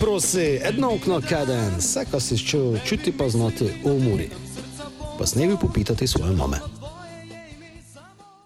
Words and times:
Prosi, 0.00 0.60
edno 0.64 0.94
okno 0.94 1.20
kaden, 1.28 1.76
vse, 1.78 2.04
kar 2.10 2.20
si 2.20 2.38
čutil, 2.38 2.78
čuti 2.84 3.12
pa 3.18 3.28
znati 3.28 3.64
v 3.84 3.98
muri. 4.04 4.30
Pa 5.18 5.26
snevi 5.26 5.56
popitati 5.60 6.06
svoje 6.06 6.32
mame. 6.32 6.56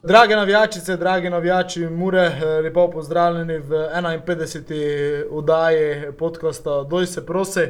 Drage 0.03 0.37
navijačice, 0.37 0.97
dragi 0.97 1.31
navijači 1.31 1.87
Mure, 1.87 2.21
eh, 2.21 2.45
lepo 2.45 2.91
pozdravljeni 2.91 3.59
v 3.59 3.89
51. 4.27 5.25
oddaji 5.31 6.13
podcasta 6.19 6.83
Doj 6.83 7.07
se 7.07 7.27
prosi. 7.27 7.67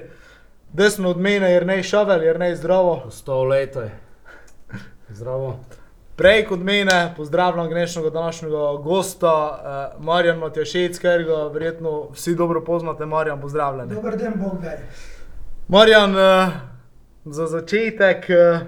Desno 0.72 1.10
od 1.10 1.18
mene 1.18 1.50
je 1.50 1.60
Rnej 1.60 1.82
Šavel, 1.82 2.22
je 2.22 2.32
Rnej 2.32 2.56
zdravo. 2.56 3.02
Sto 3.10 3.44
let 3.44 3.76
je. 3.76 3.90
Zdravo. 5.08 5.58
Prej 6.20 6.42
kot 6.44 6.60
mene 6.60 7.14
pozdravljam 7.16 7.70
današnjega 7.70 8.10
današnjega 8.10 8.72
gosta, 8.84 9.60
eh, 9.64 10.02
Marjan 10.04 10.38
Matjašec, 10.38 10.98
ker 10.98 11.22
ga 11.24 11.36
verjetno 11.52 12.10
vsi 12.12 12.34
dobro 12.34 12.64
poznate. 12.64 13.06
Marjan, 13.06 13.40
pozdravljeni. 13.40 13.94
Dober 13.94 14.16
dan, 14.16 14.32
Bog 14.36 14.62
daj. 14.62 14.76
Marjan, 15.68 16.18
eh, 16.18 16.48
za 17.24 17.46
začetek, 17.46 18.30
eh, 18.30 18.60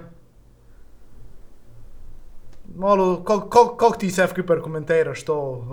malo, 2.75 3.23
kako 3.23 3.49
kak, 3.49 3.77
kak 3.77 3.99
ti 3.99 4.11
se 4.11 4.25
vkriper 4.25 4.61
komentiraš 4.61 5.23
to 5.23 5.39
uh, 5.39 5.67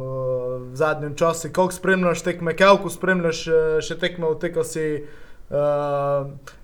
v 0.70 0.76
zadnjem 0.76 1.16
času, 1.16 1.48
kako 1.52 1.72
spremljaš 1.72 2.22
tekme, 2.22 2.56
kako 2.56 2.90
spremljaš 2.90 3.46
uh, 3.46 3.54
še 3.80 3.98
tekme 3.98 4.26
od 4.26 4.40
tega, 4.40 4.60
ko 4.60 4.64
si 4.64 5.02
uh, 5.02 5.08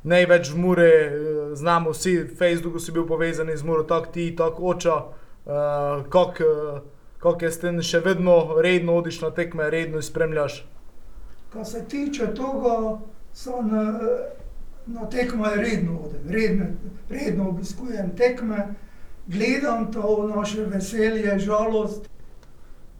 največ 0.03 0.51
v 0.51 0.59
Muri, 0.59 0.91
uh, 1.06 1.55
znamo 1.55 1.91
vsi, 1.91 2.19
v 2.23 2.37
Facebooku 2.39 2.79
si 2.79 2.93
bil 2.93 3.06
povezan 3.06 3.51
z 3.56 3.62
Muro, 3.62 3.83
tako 3.83 4.12
ti, 4.12 4.37
tako 4.37 4.62
oča, 4.62 4.95
uh, 4.95 6.06
kako 6.09 6.45
uh, 6.45 6.81
kak 7.19 7.43
je 7.43 7.51
s 7.51 7.59
tem 7.59 7.83
še 7.83 8.01
vedno 8.01 8.61
redno 8.62 8.95
odiš 8.97 9.20
na 9.20 9.31
tekme, 9.31 9.70
redno 9.70 10.03
spremljaš. 10.03 10.65
Kar 11.53 11.65
se 11.67 11.84
tiče 11.89 12.27
tega, 12.34 12.98
so 13.34 13.62
na, 13.62 13.84
na 14.87 15.06
tekme 15.11 15.55
redno 15.56 15.98
odem, 16.06 16.28
redno, 16.31 16.67
redno 17.11 17.48
obiskujem 17.48 18.12
tekme, 18.17 18.75
gledam 19.27 19.91
to 19.93 20.31
naše 20.37 20.65
veselje, 20.65 21.39
žalost, 21.39 22.06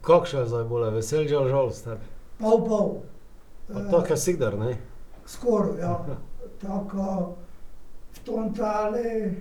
Kako 0.07 0.25
še 0.25 0.45
zdaj 0.47 0.63
bolje, 0.69 0.91
veselje 0.95 1.35
ali 1.35 1.49
žalost? 1.51 1.87
pol 2.39 2.61
pol. 2.63 2.91
Pa 3.67 3.81
to, 3.91 3.99
kar 4.07 4.17
si 4.17 4.37
dar, 4.39 4.55
ne? 4.55 4.77
Skoraj, 5.27 5.79
ja. 5.79 6.05
Tako 6.61 7.35
v 8.13 8.19
tom 8.25 8.53
tale, 8.53 9.31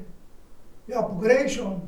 ja, 0.86 1.02
pogrešam 1.02 1.80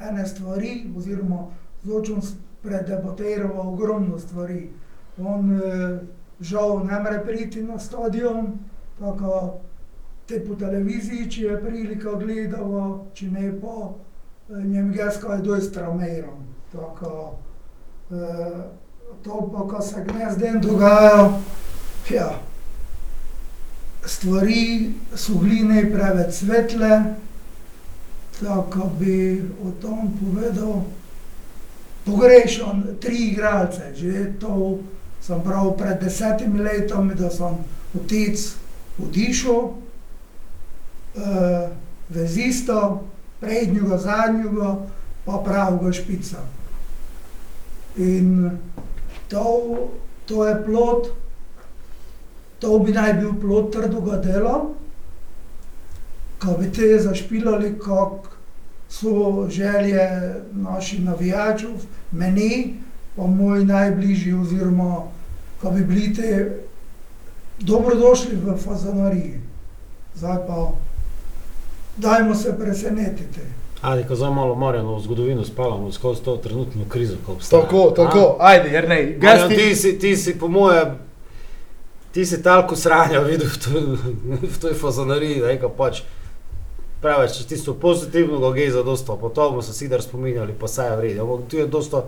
ene 0.00 0.26
stvari, 0.26 0.90
oziroma 0.96 1.46
z 1.82 1.92
očem 1.92 2.20
predebatiral 2.62 3.68
ogromno 3.68 4.18
stvari. 4.18 4.70
On 5.18 5.52
eh, 5.52 5.98
žal 6.40 6.84
ne 6.86 7.00
more 7.00 7.24
priti 7.24 7.62
na 7.62 7.78
stadion, 7.78 8.58
tako 8.98 9.58
te 10.26 10.40
po 10.44 10.54
televiziji, 10.54 11.30
če 11.30 11.42
je 11.42 11.60
prilika 11.62 12.14
gledala, 12.20 12.98
če 13.14 13.30
ne 13.30 13.52
pa 13.60 13.76
eh, 13.88 14.64
njem 14.64 14.92
geska 14.92 15.38
je 15.38 15.42
dosti 15.42 15.74
traumiran. 15.74 16.44
Tako, 16.72 17.34
eh, 18.10 18.60
to 19.22 19.40
pa, 19.52 19.68
kar 19.70 19.82
se 19.82 20.04
gnezden 20.04 20.60
dogaja, 20.60 21.30
ja, 22.10 22.28
stvari 24.08 24.92
so 25.16 25.38
gline 25.38 25.92
preveč 25.92 26.34
svetle, 26.34 27.14
tako 28.40 28.90
bi 29.00 29.42
o 29.64 29.70
tom 29.82 30.18
povedal. 30.20 30.84
Pogrešam 32.04 32.84
tri 33.00 33.16
igralce, 33.16 33.82
že 33.94 34.32
to 34.40 34.78
sem 35.20 35.40
prav 35.44 35.76
pred 35.76 36.00
desetimi 36.00 36.62
leti, 36.62 36.94
da 37.18 37.30
sem 37.30 37.58
otec 38.00 38.54
odišel, 38.98 39.60
uh, 39.60 39.74
vezista, 42.08 42.98
prednjega, 43.40 43.98
zadnjega, 43.98 44.76
pa 45.24 45.42
pravega 45.44 45.92
špica. 45.92 46.36
In 47.96 48.50
to, 49.28 49.88
to 50.26 50.46
je 50.46 50.64
plot 50.64 51.06
To 52.60 52.78
bi 52.78 52.92
naj 52.92 53.12
bil 53.20 53.32
plod 53.40 53.72
trdega 53.72 54.16
dela, 54.22 54.54
ko 56.38 56.56
bi 56.58 56.72
te 56.72 56.98
zašpilali, 56.98 57.78
kako 57.78 58.38
so 58.88 59.46
želje 59.50 60.34
naših 60.52 61.04
navijačev, 61.04 61.70
meni, 62.12 62.74
pa 63.16 63.26
moj 63.26 63.64
najbližji, 63.64 64.34
oziroma 64.34 65.02
ko 65.60 65.70
bi 65.70 65.84
bili 65.84 66.14
te 66.14 66.58
dobrodošli 67.60 68.36
v 68.36 68.56
fazanariji. 68.56 69.40
Zdaj 70.14 70.36
pa, 70.46 70.70
dajmo 71.96 72.34
se 72.34 72.58
presenetiti. 72.58 73.40
Ali 73.82 74.06
ko 74.06 74.14
zdaj 74.14 74.30
malo 74.30 74.54
Marjano 74.54 74.96
v 74.96 75.02
zgodovino 75.02 75.44
spalamo 75.44 75.92
skozi 75.92 76.22
to 76.22 76.36
trenutno 76.36 76.84
krizo, 76.88 77.16
ko 77.26 77.32
obstaja. 77.32 77.62
Tako, 77.62 77.90
tako, 77.96 78.36
ajde, 78.40 78.68
jer 78.68 78.88
ne. 78.88 79.16
Marjan, 79.22 79.48
ti, 79.48 79.76
si, 79.76 79.98
ti 79.98 80.16
si 80.16 80.38
po 80.38 80.48
moje, 80.48 80.84
ti 82.12 82.26
si 82.26 82.42
talko 82.42 82.76
sranja 82.76 83.20
videl 83.20 83.48
v, 84.40 84.58
toj 84.60 84.74
fazonariji, 84.74 85.40
da 85.40 85.50
je 85.50 85.58
ga 85.58 85.68
pač 85.70 86.02
preveč 87.00 87.44
tisto 87.46 87.74
pozitivno, 87.74 88.40
ga 88.42 88.60
je 88.60 88.70
za 88.72 88.82
dosto, 88.82 89.16
po 89.16 89.28
tomu 89.30 89.62
so 89.62 89.72
si 89.72 89.88
dar 89.88 90.02
spominjali, 90.02 90.52
pa 90.52 90.66
saj 90.68 90.90
je 90.90 90.96
vredno. 90.96 91.22
Ampak 91.24 91.48
tu 91.48 91.56
je 91.56 91.66
dosto, 91.68 92.04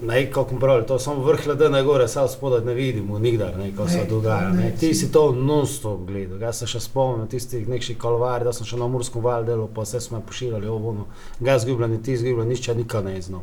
ne, 0.00 0.20
kako 0.26 0.50
bom 0.50 0.60
pravil, 0.60 0.84
to 0.84 0.98
samo 0.98 1.24
vrh 1.24 1.46
ledene 1.46 1.82
gore, 1.82 2.06
sam 2.08 2.28
spodaj 2.28 2.62
ne 2.62 2.74
vidimo 2.74 3.18
nikdar, 3.18 3.56
ne, 3.56 3.72
ko 3.72 3.88
se 3.88 3.96
Ne, 3.96 4.04
dogaja. 4.04 4.52
ne. 4.52 4.70
Ti 4.72 4.94
si- 4.94 5.10
to 5.10 5.32
non-stop 5.32 6.06
gledal, 6.06 6.38
jaz 6.40 6.58
se 6.58 6.66
še 6.68 6.80
spomnim 6.80 7.26
tistih 7.26 7.66
nekših 7.68 7.98
kalvarij, 7.98 8.44
da 8.44 8.52
sem 8.52 8.66
še 8.66 8.76
na 8.76 8.86
Murskom 8.86 9.22
val 9.22 9.42
delal, 9.44 9.66
pa 9.68 9.82
vse 9.82 10.00
smo 10.00 10.20
pošiljali, 10.20 10.68
ovo, 10.68 11.06
ga 11.40 11.58
zgubljeni, 11.58 11.98
ti 12.00 12.16
zgubljeni, 12.16 12.48
nišče 12.48 12.74
nikad 12.76 13.04
ne 13.04 13.22
znal. 13.22 13.42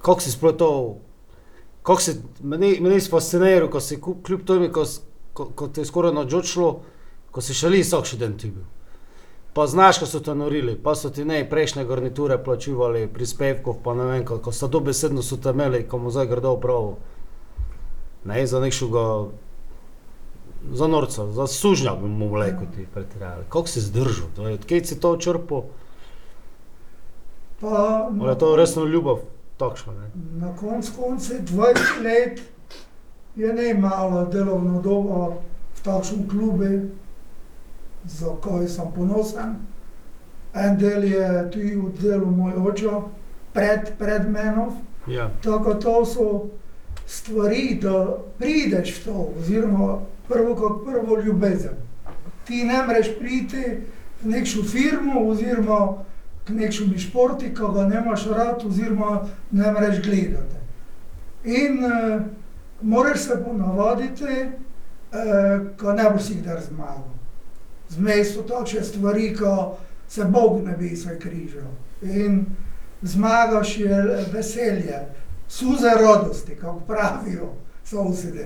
Kako 0.00 0.20
si 0.20 0.30
sploh 0.30 0.52
to, 0.54 0.96
kako 1.84 2.00
si, 2.00 2.14
meni, 2.42 2.78
meni 2.80 2.98
si 3.00 3.12
fasciniral, 3.12 3.68
ko 3.68 3.80
si 3.80 4.00
ku- 4.00 4.16
kljub 4.22 4.46
temu, 4.48 4.70
ko, 4.72 4.84
ko, 5.32 5.48
ko 5.54 5.68
te 5.68 5.82
je 5.82 5.84
skoraj 5.84 6.14
nadžočilo, 6.14 6.70
ko 7.30 7.40
si 7.40 7.54
še 7.54 7.68
lisok 7.68 8.06
še 8.06 8.16
den 8.16 8.38
ti 8.40 8.48
bil. 8.50 8.64
Pa 9.54 9.68
znaš, 9.70 10.00
ko 10.00 10.06
so 10.06 10.18
te 10.18 10.32
norili, 10.34 10.74
pa 10.74 10.96
so 10.96 11.10
ti 11.10 11.22
ne 11.24 11.44
prejšnje 11.44 11.84
garniture 11.84 12.40
plačivali, 12.40 13.04
prispevkov, 13.06 13.76
pa 13.84 13.94
ne 13.94 14.04
vem, 14.04 14.24
kako 14.26 14.50
so 14.50 14.66
dobesedno 14.66 15.22
so 15.22 15.36
te 15.36 15.52
imeli, 15.52 15.84
ko 15.86 15.98
mu 15.98 16.10
zdaj 16.10 16.26
grdo 16.26 16.56
prav. 16.56 16.94
Ne, 18.24 18.40
za 18.46 18.58
nekšega, 18.58 19.04
za 20.72 20.86
norca, 20.88 21.28
za 21.30 21.46
sužnja 21.46 21.94
bi 21.94 22.08
mu 22.08 22.32
vlekel 22.32 22.66
ti 22.74 22.86
pretirali. 22.94 23.44
Kako 23.48 23.68
si 23.68 23.84
zdržal, 23.84 24.32
to 24.34 24.48
je, 24.48 24.54
odkaj 24.54 24.84
si 24.84 25.00
to 25.00 25.16
črpal, 25.16 25.68
Pa, 27.60 28.10
ali 28.10 28.30
je 28.30 28.38
to 28.38 28.56
resno 28.56 28.84
ljubav, 28.84 29.20
takšna, 29.58 29.92
ne? 29.92 30.10
Na 30.40 30.56
koncu 30.56 30.92
konca 30.96 31.34
20 31.34 32.02
let 32.02 32.40
je 33.36 33.52
ne 33.52 33.74
malo 33.74 34.24
delovno 34.24 34.82
dobo 34.82 35.42
v 35.74 35.82
takšnem 35.82 36.28
klubu, 36.28 36.88
za 38.04 38.36
kaj 38.44 38.68
sem 38.68 38.92
ponosen. 38.94 39.54
En 40.54 40.76
del 40.78 41.04
je 41.04 41.50
tudi 41.52 41.76
oddelal 41.76 42.30
moj 42.30 42.52
oče 42.70 43.00
pred, 43.52 43.94
pred 43.98 44.28
menom. 44.30 44.76
Ja. 45.06 45.30
Tako 45.42 45.74
to 45.74 46.04
so 46.04 46.26
stvari, 47.06 47.78
da 47.82 48.16
prideš 48.38 49.00
v 49.00 49.04
to, 49.04 49.28
oziroma 49.38 49.98
prvo 50.28 50.54
kot 50.54 50.84
prvo 50.84 51.20
ljubezen. 51.20 51.76
Ti 52.46 52.64
ne 52.64 52.82
moreš 52.86 53.08
priti 53.18 53.64
v 54.22 54.30
neko 54.30 54.62
firmo, 54.62 55.28
oziroma 55.28 56.04
k 56.44 56.50
nekšemu 56.50 56.98
športu, 56.98 57.50
ki 57.54 57.72
ga 57.74 57.86
nemaš 57.88 58.26
rad, 58.26 58.64
oziroma 58.66 59.28
ne 59.50 59.72
moreš 59.72 60.02
gledati. 60.04 60.56
In 61.44 61.84
uh, 61.84 62.22
moraš 62.82 63.20
se 63.20 63.44
ponavaditi, 63.44 64.24
uh, 64.24 65.76
ko 65.80 65.92
ne 65.92 66.10
boš 66.10 66.22
si 66.22 66.34
kdaj 66.34 66.60
zmagal. 66.68 67.10
Zmej 67.88 68.24
so 68.24 68.42
takšne 68.42 68.84
stvari, 68.84 69.34
ko 69.36 69.76
se 70.08 70.24
Bog 70.24 70.64
ne 70.64 70.76
bi 70.76 70.96
se 70.96 71.18
križal. 71.18 71.72
In 72.02 72.46
zmagaš 73.02 73.78
je 73.78 74.24
veselje, 74.32 75.00
suze 75.48 75.90
radosti, 76.00 76.56
kako 76.56 76.80
pravijo 76.80 77.52
sosedi. 77.84 78.44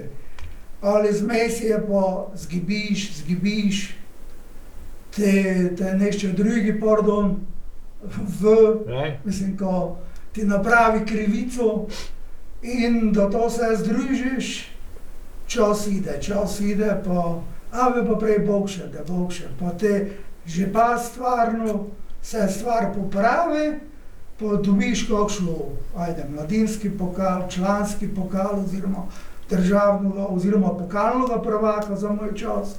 Ali 0.80 1.12
zmes 1.12 1.60
je 1.60 1.86
pa 1.88 2.26
zgibiš, 2.34 3.16
zgibiš, 3.16 3.96
te, 5.16 5.74
te 5.76 5.94
nešče 5.94 6.28
drugi, 6.28 6.80
pardon, 6.80 7.40
v, 8.02 8.54
Ne? 8.86 9.20
mislim, 9.24 9.56
ko 9.58 9.96
ti 10.32 10.44
napravi 10.44 11.06
krivico 11.06 11.86
in 12.62 13.12
da 13.12 13.30
to 13.30 13.50
se 13.50 13.76
združiš, 13.76 14.70
čas 15.46 15.86
ide, 15.86 16.18
čas 16.22 16.60
ide, 16.60 17.02
pa, 17.04 17.40
a 17.72 17.90
bi 17.90 18.06
pa 18.08 18.18
prej 18.18 18.38
Bog 18.46 18.68
še, 18.70 18.88
da 18.92 19.04
Bog 19.08 19.32
še, 19.32 19.50
pa 19.60 19.72
te 19.78 20.10
že 20.48 20.70
pa 20.72 20.98
stvarno 20.98 21.86
se 22.22 22.48
stvar 22.48 22.94
popravi, 22.94 23.80
pa 24.40 24.56
dobiš 24.64 25.02
kakšno, 25.08 25.56
ajde, 25.96 26.24
mladinski 26.30 26.90
pokal, 26.90 27.44
članski 27.50 28.08
pokal 28.08 28.62
oziroma 28.64 29.04
državnega 29.50 30.26
oziroma 30.26 30.68
pokalnega 30.68 31.42
prvaka 31.42 31.96
za 31.96 32.12
moj 32.12 32.34
čas. 32.34 32.76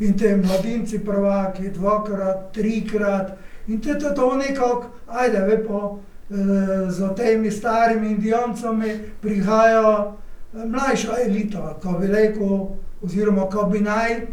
In 0.00 0.18
te 0.18 0.36
mladinci 0.36 0.98
prvaki, 1.04 1.70
dvakrat, 1.70 2.52
trikrat. 2.52 3.36
In 3.70 3.80
te 3.80 3.98
to, 3.98 4.10
to 4.14 4.34
nekako, 4.36 4.84
ajde, 5.06 5.38
ve 5.38 5.64
po, 5.66 5.98
eh, 6.30 6.90
za 6.90 7.14
temi 7.14 7.50
starimi 7.50 8.10
indijancami 8.10 9.00
prihaja 9.22 10.12
eh, 10.54 10.64
mlajša 10.66 11.12
elita, 11.26 11.76
ko 11.82 11.92
bi 11.92 12.06
rekel, 12.06 12.66
oziroma 13.02 13.46
ko 13.50 13.64
bi 13.64 13.80
naj 13.80 14.12
eh, 14.12 14.26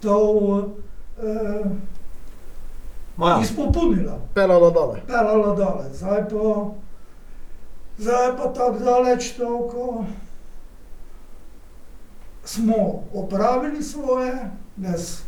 to 0.00 0.18
Maja, 3.16 3.40
izpopolnila 3.42 4.18
Pelalo 4.34 4.70
dole. 4.70 5.00
pelalo 5.06 5.54
dole. 5.56 5.84
Zdaj 5.92 6.28
pa, 6.28 6.70
zdaj 7.98 8.36
pa 8.36 8.52
tako 8.52 8.78
daleč, 8.78 9.30
toliko 9.32 10.04
smo 12.44 13.02
opravili 13.14 13.82
svoje, 13.82 14.50
jaz 14.76 15.22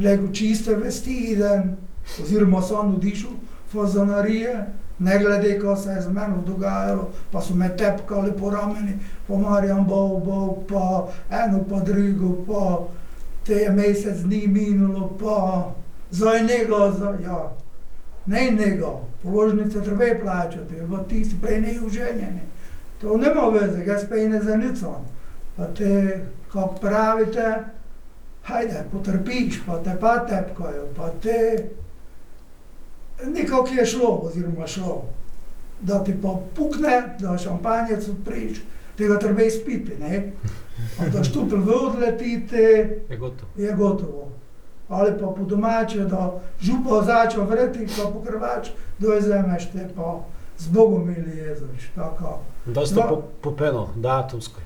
lego 0.00 0.32
čiste 0.32 0.74
vesti 0.76 1.16
idem, 1.32 1.76
oziroma 2.22 2.62
sem 2.62 2.94
odišel 2.94 3.30
fazanarije, 3.72 4.66
ne 4.98 5.18
glede, 5.18 5.58
ko 5.60 5.76
se 5.76 5.90
je 5.90 6.02
z 6.02 6.08
menom 6.08 6.44
dogajalo, 6.46 7.10
pa 7.32 7.40
so 7.40 7.54
me 7.54 7.76
tepkali 7.76 8.32
po 8.40 8.50
rameni, 8.50 8.98
po 9.26 9.38
Marjan 9.38 9.84
Bov, 9.84 10.20
Bov, 10.24 10.64
pa 10.68 11.08
eno 11.44 11.64
pa 11.70 11.80
drugo, 11.80 12.44
pa 12.46 12.88
te 13.46 13.54
je 13.54 13.70
mesec 13.70 14.18
dni 14.22 14.46
minulo, 14.46 15.16
pa 15.20 15.70
zdaj 16.10 16.42
njega, 16.42 16.92
zdaj, 16.96 17.22
ja, 17.22 17.52
ne 18.26 18.50
njega, 18.50 18.92
položnice 19.22 19.82
treba 19.82 20.04
plačati, 20.22 20.74
pa 20.90 21.02
tisti 21.04 21.36
prej 21.42 21.60
ne 21.60 21.80
uženjeni. 21.86 22.40
To 23.00 23.16
nema 23.16 23.48
veze, 23.48 23.84
jaz 23.86 24.04
pa 24.08 24.16
ne 24.16 24.42
za 24.42 24.56
nič 24.56 24.78
sam. 24.78 25.06
Pa 25.56 25.66
te, 25.66 26.24
kako 26.52 26.74
pravite, 26.80 27.64
hajde, 28.48 28.84
potrpiš, 28.92 29.60
pa 29.66 29.78
te 29.82 29.96
pa 30.00 30.18
tepkajo, 30.26 30.86
pa 30.96 31.10
te 31.22 31.68
nekako 33.26 33.68
je 33.78 33.86
šlo, 33.86 34.20
oziroma 34.24 34.66
šlo. 34.66 35.04
Da 35.80 36.04
ti 36.04 36.14
pa 36.22 36.36
pukne, 36.56 37.16
da 37.18 37.38
šampanjec 37.38 38.08
odpriš, 38.08 38.58
tega 38.96 39.18
treba 39.18 39.42
izpiti, 39.42 39.96
ne? 40.00 40.32
Da 41.12 41.24
štupel 41.24 41.58
v 41.58 41.74
odletite, 41.86 42.56
je 43.10 43.16
gotovo. 43.16 43.50
je 43.56 43.72
gotovo. 43.72 44.28
Ali 44.88 45.12
pa 45.20 45.26
po 45.26 45.44
domače, 45.44 46.04
da 46.04 46.40
župo 46.60 47.02
začel 47.02 47.44
vrti, 47.44 47.86
pa 47.96 48.10
pokrvač, 48.10 48.68
da 48.98 49.14
je 49.14 49.22
zemeš 49.22 49.70
te 49.72 49.88
pa 49.96 50.20
z 50.58 50.68
Bogom 50.68 51.14
ili 51.16 51.56
tako. 51.94 52.38
Da 52.66 52.86
ste 52.86 52.94
Da. 52.94 53.06
po, 53.08 53.22
popeno, 53.40 53.88
datumsko. 53.96 54.60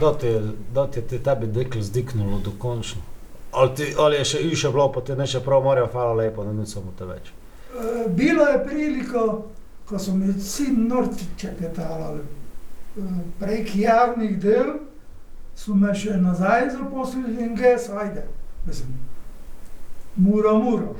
Da 0.00 0.18
ti 0.18 0.26
je, 0.26 0.42
da 0.74 0.86
ti 0.86 0.98
je 0.98 1.06
te 1.06 1.18
tebi 1.18 1.46
dekle 1.46 1.82
zdiknulo 1.82 2.38
dokončno. 2.38 3.02
Ali, 3.52 3.74
ti, 3.74 3.94
ali 3.98 4.16
je 4.16 4.24
še 4.24 4.38
više 4.38 4.70
bilo, 4.70 5.02
ti 5.06 5.12
ne 5.12 5.26
še 5.26 5.40
prav 5.40 5.62
morajo, 5.62 5.88
hvala 5.92 6.14
lepo, 6.14 6.44
da 6.44 6.52
niso 6.52 6.80
mu 6.80 6.92
te 6.98 7.04
več. 7.04 7.32
E, 7.74 8.08
Bilo 8.08 8.46
je 8.46 8.60
priliko, 8.66 9.24
ko 9.88 9.98
so 9.98 10.14
mi 10.14 10.32
vsi 10.32 10.70
norci 10.72 11.26
čeketali 11.36 12.20
prek 13.38 13.76
javnih 13.76 14.38
del, 14.42 14.72
so 15.56 15.74
me 15.74 15.94
še 15.94 16.16
nazaj 16.20 16.70
zaposlili 16.74 17.42
in 17.44 17.56
ges, 17.56 17.88
ajde, 17.90 18.24
mislim, 18.66 18.94
mura, 20.16 20.54
mura. 20.54 20.94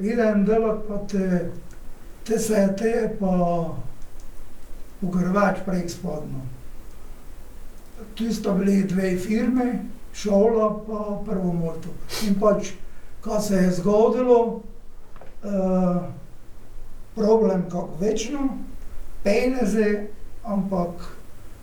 Idem 0.00 0.44
delat 0.48 0.82
pa 0.88 1.02
te, 1.08 1.50
te 2.24 2.38
se 2.38 2.62
te 2.78 2.94
pa 3.20 3.34
pogrvač 5.00 5.60
prek 5.66 5.90
spodno. 5.92 6.44
Tu 8.14 8.34
sta 8.34 8.52
bili 8.52 8.84
dve 8.84 9.16
firme, 9.16 9.84
šola 10.14 10.70
pa 10.86 11.20
prvo 11.26 11.52
moto. 11.52 11.88
In 12.26 12.34
pač, 12.40 12.72
ko 13.20 13.40
se 13.40 13.56
je 13.56 13.70
zgodilo, 13.70 14.60
uh, 15.42 16.02
problem 17.14 17.62
kako 17.70 17.96
večno, 18.00 18.48
peneze, 19.24 20.06
ampak 20.44 20.90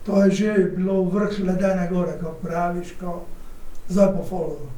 to 0.06 0.22
je 0.22 0.30
že 0.30 0.54
bilo 0.76 1.02
vrh 1.02 1.40
ledene 1.44 1.88
gore, 1.90 2.12
kako 2.20 2.34
praviš, 2.42 2.94
ko 3.00 3.24
zdaj 3.88 4.12
pa 4.12 4.22
follow. 4.30 4.68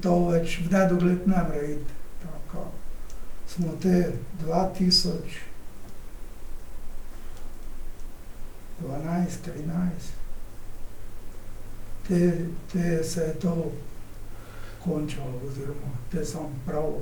To 0.00 0.28
več 0.28 0.58
v 0.64 0.72
nedogled 0.72 1.26
ne 1.28 1.42
more 1.48 1.72
iti. 1.76 1.92
Tako. 2.22 2.64
Smo 3.48 3.72
te 3.82 4.12
2012, 4.40 5.28
13, 8.80 10.23
te, 12.08 12.32
te 12.72 13.04
se 13.04 13.20
je 13.20 13.34
to 13.34 13.54
končalo, 14.84 15.40
oziroma 15.46 15.92
te 16.12 16.24
sem 16.24 16.40
prav 16.66 16.92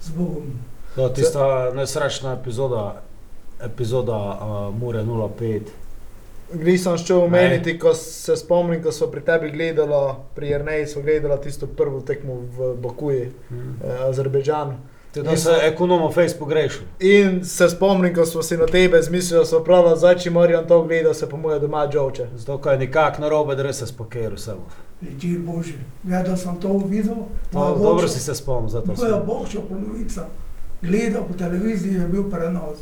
z 0.00 0.10
Bogom 0.10 0.52
Da, 0.96 1.08
tista 1.08 1.46
nesrečna 1.74 2.32
epizoda, 2.32 3.02
epizoda 3.60 4.16
uh, 4.16 4.74
Mure 4.74 5.02
05. 5.02 5.60
Nisem 6.54 6.96
šel 6.98 7.18
omeniti, 7.18 7.78
ko 7.78 7.94
se 7.94 8.36
spomnim, 8.36 8.82
ko 8.82 8.92
smo 8.92 9.06
pri 9.06 9.20
tebi 9.20 9.50
gledali, 9.50 10.14
pri 10.34 10.48
Jrneji 10.48 10.86
smo 10.86 11.02
gledali 11.02 11.40
tisto 11.42 11.66
prvo 11.66 12.00
tekmo 12.00 12.34
v 12.34 12.74
Bakuji, 12.76 13.30
Hmm. 13.48 13.76
eh, 13.84 14.08
Azerbejdžan. 14.08 14.76
Ti 15.16 15.22
da 15.22 15.36
se 15.36 15.50
ekonomo 15.62 16.12
Facebook 16.12 16.52
rešil. 16.52 16.82
In 17.00 17.44
se 17.44 17.68
spomnim, 17.68 18.14
ko 18.14 18.26
smo 18.26 18.42
si 18.42 18.56
na 18.56 18.66
tebe 18.66 19.02
zmislili, 19.02 19.40
da 19.40 19.46
so 19.46 19.64
pravi, 19.64 19.96
zdaj 19.96 20.16
če 20.16 20.30
moram 20.30 20.66
to 20.68 20.82
gledati, 20.82 21.18
se 21.18 21.28
po 21.28 21.36
moje 21.36 21.60
doma 21.60 21.88
džovče. 21.88 22.26
Zato, 22.36 22.58
kaj 22.58 22.78
nikak 22.78 23.18
na 23.18 23.28
robe, 23.28 23.56
da 23.56 23.72
se 23.72 23.86
spokeru 23.86 24.36
samo. 24.36 24.66
Reči 25.02 25.38
Bože, 25.38 25.74
ja, 26.04 26.22
da 26.22 26.36
sem 26.36 26.56
to 26.56 26.78
videl. 26.88 27.14
No, 27.52 27.74
dobro 27.74 28.08
si 28.08 28.20
se 28.20 28.34
spomnil, 28.34 28.68
zato 28.68 28.86
To 28.86 29.06
je 29.06 29.12
sem. 29.12 29.22
bohčo 29.26 29.60
polovica. 29.60 30.26
Gledal 30.82 31.24
po 31.24 31.34
televiziji, 31.34 31.94
je 31.94 32.08
bil 32.08 32.30
prenos. 32.30 32.78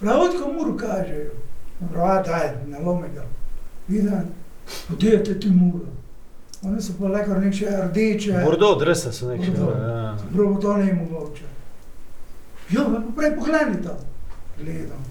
Prav 0.00 0.18
kot 0.18 0.52
muru 0.54 0.76
kažejo. 0.76 1.30
Prav, 1.92 2.24
daj, 2.24 2.52
ne 2.66 2.78
lomi 2.78 3.08
ga. 3.14 3.24
Vidim, 3.88 4.12
podijete 4.88 5.40
ti 5.40 5.50
muro. 5.50 5.84
Oni 6.64 6.82
so 6.82 6.92
pa 7.00 7.08
lekar 7.08 7.40
nek 7.40 7.54
še 7.54 7.66
rdeče. 7.90 8.40
Bordo, 8.44 8.74
drese 8.74 9.12
so 9.12 9.28
nekaj. 9.28 9.46
Ja. 9.46 10.16
Prav 10.32 10.56
to 10.60 10.76
ne 10.76 10.86
je 10.86 10.94
mogoče. 10.94 11.44
Jo, 12.68 12.80
pa 12.86 13.12
prej 13.14 13.36
pogledaj 13.36 13.82
to. 13.82 13.94
Gledam. 14.58 15.02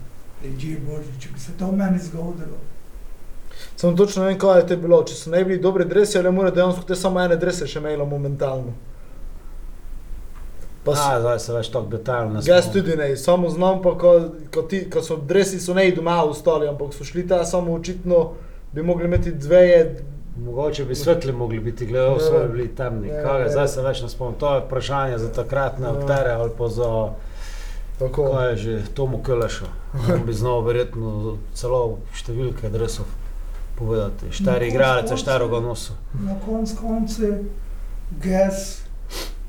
Reči 0.44 0.78
Bože, 0.80 1.12
če 1.18 1.30
bi 1.30 1.40
se 1.40 1.52
to 1.54 1.72
meni 1.74 2.00
zgodilo. 2.00 2.58
Samo 3.76 3.96
točno 3.96 4.22
ne 4.22 4.30
vem, 4.30 4.40
kaj 4.40 4.60
je 4.60 4.68
te 4.68 4.78
bilo, 4.78 5.04
če 5.04 5.16
so 5.16 5.30
ne 5.30 5.44
bili 5.44 5.60
dobri 5.60 5.86
dresi 5.86 6.18
ali 6.18 6.32
mora 6.32 6.52
dejansko 6.52 6.84
te 6.84 6.96
samo 6.96 7.22
ene 7.22 7.36
drese 7.38 7.68
še 7.68 7.80
imelo 7.80 8.06
momentalno. 8.06 8.74
Pa 10.84 10.92
A, 10.92 10.96
s- 10.96 11.20
zdaj 11.20 11.40
se 11.40 11.54
več 11.54 11.70
tako 11.70 11.88
detaljno 11.88 12.34
ne 12.34 12.42
Jaz 12.42 12.64
spomnim. 12.64 12.84
tudi 12.84 12.98
ne, 12.98 13.18
samo 13.18 13.50
znam 13.50 13.82
pa, 13.82 13.96
ko, 13.96 14.12
ko, 14.52 14.62
ti, 14.64 14.84
ko 14.88 15.02
so 15.02 15.16
dresi, 15.18 15.60
so 15.60 15.74
ne 15.74 15.92
doma 15.92 16.20
ostali, 16.24 16.68
ampak 16.68 16.94
so 16.94 17.04
šli 17.04 17.24
ta 17.26 17.44
samo 17.46 17.74
očitno, 17.74 18.20
bi 18.72 18.84
mogli 18.84 19.06
imeti 19.06 19.32
dve, 19.34 19.96
Mogoče 20.38 20.84
bi 20.84 20.96
svetli 20.96 21.32
mogli 21.34 21.60
biti, 21.62 21.86
gledal 21.86 22.18
so 22.20 22.42
bili 22.46 22.68
temni. 22.70 23.08
Ja, 23.08 23.22
Kaj, 23.24 23.42
ja. 23.42 23.50
zdaj 23.50 23.68
se 23.70 23.82
več 23.82 24.02
ne 24.02 24.10
spomnim. 24.10 24.36
To 24.36 24.50
je 24.52 24.62
vprašanje 24.62 25.18
za 25.18 25.30
takratne 25.32 25.88
Ja. 25.88 25.94
aktere 25.94 26.32
ali 26.32 26.52
pa 26.52 26.68
za, 26.70 26.90
tako. 28.00 28.32
kaj 28.32 28.50
je 28.50 28.58
že, 28.58 28.82
Tomu 28.94 29.18
Köleša. 29.18 29.66
On 30.14 30.26
bi 30.26 30.34
znal 30.34 30.62
verjetno 30.62 31.38
celo 31.54 32.00
številke 32.14 32.68
adresov 32.68 33.06
povedati. 33.76 34.32
Štari 34.32 34.68
Na 34.68 34.74
igralec, 34.74 35.06
koncev- 35.06 35.20
nosu. 35.60 35.94
Na 36.14 36.36
konc 36.46 36.74
koncu, 36.74 37.44
ges, 38.22 38.82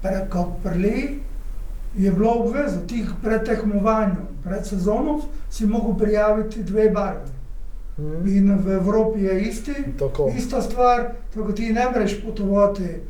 preko 0.02 0.56
prli, 0.62 1.20
je 1.94 2.12
bilo 2.12 2.30
obvezno, 2.32 2.82
tik 2.86 3.06
pred 3.22 3.44
tekmovanjem, 3.44 4.16
pred 4.44 4.66
sezono 4.66 5.20
si 5.50 5.66
mogel 5.66 5.94
prijaviti 5.94 6.62
dve 6.62 6.90
barve. 6.90 7.30
Mhm. 7.98 8.28
In 8.28 8.58
v 8.58 8.68
Evropi 8.70 9.20
je 9.20 9.42
isti, 9.42 9.74
Tako. 9.98 10.32
ista 10.36 10.62
stvar, 10.62 11.12
tako 11.34 11.52
ti 11.52 11.72
ne 11.72 11.90
moreš 11.90 12.22
potovati, 12.24 13.00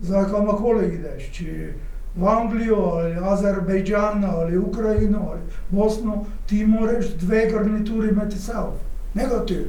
za 0.00 0.24
kamorkoli 0.24 0.94
ideš. 0.94 1.30
Če 1.32 1.72
v 2.16 2.28
Anglijo 2.28 2.76
ali 2.76 3.16
Azerbejdžan 3.20 4.24
ali 4.24 4.58
Ukrajino 4.58 5.28
ali 5.30 5.40
Bosno, 5.68 6.24
ti 6.46 6.66
moraš 6.66 7.06
dve 7.20 7.50
garnituri 7.50 8.08
imeti 8.08 8.38
sabo. 8.38 8.76
Negativ. 9.14 9.66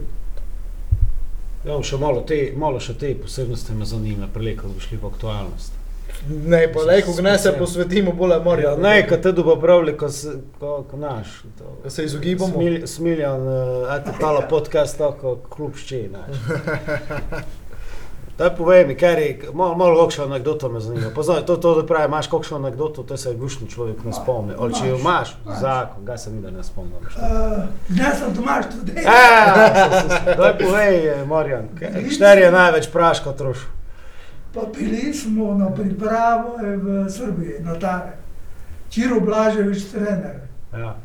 Ja, 1.66 1.80
še 1.82 1.98
malo, 1.98 2.22
te, 2.22 2.54
malo 2.58 2.80
še 2.80 2.94
te 2.94 3.16
posebnosti 3.18 3.74
me 3.74 3.86
zanima, 3.90 4.28
preleko, 4.34 4.70
bi 4.70 4.84
šli 4.84 5.00
v 5.02 5.10
aktualnost. 5.10 5.82
Ne, 6.30 6.62
pa 6.74 6.84
le, 6.86 7.00
ko 7.02 7.14
ne 7.26 7.34
se 7.42 7.52
posvetimo, 7.58 8.14
bolj 8.14 8.38
morja. 8.46 8.76
Ja, 8.76 8.78
ne, 8.82 9.08
kad 9.10 9.22
te 9.26 9.32
dobo 9.36 9.56
pravili, 9.62 9.96
ko, 9.98 10.10
se, 10.10 10.38
ko, 10.60 10.78
ko 10.90 10.98
naš. 10.98 11.42
To. 11.58 11.74
Da 11.84 11.90
se 11.90 12.06
izogibamo. 12.06 12.54
Smil, 12.54 12.78
smiljan, 12.88 13.48
uh, 13.50 13.90
eto, 13.98 14.14
tala 14.22 14.46
podcast, 14.50 14.98
tako 15.02 15.36
klub 15.50 15.78
šči, 15.82 16.06
znaš. 16.14 16.38
Daj 18.38 18.56
povej 18.56 18.86
mi, 18.88 18.98
kaj 19.00 19.14
je, 19.14 19.40
malo, 19.54 19.76
malo 19.76 20.04
kakšno 20.04 20.24
anegdoto 20.24 20.70
me 20.70 20.80
zanima. 20.80 21.10
Poznaj, 21.16 21.46
to, 21.46 21.56
to, 21.58 21.76
da 21.82 21.86
pravi, 21.88 22.06
imaš 22.06 22.28
kakšno 22.28 22.58
anegdoto, 22.58 23.04
to 23.04 23.18
se 23.18 23.34
gušni 23.34 23.70
človek 23.70 24.04
ne 24.04 24.14
spomni. 24.14 24.54
Ali 24.60 24.76
če 24.76 24.88
jo 24.88 24.98
imaš, 24.98 25.38
zakon, 25.62 26.06
ga 26.06 26.18
se 26.18 26.32
mi 26.32 26.42
da 26.42 26.52
ne 26.52 26.64
spomnim. 26.64 26.94
Uh, 27.00 27.64
ne 27.90 28.12
sem 28.20 28.36
Tomaš 28.36 28.66
tudi. 28.74 28.92
Ja, 29.06 30.36
daj 30.38 30.58
povej, 30.60 31.08
eh, 31.08 31.26
Marjan, 31.26 31.70
kjer 31.80 32.38
je 32.38 32.52
največ 32.52 32.92
praška 32.92 33.32
troš? 33.32 33.64
Pa 34.56 34.62
bili 34.78 35.14
smo 35.14 35.54
na 35.54 35.72
pripravo 35.72 36.58
eh, 36.60 36.76
v 36.78 37.10
Srbiji, 37.10 37.60
na 37.60 37.80
Tare. 37.80 38.18
Čiro 38.90 39.20
Blaževič, 39.20 39.84
trener. 39.92 40.42
Ja. 40.74 40.96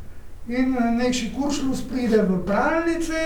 In 0.48 0.74
eh, 0.74 0.90
nekši 0.98 1.30
kuršlus 1.38 1.82
pride 1.86 2.22
v 2.22 2.42
pralnici, 2.46 3.22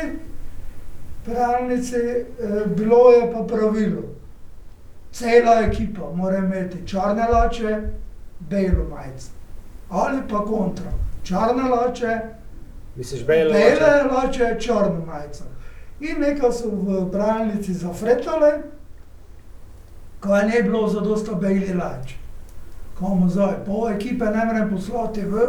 pralnici, 1.25 1.97
eh, 1.97 2.27
bilo 2.67 3.11
je 3.11 3.33
pa 3.33 3.43
pravilo. 3.43 4.03
Cela 5.13 5.61
ekipa 5.67 6.11
mora 6.15 6.39
imeti 6.39 6.87
črne 6.89 7.27
lače, 7.33 7.81
belo 8.41 8.85
majico. 8.91 9.31
Ali 9.91 10.19
pa 10.31 10.45
kontra. 10.45 10.93
Črne 11.23 11.69
lače, 11.71 12.19
Misliš, 12.97 13.27
bele 13.27 13.53
bele 13.53 14.03
lače? 14.13 14.57
črno 14.61 15.05
majico. 15.07 15.45
In 16.01 16.21
nekaj 16.21 16.53
so 16.53 16.69
v 16.69 17.11
pralnici 17.13 17.75
zafretale, 17.75 18.63
ko 20.21 20.37
je 20.37 20.45
ne 20.47 20.63
bilo 20.63 20.89
zadosta 20.89 21.35
beli 21.35 21.75
lač. 21.75 22.15
Komu 22.99 23.29
zdaj, 23.31 23.65
pol 23.67 23.89
ekipe 23.89 24.25
ne 24.25 24.45
morem 24.45 24.71
poslati 24.71 25.21
v, 25.21 25.47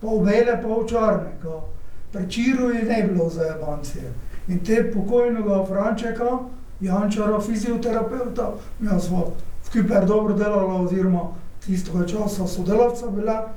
pol 0.00 0.20
bele, 0.24 0.60
pol 0.62 0.86
črne. 0.88 1.32
Ko 1.42 1.68
pri 2.12 2.30
Čiru 2.30 2.70
je 2.70 2.82
ne 2.82 3.02
bilo 3.02 3.28
za 3.28 3.44
jabancije. 3.44 4.12
In 4.48 4.58
te 4.64 4.90
pokojnega 4.92 5.64
Frančeka, 5.66 6.38
Jančara, 6.80 7.40
fizioterapeuta, 7.40 8.52
jaz 8.82 9.06
smo 9.06 9.32
skupaj 9.64 10.06
dobro 10.06 10.34
delala, 10.34 10.80
oziroma 10.82 11.28
tistega 11.66 12.06
časa 12.06 12.46
sodelavca 12.46 13.10
bila. 13.10 13.48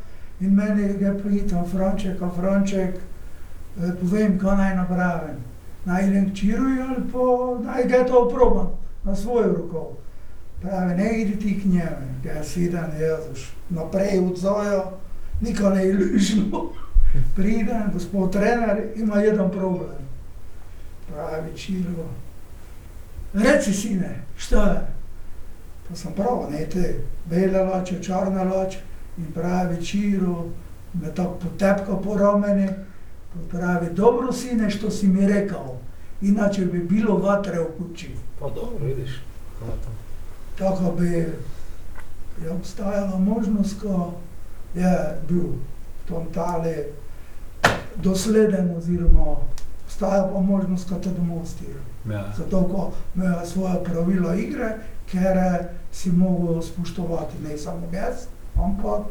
In 0.42 0.56
meni 0.56 0.82
je 0.82 1.20
prijetel 1.24 1.66
Franček, 1.72 2.22
a 2.22 2.30
Franček, 2.36 2.96
eh, 2.96 3.92
povem, 4.02 4.40
kaj 4.40 4.58
naj 4.58 4.76
napravim. 4.76 5.38
Naj 5.86 6.08
idem 6.08 6.32
k 6.32 6.36
Čiruju 6.36 6.82
ali 6.90 7.04
pa 7.12 7.64
naj 7.72 7.84
ga 7.88 8.06
to 8.06 8.26
oprobam 8.26 8.72
na 9.04 9.16
svojo 9.16 9.54
roko. 9.54 9.92
Pravi, 10.62 10.96
ne 10.96 11.22
idi 11.22 11.40
ti 11.40 11.62
k 11.62 11.66
njemu, 11.66 12.08
jaz 12.26 12.48
sedem, 12.48 12.92
jaz 13.00 13.32
už 13.32 13.50
naprej 13.70 14.20
odzojo, 14.20 14.84
nikoli 15.42 15.76
ne 15.76 15.88
ilužno. 15.90 16.70
Pridem, 17.36 17.90
gospod 17.94 18.32
trener, 18.32 18.84
ima 18.96 19.18
jedan 19.18 19.52
problem. 19.52 20.02
Pravi, 21.14 21.58
Čiru, 21.58 22.06
reci 23.34 23.74
sine, 23.74 24.24
šta 24.38 24.64
je? 24.72 24.88
Pa 25.90 25.96
sem 25.96 26.14
prav, 26.14 26.48
ne 26.52 26.66
te 26.70 26.96
bele 27.26 27.64
lače, 27.64 28.04
črne 28.04 28.44
lače 28.44 28.80
in 29.18 29.32
pravi 29.34 29.86
Čiru, 29.86 30.50
me 30.94 31.16
tako 31.16 31.36
potepka 31.44 31.96
po 32.04 32.18
rameni, 32.18 32.68
pa 33.34 33.58
pravi, 33.58 33.94
dobro 33.94 34.34
sine, 34.34 34.70
što 34.70 34.92
si 34.92 35.08
mi 35.08 35.28
rekao, 35.28 35.78
inače 36.22 36.66
bi 36.66 36.80
bilo 36.80 37.18
vatre 37.18 37.60
v 37.60 37.68
kući. 37.78 38.10
Pa 38.40 38.46
dobro, 38.50 38.86
vidiš. 38.86 39.22
Tako 40.58 40.92
bi 41.00 41.08
je 42.44 42.52
obstajala 42.52 43.18
možnost, 43.20 43.82
ko 43.82 44.14
je 44.76 45.18
bil 45.30 45.44
tom 46.08 46.26
tale 46.34 46.76
dosleden 47.96 48.76
oziroma 48.78 49.36
obstaja 50.02 50.30
pa 50.34 50.40
možnost, 50.42 50.90
ko 50.90 50.96
te 50.96 51.10
demonstrira. 51.10 51.80
Ja. 52.10 52.34
Zato, 52.38 52.64
ko 52.64 52.92
imajo 53.16 53.46
svoje 53.46 53.84
pravila 53.84 54.36
igre, 54.36 54.78
ker 55.12 55.38
eh, 55.38 55.66
si 55.92 56.12
mogel 56.12 56.62
spoštovati 56.62 57.38
ne 57.44 57.58
samo 57.58 57.88
jaz, 57.94 58.26
ampak 58.56 59.02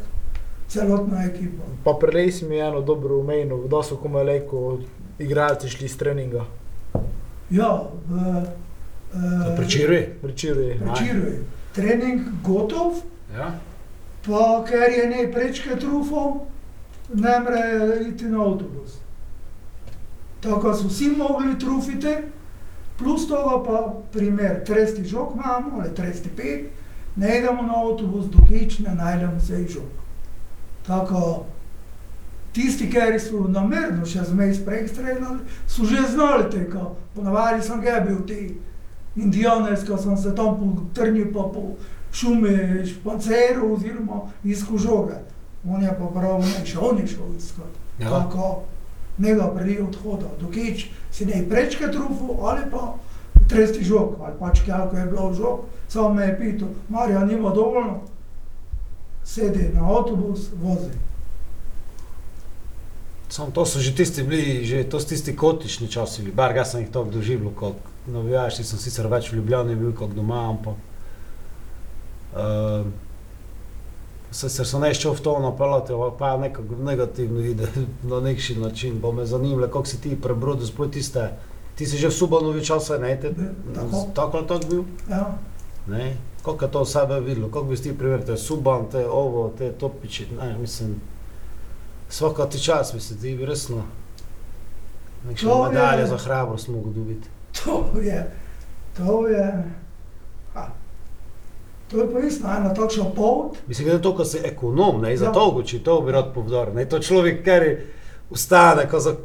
celotna 0.69 1.25
ekipa. 1.25 1.63
Pa 1.85 1.93
prelej 2.01 2.33
si 2.33 2.45
mi 2.45 2.59
eno 2.59 2.81
dobro 2.81 3.19
umejno, 3.19 3.57
da 3.69 3.83
so 3.83 3.97
komaj 3.97 4.25
leko 4.25 4.79
igralci 5.19 5.69
šli 5.69 5.87
iz 5.87 5.97
treninga. 5.97 6.45
Ja, 7.51 7.83
v, 8.09 8.43
eh, 9.15 9.57
Prečiruj. 9.57 10.07
Večerji. 10.23 10.81
Prečiruj. 10.81 11.39
Trening 11.75 12.21
gotov, 12.45 12.95
Ja. 13.37 13.55
pa 14.27 14.65
ker 14.69 14.91
je 14.91 15.07
ne 15.07 15.33
prečke 15.33 15.77
trufov, 15.79 16.47
ne 17.15 17.41
more 17.41 17.63
iti 18.09 18.25
na 18.25 18.43
avtobus. 18.43 18.99
Tako 20.41 20.75
so 20.75 20.89
vsi 20.89 21.11
mogli 21.17 21.59
trufiti, 21.59 22.17
plus 22.99 23.29
toga 23.29 23.63
pa 23.65 23.95
primer, 24.13 24.65
tresti 24.65 25.05
žog 25.05 25.33
imamo 25.35 25.81
ali 25.81 25.95
tresti 25.95 26.29
pet, 26.37 26.71
ne 27.17 27.39
idemo 27.39 27.63
na 27.63 27.75
avtobus, 27.77 28.27
dokič 28.27 28.79
ne 28.79 28.95
najdemo 28.95 29.41
se 29.41 29.67
žog. 29.69 29.91
Tako 30.87 31.47
tisti, 32.53 32.91
ki 32.91 33.19
so 33.21 33.45
namerno 33.49 34.07
še 34.07 34.25
zmej 34.27 34.55
spregstreljali, 34.55 35.45
so 35.69 35.85
že 35.85 36.07
znali 36.13 36.51
tega. 36.51 36.91
Ponavadi 37.15 37.63
sem 37.63 37.81
ga 37.81 38.01
bil 38.07 38.25
ti 38.27 38.57
indijanec, 39.17 39.85
ko 39.87 39.99
sem 39.99 40.17
se 40.17 40.35
tam 40.35 40.59
po 40.59 40.87
trnju 40.95 41.31
pa 41.35 41.47
po 41.53 41.77
šumi 42.13 42.87
španceru 42.87 43.75
oziroma 43.75 44.23
iskal 44.45 44.79
žoge. 44.79 45.21
On 45.69 45.83
je 45.83 45.93
pa 45.99 46.11
prav 46.15 46.41
ne, 46.41 46.67
še 46.67 46.79
on 46.79 46.99
je 46.99 47.07
šel 47.07 47.35
iskat. 47.37 47.79
Ja. 48.01 48.09
Tako, 48.09 48.63
njega 49.19 49.53
prije 49.57 49.83
odhoda, 49.83 50.27
dokič 50.41 50.87
si 51.13 51.27
ne 51.27 51.45
prečke 51.49 51.91
trufu 51.93 52.37
ali 52.43 52.71
pa 52.71 52.95
tresti 53.49 53.85
žog, 53.85 54.17
ali 54.23 54.35
pač 54.39 54.61
kako 54.67 54.97
je 54.97 55.07
bilo 55.07 55.35
žog, 55.35 55.61
samo 55.89 56.15
me 56.15 56.25
je 56.25 56.39
pital, 56.39 56.69
Marja, 56.89 57.25
nima 57.25 57.51
dovoljno, 57.51 58.01
sedi 59.25 59.71
na 59.75 59.97
avtobus, 59.97 60.41
vozi. 60.63 60.91
Samo 63.29 63.51
to 63.51 63.67
so 63.67 63.79
že 63.79 63.95
tisti 63.95 64.23
bili, 64.23 64.65
že 64.65 64.85
to 64.85 65.01
so 65.01 65.09
tisti 65.09 65.37
kotični 65.37 65.89
časi, 65.89 66.23
bili, 66.23 66.35
bar 66.35 66.55
ga 66.55 66.65
sem 66.65 66.81
jih 66.81 66.91
tako 66.91 67.11
doživljal 67.11 67.53
kot 67.55 67.77
navijač, 68.07 68.63
sem 68.63 68.79
sicer 68.79 69.07
več 69.07 69.33
v 69.33 69.37
Ljubljani 69.39 69.77
bil 69.77 69.93
kot 69.95 70.15
doma, 70.15 70.49
ampak 70.51 70.75
uh, 72.35 72.87
sicer 74.31 74.67
sem 74.67 74.81
ne 74.81 74.95
šel 74.95 75.13
v 75.13 75.21
to 75.21 75.39
napeljati, 75.41 75.93
pa 76.19 76.37
nekako 76.37 76.75
negativno 76.77 77.41
ide 77.41 77.69
na 78.03 78.21
nekši 78.21 78.55
način, 78.57 79.01
bo 79.01 79.13
me 79.13 79.27
zanimalo, 79.27 79.67
kako 79.67 79.85
si 79.85 80.01
ti 80.01 80.17
prebrodil 80.17 80.67
sploh 80.67 80.91
tiste, 80.91 81.31
ti 81.75 81.87
si 81.87 81.97
že 81.97 82.09
v 82.09 82.13
Subanovi 82.13 82.65
čase, 82.65 82.99
ne, 82.99 83.21
te, 83.21 83.33
Tako. 83.75 84.07
tako 84.15 84.37
ali 84.37 84.47
tako 84.47 84.67
bil, 84.67 84.83
Ja. 85.11 85.39
ne, 85.87 86.17
koliko 86.43 86.65
je 86.65 86.71
to 86.71 86.85
sebe 86.85 87.21
videlo, 87.21 87.49
kako 87.49 87.65
bi 87.65 87.77
ti 87.77 87.99
primerjal, 87.99 88.27
te 88.27 88.37
Suban, 88.37 88.85
te 88.91 89.07
ovo, 89.09 89.53
te 89.59 89.73
Topiči, 89.73 90.27
ne, 90.39 90.59
mislim, 90.59 91.01
svaka 92.09 92.47
ti 92.47 92.61
čas, 92.61 92.95
mislim, 92.95 93.21
ti 93.21 93.37
bi 93.37 93.47
resno, 93.47 93.83
nekšne 95.29 95.51
medalje 95.65 96.07
za 96.07 96.17
hrabrost 96.17 96.69
mogo 96.69 96.91
dobiti. 96.91 97.29
To 97.65 97.91
je, 98.01 98.31
to 98.97 99.27
je, 99.29 99.65
to 101.91 102.01
je 102.01 102.13
pa 102.13 102.21
isto, 102.21 102.47
ena 102.47 102.75
takšna 102.75 103.05
pot, 103.17 103.57
Mislim, 103.67 103.89
da 103.89 103.95
je 103.95 104.03
to, 104.03 104.15
ko 104.17 104.25
si 104.25 104.39
ekonom, 104.45 105.01
ne, 105.03 105.17
za 105.17 105.25
Ja. 105.25 105.33
to, 105.33 105.63
če 105.65 105.79
to 105.79 106.01
bi 106.01 106.13
rad 106.13 106.35
povdaril, 106.35 106.75
ne, 106.75 106.85
to 106.87 106.99
človek, 106.99 107.43
ker 107.45 107.65
ustane, 108.31 108.89
ko 108.89 109.01
za, 109.01 109.17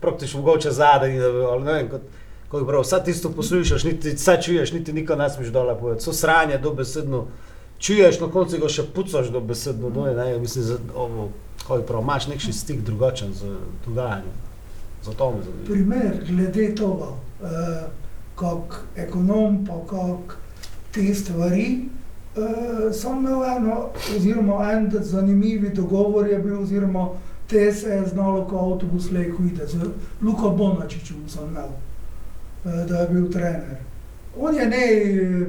praktično 0.00 0.40
mogoče 0.40 0.70
zadaj, 0.70 1.16
ali 1.24 1.64
ne 1.64 1.72
vem, 1.72 1.88
kot, 1.88 2.00
ko 2.48 2.58
je 2.58 2.66
prav, 2.66 2.82
vse 2.82 2.98
tisto 3.04 3.30
poslušaš, 3.30 3.84
niti 3.84 4.10
vse 4.10 4.38
čuješ, 4.42 4.72
niti 4.72 4.92
nikoli 4.92 5.18
ne 5.18 5.30
smeš 5.30 5.48
dole 5.48 5.78
povedati, 5.78 6.04
so 6.04 6.12
sranje 6.12 6.58
dobesedno, 6.58 7.26
čuješ, 7.78 8.20
na 8.20 8.28
koncu 8.28 8.58
ga 8.58 8.68
še 8.68 8.84
pucaš 8.94 9.30
dobesedno, 9.32 9.88
no, 9.88 10.04
ne, 10.06 10.38
mislim, 10.38 10.64
za 10.64 10.76
ovo, 10.94 11.30
ko 11.66 11.76
je 11.76 11.86
prav, 11.86 12.02
imaš 12.02 12.26
nekši 12.28 12.52
stik 12.52 12.80
drugačen 12.80 13.32
z 13.32 13.54
dogajanjem, 13.86 14.36
zato 15.04 15.30
me 15.30 15.42
zanima. 15.42 15.64
primer 15.66 16.20
glede 16.28 16.74
tega, 16.74 17.08
eh, 17.42 17.82
kako 18.36 18.76
ekonom, 18.96 19.64
pa 19.66 19.80
kako 19.86 20.34
te 20.92 21.14
stvari. 21.14 21.88
Eh, 22.36 22.92
sem 22.92 23.18
imel 23.18 23.44
eno, 23.44 23.90
oziroma 24.16 24.72
en 24.72 24.90
zanimiv 25.00 25.74
dogovor 25.74 26.28
je 26.28 26.38
bil, 26.38 26.62
oziroma 26.62 27.08
te 27.46 27.72
se 27.72 27.88
je 27.88 28.06
znalo, 28.06 28.46
ko 28.48 28.56
avtobus 28.58 29.10
lejko 29.10 29.42
ide. 29.42 29.66
Z 29.66 29.76
Luko 30.22 30.50
Bonačičem 30.50 31.28
sem 31.28 31.48
imel, 31.48 31.68
eh, 32.64 32.86
da 32.88 32.98
je 32.98 33.08
bil 33.08 33.30
trener. 33.32 33.76
On 34.40 34.54
je 34.54 34.66
ne 34.66 34.86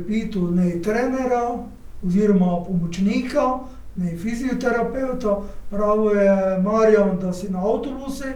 pitu, 0.07 0.51
ne 0.51 0.81
trenera, 0.81 1.57
oziroma 2.05 2.63
pomočnika, 2.67 3.59
ne 3.95 4.17
fizioterapeuta, 4.17 5.39
pravi 5.69 6.17
je 6.17 6.59
Marjan, 6.63 7.19
da 7.21 7.33
si 7.33 7.49
na 7.49 7.59
avtobusi, 7.59 8.33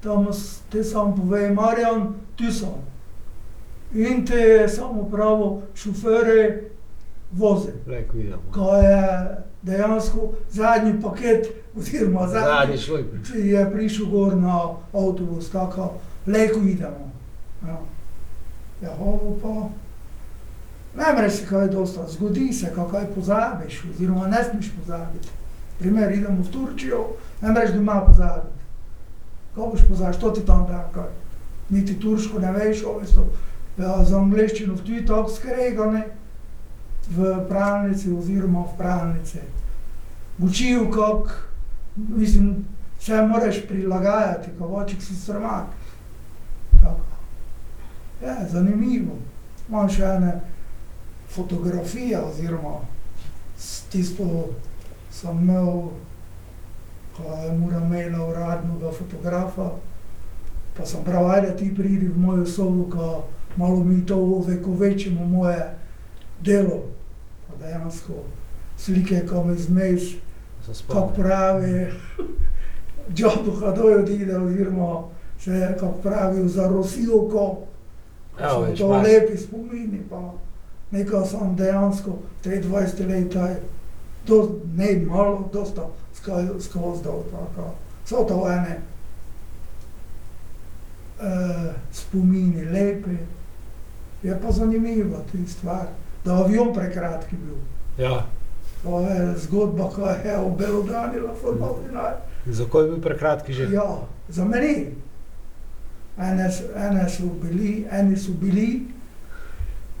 tam 0.00 0.26
te 0.70 0.84
sam 0.84 1.16
pove, 1.16 1.50
Marjan, 1.50 2.14
tu 2.36 2.52
sem. 2.52 2.80
In 3.94 4.26
te 4.26 4.68
samo 4.68 5.08
pravo 5.10 5.62
šoferje 5.74 6.70
vozi. 7.32 7.72
Reko 7.86 8.16
idemo. 8.16 8.42
Ko 8.52 8.74
je 8.74 9.36
dejansko 9.62 10.32
zadnji 10.50 11.00
paket, 11.02 11.46
oziroma 11.76 12.28
Zadnji 12.28 12.76
zadnji, 12.76 13.50
je 13.50 13.70
prišel 13.72 14.06
gor 14.06 14.36
na 14.36 14.60
avtobus, 14.92 15.50
tako 15.50 15.92
lejko 16.26 16.58
idemo. 16.58 17.10
Ja, 17.66 17.78
ja 18.82 18.90
ovo 19.00 19.36
pa 19.42 19.68
Ne 20.96 21.12
moreš 21.14 21.32
se 21.32 21.46
kaj 21.46 21.68
dosta, 21.68 22.06
zgodi 22.08 22.52
se, 22.52 22.72
kaj 22.90 23.06
pozabiš, 23.14 23.84
oziroma 23.90 24.26
ne 24.26 24.44
smeš 24.44 24.70
pozabiti. 24.78 25.28
Primer, 25.78 26.12
idemo 26.12 26.42
v 26.42 26.50
Turčijo, 26.52 27.04
ne 27.42 27.52
moreš 27.52 27.70
doma 27.70 28.00
pozabiti. 28.06 28.58
Ko 29.54 29.66
boš 29.72 29.80
pozabil, 29.88 30.20
to 30.20 30.30
ti 30.30 30.46
tam 30.46 30.66
da, 30.68 30.90
kaj. 30.94 31.08
Niti 31.70 32.00
turško 32.00 32.38
ne 32.38 32.52
veš, 32.52 32.82
ovesto, 32.84 33.28
ja, 33.78 34.04
za 34.04 34.18
angliščino 34.18 34.74
v 34.74 34.84
tuji 34.86 35.06
tako 35.06 35.30
skregane, 35.30 36.02
v 37.10 37.46
pralnici 37.48 38.12
oziroma 38.12 38.60
v 38.60 38.76
pralnici. 38.78 39.38
Učijo, 40.38 40.90
kako, 40.90 41.30
mislim, 41.96 42.64
vse 42.98 43.22
moraš 43.26 43.66
prilagajati, 43.68 44.50
ko 44.58 44.64
oček 44.64 45.02
si 45.02 45.16
srmak. 45.16 45.66
Tako. 46.80 47.00
Ja, 48.24 48.36
zanimivo. 48.48 49.18
Imam 49.68 49.88
še 49.88 50.04
ene 50.04 50.40
fotografije 51.30 52.18
oziroma 52.20 52.80
s 53.60 53.82
tisto 53.92 54.54
sem 55.10 55.38
imel, 55.42 55.90
ko 57.16 57.22
je 57.44 57.52
mora 57.58 57.78
imela 57.84 58.26
uradnega 58.26 58.92
fotografa, 58.92 59.70
pa 60.76 60.86
sem 60.86 61.04
prav, 61.04 61.28
ajde 61.30 61.56
ti 61.56 61.74
pridi 61.74 62.08
v 62.08 62.18
mojo 62.18 62.46
sobo, 62.46 62.86
ko 62.90 63.24
malo 63.56 63.84
mi 63.84 64.06
to 64.06 64.16
ovekovečimo 64.16 65.26
moje 65.26 65.74
delo. 66.40 66.82
Pa 67.50 67.66
dejansko 67.66 68.12
slike, 68.78 69.26
ko 69.26 69.44
me 69.44 69.54
zmeš, 69.56 70.16
kako 70.60 70.74
spomnim. 70.74 71.14
pravi, 71.16 71.86
Džobu 73.14 73.52
Hadoj 73.60 73.94
odide, 73.94 74.36
oziroma 74.38 75.02
se, 75.40 75.74
kako 75.74 75.92
pravi, 75.94 76.48
za 76.48 76.68
Rosijovko, 76.68 77.58
Ja, 78.40 78.50
so 78.50 78.60
veš, 78.60 78.78
to 78.78 78.84
imaš- 78.86 79.04
lepi 79.04 79.36
spomini, 79.36 80.00
pa 80.10 80.32
nekaj 80.90 81.26
sem 81.26 81.56
dejansko 81.56 82.10
te 82.42 82.62
20 82.62 83.06
let, 83.38 83.62
do, 84.26 84.38
ne 84.76 85.02
malo, 85.06 85.48
dosta 85.52 85.86
skozi 86.60 87.02
dol, 87.04 87.22
tako. 87.24 87.70
So 88.06 88.24
to 88.24 88.48
ene 88.48 88.80
uh, 91.18 91.26
spomini, 91.92 92.64
lepi. 92.64 93.16
Je 94.22 94.40
pa 94.42 94.52
zanimivo 94.52 95.16
ti 95.32 95.46
stvar, 95.48 95.86
da 96.24 96.32
je 96.32 96.44
avion 96.44 96.74
prekratki 96.74 97.36
bil. 97.36 97.56
Ja. 97.98 98.26
To 98.82 99.00
je 99.00 99.34
zgodba, 99.38 99.90
ko 99.90 100.08
je 100.08 100.38
obelodanila 100.38 101.34
formalina. 101.42 102.12
Zakaj 102.46 102.82
je 102.82 102.90
bil 102.90 103.00
prekratki 103.00 103.52
že? 103.52 103.68
Ja, 103.72 103.98
za 104.28 104.44
meni. 104.44 104.94
Ene, 106.18 106.50
ene 106.76 107.08
so 107.08 107.28
bili, 107.42 107.86
eni 107.90 108.16
so 108.16 108.32
bili 108.32 108.86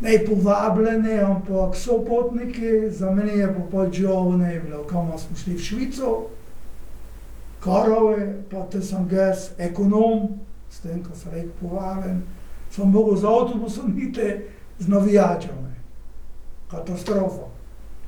ne 0.00 0.24
povabljeni, 0.26 1.18
ampak 1.20 1.76
so 1.76 2.04
potniki, 2.04 2.90
za 2.90 3.10
mene 3.10 3.32
je 3.32 3.48
pa 3.54 3.76
pač 3.76 3.94
žal 4.00 4.32
ne 4.38 4.60
bilo, 4.60 4.84
kam 4.84 5.12
smo 5.18 5.36
šli 5.36 5.54
v 5.54 5.62
Švico, 5.62 6.26
Karove, 7.60 8.42
pa 8.50 8.64
te 8.72 8.80
sem 8.82 9.08
jaz 9.12 9.50
ekonom, 9.58 10.38
s 10.70 10.80
tem, 10.80 11.02
ko 11.04 11.12
sem 11.14 11.32
rekel 11.32 11.52
povabljen, 11.60 12.22
sem 12.72 12.88
mogel 12.88 13.16
z 13.16 13.24
avtobusom 13.28 13.98
iti 13.98 14.30
z 14.78 14.88
navijačami. 14.88 15.68
Katastrofa. 16.70 17.48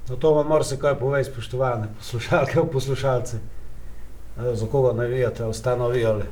Zato 0.07 0.35
vam 0.35 0.47
mora 0.47 0.64
se 0.64 0.78
kaj 0.78 0.99
povej, 0.99 1.25
spoštovane 1.25 1.88
poslušalke 1.99 2.61
in 2.61 2.69
poslušalci. 2.73 3.37
Eh, 3.37 4.54
Za 4.54 4.66
koga 4.66 4.92
navijate, 4.92 5.45
ali 5.45 5.54
ste 5.54 5.76
navijali. 5.76 6.25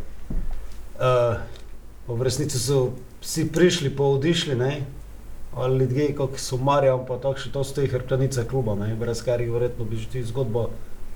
Uh, 1.00 2.16
v 2.16 2.22
resnici 2.22 2.58
so 2.58 2.90
vsi 3.20 3.52
prišli, 3.52 3.96
pa 3.96 4.04
odišli, 4.04 4.54
ne? 4.54 4.84
ali 5.55 5.78
ljudje, 5.78 6.14
kot 6.16 6.38
so 6.38 6.57
Marjam, 6.57 7.07
pa 7.07 7.16
tako 7.18 7.40
še 7.40 7.50
to 7.52 7.64
stoji 7.64 7.88
hrbtenice 7.88 8.44
kluba, 8.48 8.74
ne? 8.74 8.94
brez 8.94 9.22
katerih 9.24 9.50
verjetno 9.50 9.85
bi 9.85 9.96
že 9.96 10.09
ti 10.09 10.22
zgodba 10.22 10.68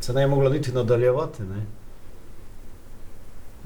se 0.04 0.12
ne 0.12 0.26
mogla 0.26 0.50
niti 0.50 0.72
nadaljevati. 0.72 1.42
Ne? 1.42 1.66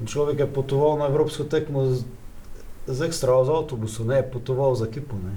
Človek 0.07 0.39
je 0.39 0.53
potoval 0.53 0.97
na 0.97 1.05
evropsko 1.05 1.43
tekmo 1.43 1.85
z, 1.85 2.03
z 2.87 3.01
ekstra 3.01 3.43
z 3.43 3.49
avtobusu, 3.49 4.05
ne 4.05 4.21
je 4.21 4.31
potoval 4.31 4.75
za 4.75 4.85
ekipo. 4.87 5.15
Ne? 5.19 5.35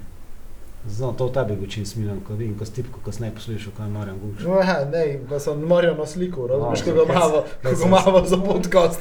Znam, 0.88 1.16
to 1.16 1.26
v 1.26 1.32
tebi 1.32 1.58
učim 1.64 1.86
smiljam, 1.86 2.20
ko 2.26 2.34
vidim, 2.34 2.58
ko 2.58 2.64
stipko, 2.64 3.00
ko 3.04 3.10
ne 3.20 3.30
poslušam, 3.34 3.72
kaj 3.76 3.88
Marjan 3.88 4.18
govori. 4.18 4.44
No, 4.44 4.54
ja, 4.58 4.84
ne, 4.92 5.20
pa 5.28 5.38
sem 5.38 5.60
Marjan 5.60 5.96
na 5.96 6.06
sliku, 6.06 6.46
razumeš, 6.46 6.82
ko 6.82 6.90
ga 6.92 7.02
imamo, 7.02 7.42
ko 7.62 7.70
ga 7.70 7.86
imamo 7.86 8.26
za 8.26 8.36
podcast. 8.36 9.00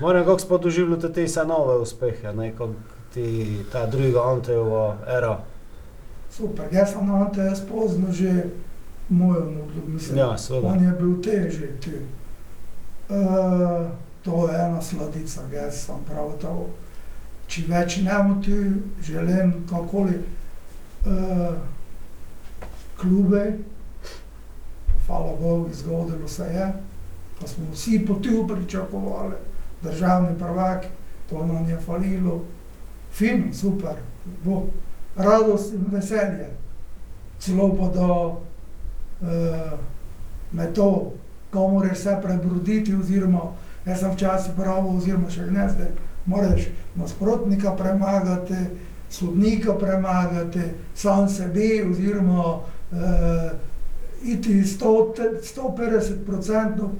Moram 0.00 0.24
kako 0.24 0.38
spod 0.38 0.62
doživljati 0.62 1.12
te 1.12 1.24
vse 1.24 1.44
nove 1.44 1.76
uspehe, 1.78 2.32
ne, 2.32 2.52
kako 2.52 2.72
ti 3.14 3.58
ta 3.72 3.86
druga 3.86 4.22
Antejova 4.24 4.96
era. 5.08 5.38
Super, 6.30 6.64
jaz 6.72 6.92
sem 6.92 7.06
na 7.06 7.30
te 7.30 7.56
spoznal 7.56 8.12
že 8.12 8.44
mojo 9.08 9.44
nudo, 9.44 9.86
mislim. 9.86 10.18
Ja, 10.18 10.38
seveda. 10.38 10.68
On 10.68 10.84
je 10.84 10.92
bil 11.00 11.22
težji. 11.22 11.68
Ti. 11.80 11.90
Uh, 13.08 13.86
to 14.24 14.48
je 14.48 14.54
ena 14.54 14.82
sladica, 14.82 15.40
jaz 15.52 15.86
sem 15.86 15.96
prav 16.08 16.32
to. 16.40 16.68
Če 17.50 17.62
več 17.68 17.96
ne 17.96 18.22
moti, 18.22 18.58
želim 19.02 19.66
kakoli 19.70 20.20
klube, 23.00 23.58
hvala 25.06 25.36
Bogu, 25.40 25.68
zgodilo 25.72 26.28
se 26.28 26.42
je, 26.42 26.72
pa 27.40 27.46
smo 27.46 27.64
vsi 27.72 28.04
potil 28.06 28.46
pričakovali, 28.48 29.34
državni 29.82 30.38
prvak, 30.38 30.84
to 31.30 31.46
nam 31.46 31.68
je 31.68 31.80
falilo, 31.80 32.40
fin, 33.12 33.54
super, 33.54 33.94
bo. 34.44 34.66
Radost 35.16 35.72
in 35.74 35.84
veselje. 35.90 36.48
Celo 37.38 37.76
pa 37.76 37.88
da 37.88 38.06
uh, 38.06 39.78
me 40.52 40.74
to, 40.74 41.12
ko 41.52 41.68
moraš 41.68 41.98
se 41.98 42.18
prebroditi, 42.22 42.94
oziroma 42.94 43.40
jaz 43.86 44.00
sem 44.00 44.12
včasih 44.12 44.52
pravil, 44.56 44.96
oziroma 44.96 45.30
še 45.30 45.48
ne 45.50 45.68
zdaj, 45.68 45.90
moraš 46.26 46.68
nasprotnika 46.94 47.74
premagati, 47.76 48.54
sodnika 49.10 49.74
premagati, 49.78 50.60
sam 50.94 51.28
sebe, 51.28 51.84
oziroma 51.90 52.44
uh, 52.54 53.50
iti 54.22 54.62
100 54.64 55.14
150 55.56 56.36
odstotkov, 56.38 56.90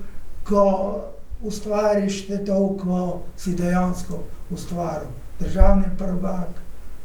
ko 0.44 1.00
ustvariš 1.42 2.26
te 2.26 2.44
to, 2.44 2.76
ko 2.82 3.22
si 3.36 3.54
dejansko 3.54 4.22
ustvaril. 4.50 5.08
Državni 5.40 5.84
prvak, 5.98 6.48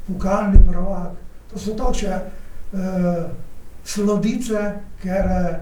pokalni 0.08 0.60
prvak, 0.72 1.12
to 1.52 1.60
so 1.60 1.76
takšne 1.76 2.18
uh, 2.18 3.30
sladice, 3.86 4.74
ker 5.04 5.26
uh, 5.26 5.56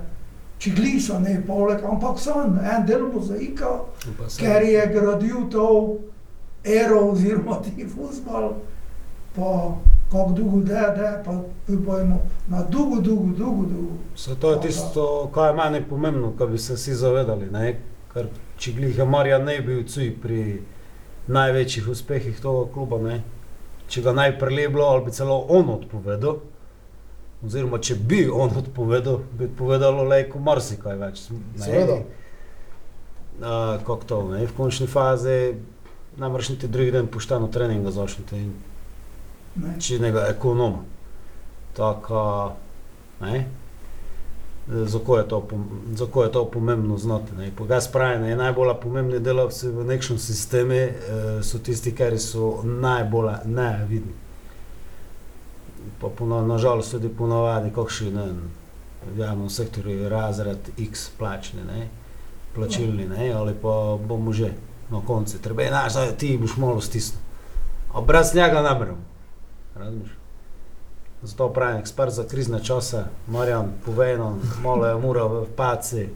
čigli 0.57 0.99
so 1.01 1.19
ne 1.19 1.41
poleg, 1.47 1.83
ampak 1.83 2.19
so 2.19 2.39
en 2.45 2.85
del 2.87 3.09
mozaika, 3.13 3.81
ker 4.39 4.63
je 4.63 4.87
gradil 4.93 5.49
to 5.51 5.67
ero 6.63 7.09
oziroma 7.11 7.59
ti 7.61 7.85
futbol, 7.85 8.53
pa 9.35 9.75
kako 10.11 10.31
dolgo 10.31 10.59
da, 10.59 10.93
da, 10.97 11.21
pa 11.25 11.41
pojmo 11.85 12.21
na 12.47 12.63
dolgo, 12.63 13.01
dolgo, 13.01 13.25
dolgo, 13.37 13.65
dolgo. 13.65 13.97
Se 14.15 14.35
to 14.35 14.51
je 14.51 14.61
tisto, 14.61 15.29
kar 15.33 15.49
je 15.49 15.53
meni 15.53 15.85
pomembno, 15.89 16.33
da 16.39 16.45
bi 16.45 16.57
se 16.57 16.73
vsi 16.73 16.93
zavedali. 16.93 17.49
Ne? 17.51 17.79
Ker 18.13 18.27
če 18.57 18.71
glih 18.71 18.97
je 18.97 19.05
Marjan 19.05 19.45
ne 19.45 19.59
bil 19.61 19.83
cuj 19.89 20.11
pri 20.21 20.61
največjih 21.27 21.87
uspehih 21.89 22.41
tega 22.41 22.65
kluba, 22.73 22.99
ne? 23.01 23.21
če 23.87 24.01
ga 24.01 24.13
bi 24.13 24.67
bilo 24.67 24.85
ali 24.85 25.05
bi 25.05 25.11
celo 25.11 25.45
on 25.49 25.69
odpovedal, 25.69 26.37
oziroma 27.45 27.79
če 27.79 27.95
bi 27.95 28.29
on 28.29 28.53
odpovedal, 28.57 29.19
bi 29.39 29.47
povedalo 29.47 30.03
lejko 30.03 30.39
marsikaj 30.39 30.95
več. 30.97 31.23
Seveda. 31.57 31.97
A, 33.41 33.79
kako 33.81 34.05
to, 34.05 34.21
ne? 34.29 34.45
v 34.45 34.53
končni 34.57 34.87
fazi 34.87 35.55
ne 36.17 36.29
moreš 36.29 36.53
niti 36.53 36.67
drugi 36.67 36.91
dan 36.91 37.07
pošteno 37.07 37.49
treninga 37.49 37.91
začeti 37.91 38.37
in 38.37 38.53
Ne. 39.55 39.81
činega 39.81 40.27
ekonoma. 40.29 40.83
Tako, 41.75 42.53
ne? 43.21 43.45
Zato 44.67 45.17
je, 45.17 45.27
to 45.27 45.47
zato 45.95 46.23
je 46.23 46.31
to 46.31 46.45
pomembno 46.45 46.97
znati. 46.97 47.35
ne. 47.35 47.51
Po 47.57 47.65
gas 47.65 47.91
pravi, 47.91 48.19
ne, 48.19 48.35
najbolj 48.35 48.73
pomembni 48.81 49.19
delavci 49.19 49.67
v 49.67 49.85
nekem 49.85 50.17
sistemu 50.17 50.73
eh, 50.73 50.93
so 51.43 51.59
tisti, 51.59 51.95
ki 51.95 52.17
so 52.19 52.61
najbolj 52.63 53.31
nevidni. 53.45 54.13
Pa 56.01 56.07
pono, 56.07 56.41
nažalost 56.47 56.91
tudi 56.91 57.09
ponovadi, 57.09 57.71
kakšni 57.75 58.11
ne, 58.11 58.27
v 59.15 59.19
javnem 59.19 59.49
sektorju 59.49 60.09
razred 60.09 60.69
X 60.77 61.09
plačni, 61.17 61.63
ne, 61.63 61.87
plačilni, 62.55 63.07
ne, 63.07 63.31
ali 63.33 63.53
pa 63.53 63.97
bomo 64.07 64.33
že 64.33 64.53
na 64.89 65.01
koncu. 65.07 65.41
Treba 65.41 65.61
je 65.61 65.71
naš, 65.71 65.93
da 65.93 66.11
ti 66.11 66.37
boš 66.37 66.57
malo 66.57 66.81
stisnil. 66.81 67.19
A 67.93 68.01
brez 68.01 68.35
njega 68.35 68.61
ne 68.61 68.79
moremo. 68.79 69.12
Razumeš? 69.75 70.09
Zato 71.23 71.49
pravim, 71.53 71.79
ekspert 71.79 72.13
za 72.13 72.23
krizne 72.27 72.63
čase, 72.63 73.05
Marjan, 73.27 73.71
povej 73.85 74.17
nam, 74.17 74.41
malo 74.63 74.85
je 74.85 74.97
mura 74.99 75.23
v 75.23 75.45
paci, 75.55 76.09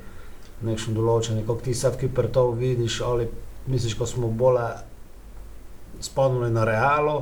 nekšen 0.62 0.98
določen, 0.98 1.40
kako 1.46 1.64
ti 1.64 1.74
sad 1.74 1.96
kiper 2.00 2.28
to 2.34 2.50
vidiš, 2.52 3.00
ali 3.02 3.30
misliš, 3.68 3.96
ko 3.96 4.06
smo 4.06 4.28
bolj 4.28 4.60
spomnili 6.04 6.52
na 6.52 6.66
realo, 6.68 7.22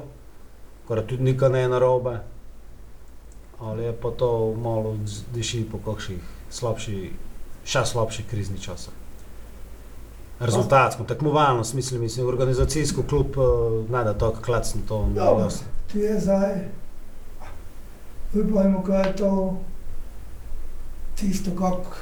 kar 0.87 1.03
tudi 1.05 1.29
nikaj 1.29 1.53
ne 1.53 1.61
je 1.61 1.69
narobe, 1.69 2.15
ali 3.59 3.85
je 3.85 3.93
pa 3.93 4.11
to 4.11 4.31
malo 4.57 4.95
diši 5.35 5.63
po 5.71 5.77
kakšnih 5.85 6.25
slabših, 6.49 7.13
še 7.65 7.85
slabših 7.85 8.27
kriznih 8.31 8.61
časih. 8.61 9.01
Rezultatsko, 10.39 11.05
tekmovalno, 11.07 11.63
smisel, 11.63 12.01
mislim, 12.01 12.27
organizacijsko 12.27 13.05
klub, 13.07 13.37
eh, 13.37 13.93
ne 13.93 14.03
da 14.03 14.17
tako 14.17 14.41
klacno 14.41 14.81
to 14.87 15.05
Dobro. 15.13 15.45
jasno. 15.45 15.74
Ti 15.91 15.99
je 15.99 16.19
zdaj, 16.19 16.67
vipojmo, 18.33 18.83
kaj 18.83 19.07
je 19.07 19.15
to 19.15 19.61
tisto, 21.15 21.51
kako 21.51 21.95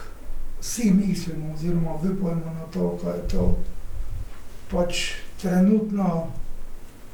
vsi 0.61 0.91
mislimo, 0.91 1.53
oziroma 1.53 1.97
vipojmo 2.03 2.53
na 2.53 2.65
to, 2.73 2.97
kaj 3.03 3.13
je 3.13 3.27
to 3.27 3.55
pač 4.71 5.11
trenutno 5.41 6.27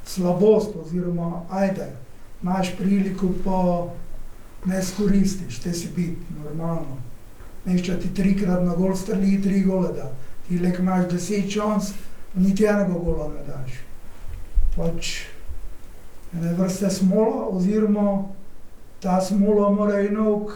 slabost, 0.06 0.76
oziroma 0.86 1.42
ajde, 1.50 1.92
imaš 2.44 2.76
priliko, 2.78 3.28
pa 3.44 3.88
ne 4.66 4.84
skoristiš, 4.84 5.60
te 5.60 5.74
si 5.74 5.88
biti 5.96 6.22
normalno. 6.44 6.98
Nešče 7.66 8.00
ti 8.00 8.14
trikrat 8.16 8.64
na 8.64 8.76
gol 8.76 8.96
streli, 8.96 9.42
tri 9.44 9.62
gole 9.64 9.92
da. 9.94 10.12
Ti 10.48 10.60
lek 10.60 10.80
imaš 10.80 11.10
deset 11.12 11.52
šans, 11.52 11.92
niti 12.36 12.66
enega 12.66 13.00
gola 13.04 13.28
ne 13.34 13.44
daš. 13.48 13.72
Pač 14.76 15.12
ene 16.34 16.54
vrste 16.54 16.90
smola, 16.90 17.48
oziroma 17.50 18.24
ta 19.02 19.22
smola 19.22 19.70
mora 19.70 20.00
enok 20.00 20.52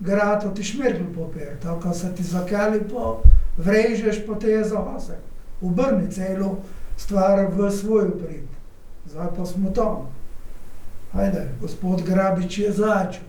grati 0.00 0.46
ti 0.54 0.62
šmirgl 0.62 1.04
papir, 1.14 1.58
tako 1.62 1.94
se 1.94 2.14
ti 2.14 2.22
zakali 2.22 2.80
pa 2.88 3.16
vrežeš, 3.56 4.26
pa 4.26 4.38
te 4.38 4.50
je 4.50 4.64
za 4.64 4.78
vase. 4.78 5.16
Obrni 5.60 6.10
celo 6.10 6.58
stvar 6.96 7.46
v 7.52 7.70
svoj 7.70 8.10
prid. 8.18 8.48
Zdaj 9.06 9.26
pa 9.36 9.46
smo 9.46 9.70
tam. 9.70 10.08
Ajde, 11.12 11.48
gospod 11.60 12.02
Grabič 12.02 12.58
je 12.58 12.72
začel. 12.72 13.22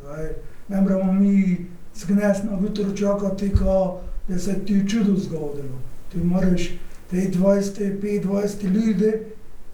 Zdaj, 0.00 0.28
ne 0.68 0.80
moramo 0.80 1.12
mi 1.12 1.66
zgnesti 1.94 2.46
na 2.46 2.58
jutro 2.62 2.96
čakati, 2.96 3.52
ko 3.52 4.00
da 4.28 4.38
se 4.38 4.64
ti 4.64 4.88
čudo 4.88 5.16
zgodilo. 5.16 5.78
Ti 6.12 6.18
moraš 6.18 6.68
te 7.10 7.16
20, 7.16 8.00
25 8.02 8.64
ljudi, 8.64 9.12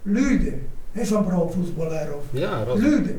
ljudi, 0.05 0.53
ne 0.95 1.05
samo 1.05 1.27
prav 1.27 1.49
futbolerov, 1.53 2.21
Ja, 2.33 2.65
ljudi. 2.75 3.15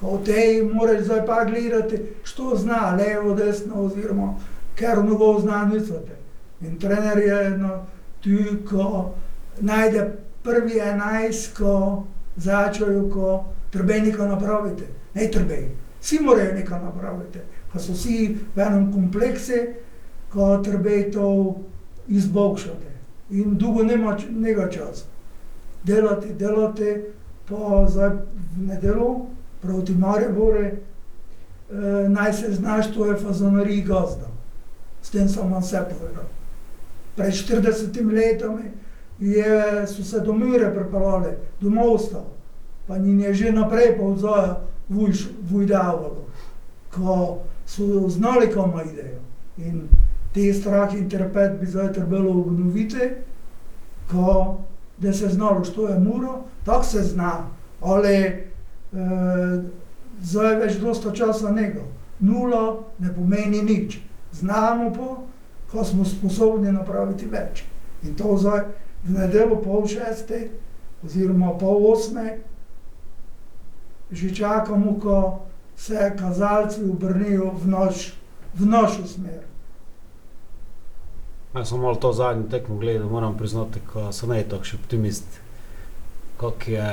Ko 0.00 0.20
te 0.24 0.68
moraš 0.72 1.04
zdaj 1.04 1.26
pa 1.26 1.44
gledati, 1.44 2.02
što 2.24 2.56
zna, 2.56 2.96
levo, 2.98 3.34
desno, 3.34 3.84
oziroma 3.84 4.34
ker 4.74 5.04
novo 5.04 5.40
zna 5.40 5.64
mislite. 5.64 6.16
In 6.60 6.78
trener 6.78 7.18
je 7.18 7.58
no, 7.58 7.86
tu, 8.20 8.30
ko 8.68 9.14
najde 9.60 10.12
prvi 10.42 10.78
enajst, 10.78 11.56
ko 11.56 12.04
začajo, 12.36 13.08
ko 13.12 13.44
treba 13.70 13.94
nekaj 13.94 14.28
napraviti. 14.28 14.84
Ne 15.14 15.30
treba, 15.30 15.54
vsi 16.00 16.20
morajo 16.22 16.54
nekaj 16.54 16.80
napraviti. 16.80 17.38
Ko 17.72 17.78
so 17.78 17.92
vsi 17.92 18.36
v 18.56 18.60
enem 18.60 18.90
kompleksu, 18.92 19.60
ko 20.32 20.56
treba 20.64 21.02
to 21.12 21.28
izboljšati. 22.08 22.92
In 23.30 23.56
dolgo 23.58 23.82
nima 23.82 24.16
nega 24.30 24.68
časa. 24.70 25.11
Delati, 25.84 26.34
delati, 26.34 26.96
pa 27.48 27.86
zdaj 27.88 28.10
v 28.56 28.66
nedelo 28.66 29.26
proti 29.62 29.94
Mariboru, 29.94 30.62
eh, 30.62 30.76
naj 32.08 32.32
se 32.32 32.52
znaš, 32.52 32.94
to 32.94 33.06
je 33.06 33.16
fazonarij 33.16 33.82
gazda. 33.82 34.30
S 35.02 35.10
tem 35.10 35.28
sem 35.28 35.50
vam 35.50 35.62
vse 35.62 35.84
povedal. 35.90 36.24
Pred 37.16 37.32
40 37.32 38.12
leti 38.12 38.44
je, 39.18 39.86
so 39.86 40.04
se 40.04 40.20
do 40.20 40.32
Mure 40.32 40.74
pripeljali, 40.74 41.36
do 41.60 41.70
Mosta, 41.70 42.24
pa 42.86 42.98
njim 42.98 43.20
je 43.20 43.34
že 43.34 43.52
naprej 43.52 43.96
povzaja 43.98 44.60
vujdavalo, 45.50 46.26
ko 46.94 47.38
so 47.66 48.08
znali, 48.08 48.50
kam 48.50 48.72
idejo. 48.92 49.20
In 49.58 49.88
te 50.34 50.52
strah 50.54 50.94
in 50.94 51.10
trepet 51.10 51.60
bi 51.60 51.66
zdaj 51.66 51.92
trebalo 51.92 52.30
obnoviti, 52.30 53.10
ko 54.10 54.58
da 55.02 55.12
se 55.12 55.28
znalo, 55.28 55.64
što 55.64 55.88
je 55.88 55.98
muro, 55.98 56.44
tako 56.64 56.84
se 56.84 57.02
zna, 57.02 57.46
ali 57.80 58.14
e, 58.14 58.42
zdaj 60.20 60.56
več 60.56 60.78
dosta 60.78 61.12
časa 61.12 61.50
nego. 61.50 61.80
Nula 62.20 62.78
ne 62.98 63.14
pomeni 63.14 63.62
nič. 63.62 63.98
Znamo 64.32 64.92
pa, 64.94 65.16
ko 65.72 65.84
smo 65.84 66.04
sposobni 66.04 66.72
napraviti 66.72 67.26
več. 67.26 67.64
In 68.02 68.14
to 68.14 68.36
zdaj 68.38 68.64
v 69.04 69.18
nedeljo 69.18 69.58
pol 69.64 69.86
šeste 69.86 70.48
oziroma 71.02 71.58
pol 71.58 71.92
osme 71.92 72.38
že 74.12 74.34
čakamo, 74.34 74.98
ko 75.00 75.40
se 75.76 76.12
kazalci 76.18 76.84
obrnijo 76.84 77.54
v, 77.56 77.68
naš, 77.68 78.12
v 78.54 78.66
našo 78.68 79.06
smer. 79.08 79.40
Jaz 81.54 81.68
sem 81.68 81.78
malo 81.78 81.94
to 81.96 82.12
zadnjo 82.12 82.48
tekmo 82.48 82.76
gledal, 82.76 83.08
moram 83.08 83.36
priznati, 83.36 83.80
ko 83.82 84.12
sem 84.12 84.30
ne 84.30 84.42
tako 84.42 84.64
še 84.64 84.76
optimist. 84.76 85.24
Kak 86.38 86.64
je 86.66 86.86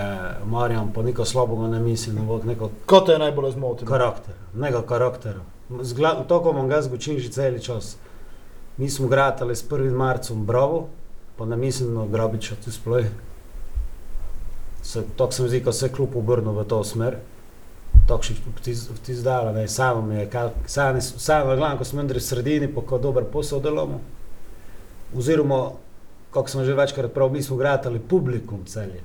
Marjan, 0.45 0.91
pa 0.91 1.01
neko 1.01 1.25
slabega 1.25 1.69
ne 1.69 1.79
misli, 1.79 2.11
ampak 2.13 2.43
neko 2.45 2.69
Ko 2.85 2.99
te 2.99 3.11
je 3.11 3.19
najbolj 3.19 3.51
zmotilo? 3.51 3.87
karakter, 3.87 4.33
nekaj 4.55 4.81
karaktera. 4.83 5.39
Zgla- 5.71 6.27
To, 6.27 6.41
ko 6.41 6.51
imam 6.51 6.67
ga 6.67 6.81
zgočil 6.81 7.19
že 7.19 7.29
cel 7.29 7.59
čas. 7.59 7.95
Mi 8.77 8.89
smo 8.89 9.07
gratali 9.07 9.55
s 9.55 9.63
1. 9.63 9.91
marcem, 9.91 10.45
bravo, 10.45 10.87
pa 11.37 11.45
ne 11.45 11.57
mislim 11.57 11.93
na 11.93 12.05
Grabiča, 12.07 12.55
tu 12.55 12.71
sploj. 12.71 13.07
Se, 14.81 15.03
tako 15.15 15.31
se 15.31 15.43
mi 15.43 15.49
zdi, 15.49 15.63
ko 15.63 15.71
se 15.71 15.85
je 15.85 15.91
klub 15.91 16.15
obrnil 16.15 16.51
v 16.53 16.65
to 16.65 16.83
smer. 16.83 17.17
Tako 18.07 18.23
še 18.23 18.33
ti 19.03 19.15
zdala, 19.15 19.51
ne, 19.51 19.67
samo 19.67 20.01
mi 20.01 20.15
je, 20.15 20.29
kal- 20.29 20.53
samo 20.65 21.01
samo 21.01 21.55
glavno, 21.55 21.77
ko 21.77 21.83
smo 21.85 22.03
v 22.03 22.19
sredini, 22.19 22.67
pa 22.67 22.81
ko 22.81 22.97
dober 22.97 23.23
posel 23.25 23.59
delamo. 23.61 23.99
Oziroma, 25.17 25.71
kako 26.31 26.49
smo 26.49 26.63
že 26.63 26.73
večkrat 26.73 27.13
prav, 27.13 27.31
mi 27.31 27.43
smo 27.43 27.57
gratali 27.57 27.99
publikum 27.99 28.65
celje. 28.65 29.01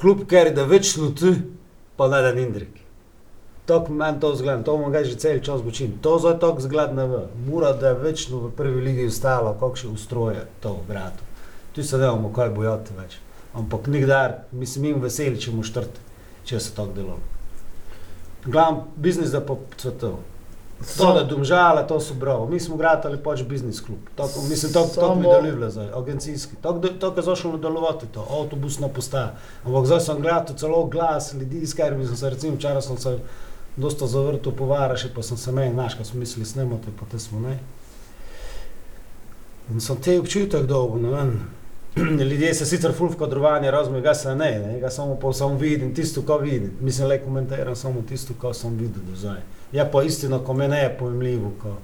Klub, 0.00 0.26
ker 0.30 0.54
da 0.54 0.64
večno 0.64 1.10
tu, 1.10 1.34
pa 1.96 2.08
ne 2.08 2.22
da 2.22 2.32
nindrik. 2.32 2.88
Tako 3.66 3.92
meni 3.92 4.20
to 4.20 4.34
zgleda, 4.34 4.62
to 4.64 4.76
ga 4.90 5.04
že 5.04 5.16
cel 5.18 5.40
čas 5.40 5.62
gočim. 5.62 5.98
To 6.02 6.18
za 6.18 6.38
tako 6.38 6.60
zgleda 6.60 6.92
ne 6.92 7.06
ve. 7.06 7.26
Mora 7.46 7.72
da 7.72 7.88
je 7.88 7.94
večno 7.94 8.38
v 8.38 8.50
prvi 8.50 8.80
ligi 8.80 9.06
ostalo, 9.06 9.52
kako 9.52 9.76
še 9.76 9.88
ustroje 9.88 10.46
to 10.60 10.78
grado. 10.88 11.26
Tu 11.74 11.82
se 11.82 11.98
ne 11.98 12.08
bomo 12.08 12.32
kaj 12.32 12.50
bojati 12.50 12.94
več. 12.96 13.18
Ampak 13.54 13.86
nikdar, 13.86 14.38
mislim, 14.52 14.84
jim 14.84 15.02
veseli, 15.02 15.40
če 15.40 15.52
mu 15.52 15.62
štrti, 15.62 16.00
če 16.44 16.60
se 16.60 16.74
tako 16.74 16.94
delo. 16.96 17.18
Glavno 18.46 18.86
biznis 18.96 19.30
da 19.30 19.40
po 19.44 19.58
svetu. 19.76 20.16
To, 20.96 21.12
da 21.12 21.24
domžale, 21.24 21.86
to 21.86 22.00
so 22.00 22.14
bravo. 22.14 22.46
Mi 22.46 22.60
smo 22.60 22.76
gradili 22.76 23.18
pač 23.18 23.42
biznis 23.42 23.80
klub. 23.80 23.98
Tako, 24.14 24.42
mislim, 24.48 24.72
to, 24.72 24.86
to 24.94 25.14
mi 25.14 25.26
deluje 25.42 25.70
zdaj, 25.70 25.88
agencijski. 25.94 26.56
Tako, 26.56 26.78
da- 26.78 26.98
tako 26.98 27.18
je 27.18 27.24
zašlo 27.24 27.56
delovati 27.58 28.06
to, 28.06 28.26
avtobusna 28.32 28.88
postaja. 28.88 29.34
Ampak 29.64 29.86
zdaj 29.86 30.00
sem 30.00 30.20
gledal 30.20 30.44
celo 30.56 30.84
glas 30.84 31.32
ljudi, 31.34 31.66
s 31.66 31.74
katerimi 31.74 32.06
sem 32.06 32.16
se, 32.16 32.30
recimo, 32.30 32.56
včeraj 32.56 32.82
sem 32.82 32.98
se 32.98 33.18
dosta 33.76 34.06
zavrtel 34.06 34.52
po 34.52 34.66
varaši, 34.66 35.08
pa 35.14 35.22
sem 35.22 35.36
se 35.36 35.52
meni, 35.52 35.74
znaš, 35.74 35.94
ko 35.94 36.04
smo 36.04 36.20
mislili 36.20 36.46
snemati, 36.46 36.94
pa 37.00 37.06
te 37.10 37.18
smo 37.18 37.40
ne. 37.40 37.58
In 39.70 39.80
sem 39.80 39.96
te 39.96 40.18
občutek 40.20 40.66
dolgo, 40.66 40.98
ne 40.98 41.08
vem. 41.08 41.40
Ljudje 42.30 42.54
se 42.54 42.66
sicer 42.66 42.92
ful 42.94 43.08
v 43.08 43.18
kadrovanje 43.18 43.70
razumejo, 43.70 44.02
ga 44.02 44.14
se 44.14 44.34
ne, 44.34 44.58
ne, 44.58 44.80
ga 44.80 44.90
samo, 44.90 45.16
pa 45.16 45.32
samo 45.32 45.58
vidim, 45.58 45.94
tisto, 45.94 46.22
ko 46.22 46.38
vidim. 46.38 46.76
Mislim, 46.80 47.08
le 47.08 47.18
komentiram 47.18 47.76
samo 47.76 48.02
tisto, 48.08 48.34
ko 48.40 48.54
sem 48.54 48.76
videl 48.78 49.02
do 49.10 49.16
zdaj. 49.16 49.42
Je 49.72 49.84
pa 49.92 50.02
istina, 50.02 50.38
ko 50.38 50.54
me 50.56 50.68
ne 50.68 50.82
je 50.82 50.96
pojemljivo, 50.98 51.52
ko 51.62 51.76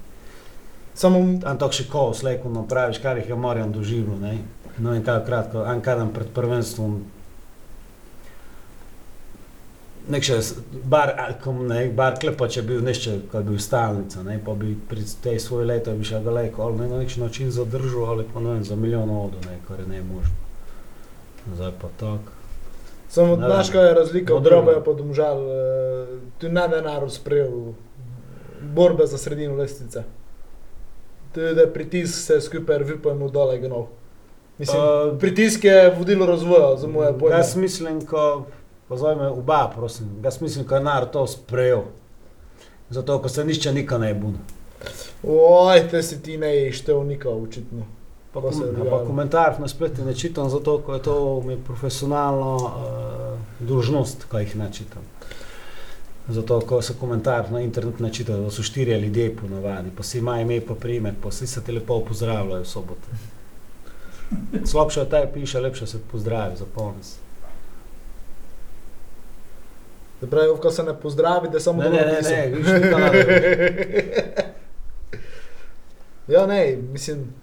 Samo 0.95 1.19
tam 1.43 1.59
tako 1.59 1.75
še 1.75 1.85
ko 1.91 2.03
slejko 2.15 2.53
napraviš, 2.55 3.01
kar 3.03 3.19
jih 3.19 3.33
je 3.33 3.37
Marjan 3.37 3.73
doživel, 3.75 4.15
ne. 4.23 4.37
No 4.79 4.95
in 4.95 5.03
kaj 5.03 5.25
kratko, 5.27 5.65
en 5.67 5.83
kadan 5.83 6.13
pred 6.15 6.31
prvenstvom 6.35 7.01
nek 10.15 10.27
še 10.27 10.37
bar, 10.91 11.15
kom, 11.43 11.63
ne, 11.71 11.87
bar 11.97 12.19
klepač 12.21 12.59
je 12.59 12.65
bil 12.69 12.83
nešče, 12.85 13.15
ko 13.33 13.41
je 13.41 13.49
bil 13.49 13.61
stalnica, 13.63 14.23
ne, 14.27 14.37
pa 14.45 14.55
bi 14.59 14.75
pri 14.77 15.07
tej 15.25 15.41
svoje 15.43 15.67
leto 15.71 15.95
bi 15.97 16.07
še 16.07 16.21
daleko, 16.23 16.67
ali 16.67 16.83
ne 16.83 16.89
na 16.93 17.01
nek 17.03 17.17
način 17.23 17.51
zadržal, 17.55 18.11
ali 18.13 18.29
pa 18.29 18.43
ne 18.45 18.55
vem, 18.55 18.65
za 18.69 18.77
milijon 18.79 19.11
odo, 19.11 19.41
ne, 19.49 19.59
kar 19.69 19.81
je 19.81 19.89
ne 19.89 20.03
možno. 20.05 20.37
Zdaj 21.55 21.75
pa 21.81 21.93
tako. 22.01 22.34
Samo 23.15 23.37
znaš, 23.37 23.71
kaj 23.71 23.87
je 23.87 23.95
razlika 23.95 24.35
od 24.35 24.43
Modrno. 24.43 24.63
droga 24.63 24.85
pa 24.85 24.93
domžal. 24.93 25.39
eh, 25.41 26.07
Tu 26.39 26.49
ne 26.49 26.69
da 26.69 26.81
narod 26.83 27.13
sprejel 27.13 27.51
borbe 28.65 29.07
za 29.07 29.19
sredino 29.19 29.55
lestvice. 29.55 30.03
Tu 31.33 31.41
je 31.41 31.73
pritisk 31.73 32.27
se 32.27 32.41
skupaj 32.41 32.79
vipojmo 32.79 33.29
dole 33.29 33.59
gnov. 33.59 33.87
Mislim, 34.59 34.79
Pa- 34.79 35.17
pritisk 35.19 35.65
je 35.65 35.95
vodilo 35.99 36.27
razvoja, 36.27 36.77
za 36.77 36.87
moje 36.87 37.19
pojme. 37.19 37.37
Jaz 37.37 37.57
mislim, 37.57 38.07
ko, 38.07 38.47
pozvaj 38.89 39.17
me 39.17 39.29
oba, 39.29 39.73
prosim, 39.77 40.21
jaz 40.25 40.41
mislim, 40.41 40.67
ko 40.67 40.75
je 40.75 40.81
narod 40.81 41.11
to 41.11 41.27
sprejel. 41.27 41.83
Zato, 42.91 43.19
ko 43.19 43.29
se 43.29 43.45
nišče 43.45 43.73
nikaj 43.73 43.99
ne 43.99 44.15
bune. 44.15 44.39
Oj, 45.25 45.89
te 45.89 46.03
si 46.03 46.23
ti 46.23 46.39
ne 46.39 46.67
ištev 46.69 47.05
nikao, 47.05 47.43
očitno. 47.43 47.83
Pa, 48.35 48.41
Pa 48.41 48.53
se 48.53 48.65
je 48.65 48.75
kom, 48.75 48.87
pa 48.91 49.05
komentar 49.07 49.61
na 49.61 49.69
spletu 49.69 50.05
ne 50.05 50.15
čitam, 50.15 50.49
zato 50.51 50.83
je 50.95 51.03
to 51.03 51.41
mi 51.41 51.57
profesionalno 51.57 52.57
uh, 52.57 53.67
dužnost, 53.69 54.25
ko 54.25 54.39
jih 54.39 54.57
ne 54.57 54.73
čitam. 54.73 55.03
Zato, 56.29 56.61
ko 56.61 56.83
se 56.83 56.95
komentar 57.01 57.53
na 57.53 57.61
internetu 57.61 58.03
načita, 58.03 58.37
da 58.37 58.51
so 58.51 58.63
štirje 58.63 59.01
ljudje 59.01 59.37
ponovadi, 59.37 59.91
pa 59.97 60.03
si 60.03 60.19
ima 60.19 60.41
ime, 60.41 60.61
pa 60.61 60.75
primek, 60.75 61.15
pa 61.23 61.29
vsi 61.29 61.47
se 61.47 61.63
te 61.65 61.73
lepo 61.73 62.01
pozdravljajo 62.01 62.63
v 62.63 62.67
soboto. 62.67 63.09
Slabše 64.65 65.01
od 65.01 65.11
tega 65.11 65.33
piše, 65.35 65.61
lepše 65.61 65.87
se 65.87 65.99
pozdravi, 66.13 66.57
zapomni 66.57 67.05
se. 67.05 67.17
Se 70.21 70.31
pravi, 70.31 70.49
ko 70.63 70.71
se 70.71 70.83
ne 70.83 70.95
pozdravi, 71.01 71.49
da 71.53 71.61
samo 71.61 71.83
Ne, 71.83 71.91
ne, 71.91 71.97
dobro 71.97 72.13
ne, 72.13 72.19
pisal. 72.19 72.37
ne, 72.37 72.47
viš, 72.49 72.67
ni 72.67 72.91
to 72.91 72.99
nada. 72.99 73.19
Ja, 76.29 76.47
ne, 76.47 76.77
mislim, 76.93 77.35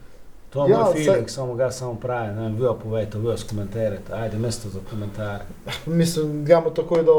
To 0.51 0.65
je 0.65 0.71
Ja, 0.71 0.77
moj 0.77 0.93
saj- 0.93 1.05
feeling, 1.05 1.29
samo 1.29 1.53
ga 1.55 1.71
samo 1.71 1.95
pravi, 1.95 2.35
ne 2.35 2.41
vem, 2.41 2.55
vi 2.55 2.63
jo 2.63 2.73
povejte, 2.75 3.17
vi 3.17 3.27
jo 3.27 3.37
skomentirajte, 3.37 4.13
ajde, 4.13 4.37
mesto 4.37 4.69
za 4.69 4.79
komentar. 4.89 5.41
mislim, 5.87 6.45
gremo 6.45 6.69
takoj 6.69 7.03
do 7.03 7.15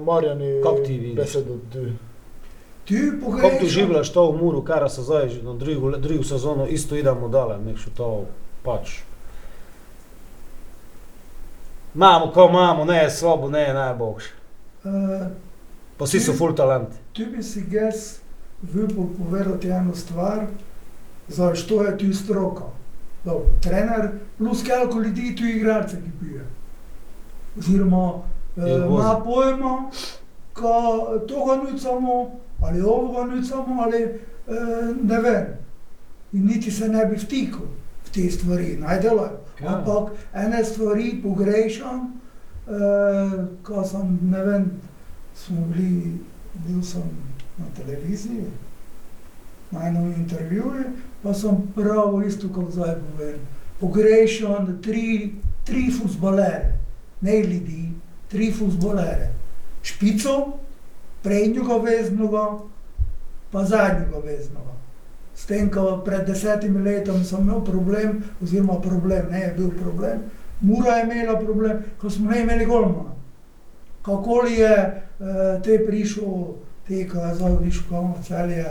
Marjani. 0.00 0.60
Kako 0.62 0.76
ti 0.76 0.92
vidiš? 0.94 1.16
Besedo, 1.16 1.56
ti. 1.72 1.92
Ti 2.84 3.00
Kako 3.40 3.56
ti 3.60 3.68
življaš 3.68 4.12
to 4.12 4.24
v 4.26 4.36
Muru, 4.36 4.62
kar 4.62 4.90
se 4.90 5.02
zdaj 5.02 5.28
že 5.28 5.42
na 5.42 5.54
drugo, 5.54 5.90
drugo 5.92 6.24
sezono 6.24 6.66
isto 6.66 6.96
idemo 6.96 7.28
dole, 7.28 7.58
nekšo 7.60 7.90
to 7.96 8.24
pač. 8.62 8.98
Imamo, 11.94 12.26
ko 12.28 12.48
imamo, 12.48 12.84
ne, 12.84 13.10
slabo, 13.10 13.48
ne, 13.48 13.72
najboljši. 13.74 14.30
Uh, 14.84 14.90
Pa 15.98 16.04
vsi 16.04 16.20
so 16.20 16.32
full 16.32 16.54
talenti. 16.54 16.96
tu 17.12 17.22
bi 17.26 17.42
si 17.42 17.62
jaz 17.70 18.18
vypol 18.64 19.06
povedati 19.18 19.68
eno 19.68 19.94
stvar, 19.94 20.46
za 21.28 21.54
što 21.54 21.82
je 21.82 21.98
tu 21.98 22.14
stroka. 22.14 22.64
Dobro, 23.24 23.46
trener 23.60 24.10
plus 24.38 24.64
koliko 24.68 25.00
ljudi 25.00 25.36
tu 25.36 25.44
igralce 25.44 25.96
ki 25.96 26.10
pije. 26.20 26.46
Oziroma, 27.58 28.12
eh, 28.56 28.86
ima 28.86 29.22
pojma, 29.24 29.90
ko 30.54 31.04
toga 31.28 31.70
nucamo, 31.70 32.30
ali 32.60 32.80
ovoga 32.80 33.34
nucamo, 33.34 33.82
ali 33.82 34.02
eh, 34.02 34.94
ne 35.02 35.20
vem. 35.20 35.46
In 36.32 36.46
niti 36.46 36.70
se 36.70 36.88
ne 36.88 37.06
bi 37.06 37.16
vtikal 37.16 37.66
v 38.06 38.10
te 38.14 38.30
stvari, 38.30 38.76
naj 38.80 39.00
delajo. 39.00 39.38
Ja. 39.62 39.76
Ampak 39.76 40.12
ene 40.34 40.64
stvari 40.64 41.20
pogrešam, 41.22 42.20
eh, 42.66 43.44
ko 43.62 43.84
sem, 43.84 44.18
ne 44.22 44.44
vem, 44.44 44.70
smo 45.34 45.66
bili, 45.66 46.18
bil 46.66 46.82
sem 46.82 47.02
na 47.58 47.64
televiziji, 47.76 48.44
na 49.70 49.86
enem 49.88 50.12
intervjuju, 50.12 50.84
pa 51.22 51.34
sem 51.34 51.56
prav 51.74 52.18
isto, 52.26 52.48
kot 52.54 52.72
zdaj 52.72 52.96
povem. 53.00 53.38
Pogrešam 53.80 54.78
tri, 54.82 55.34
tri 55.64 55.90
futbolere, 55.90 56.74
ne 57.20 57.40
ljudi, 57.42 57.88
tri 58.28 58.52
futbolere. 58.52 59.32
Špico, 59.82 60.58
prednjega 61.22 61.76
veznoga, 61.82 62.44
pa 63.50 63.64
zadnjega 63.64 64.18
veznoga. 64.24 64.76
S 65.34 65.46
tem, 65.46 65.70
ko 65.70 66.02
pred 66.04 66.26
desetimi 66.26 66.82
leti 66.82 67.24
sem 67.24 67.40
imel 67.40 67.64
problem, 67.64 68.22
oziroma 68.42 68.80
problem, 68.80 69.30
ne 69.30 69.40
je 69.40 69.54
bil 69.56 69.70
problem, 69.78 70.22
Mura 70.62 70.92
je 70.92 71.04
imela 71.04 71.40
problem, 71.40 71.78
ko 72.00 72.10
smo 72.10 72.30
ne 72.30 72.40
imeli 72.40 72.66
golmana. 72.66 73.14
Kako 74.02 74.42
je 74.46 75.02
uh, 75.18 75.62
te 75.62 75.86
prišel, 75.86 76.24
te, 76.88 77.08
ko 77.08 77.18
je 77.18 77.34
zdaj 77.34 77.56
prišel 77.58 77.82
komu 77.88 78.14
celje. 78.26 78.66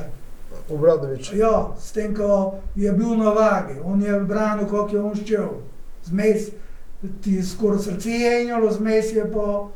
Obradovič. 0.72 1.34
Ja, 1.34 1.76
s 1.80 1.92
tem, 1.92 2.16
ko 2.16 2.38
je 2.76 2.92
bil 2.92 3.16
na 3.16 3.30
vagi, 3.30 3.80
on 3.84 4.02
je 4.02 4.20
branil, 4.20 4.66
kako 4.66 4.90
je 4.92 5.02
on 5.02 5.16
ščel. 5.16 5.50
Zmes 6.04 6.50
ti 7.22 7.34
je 7.34 7.44
skoraj 7.44 7.80
srce 7.80 8.10
jenjalo, 8.12 8.72
zmes 8.72 9.14
je 9.14 9.32
pa 9.32 9.68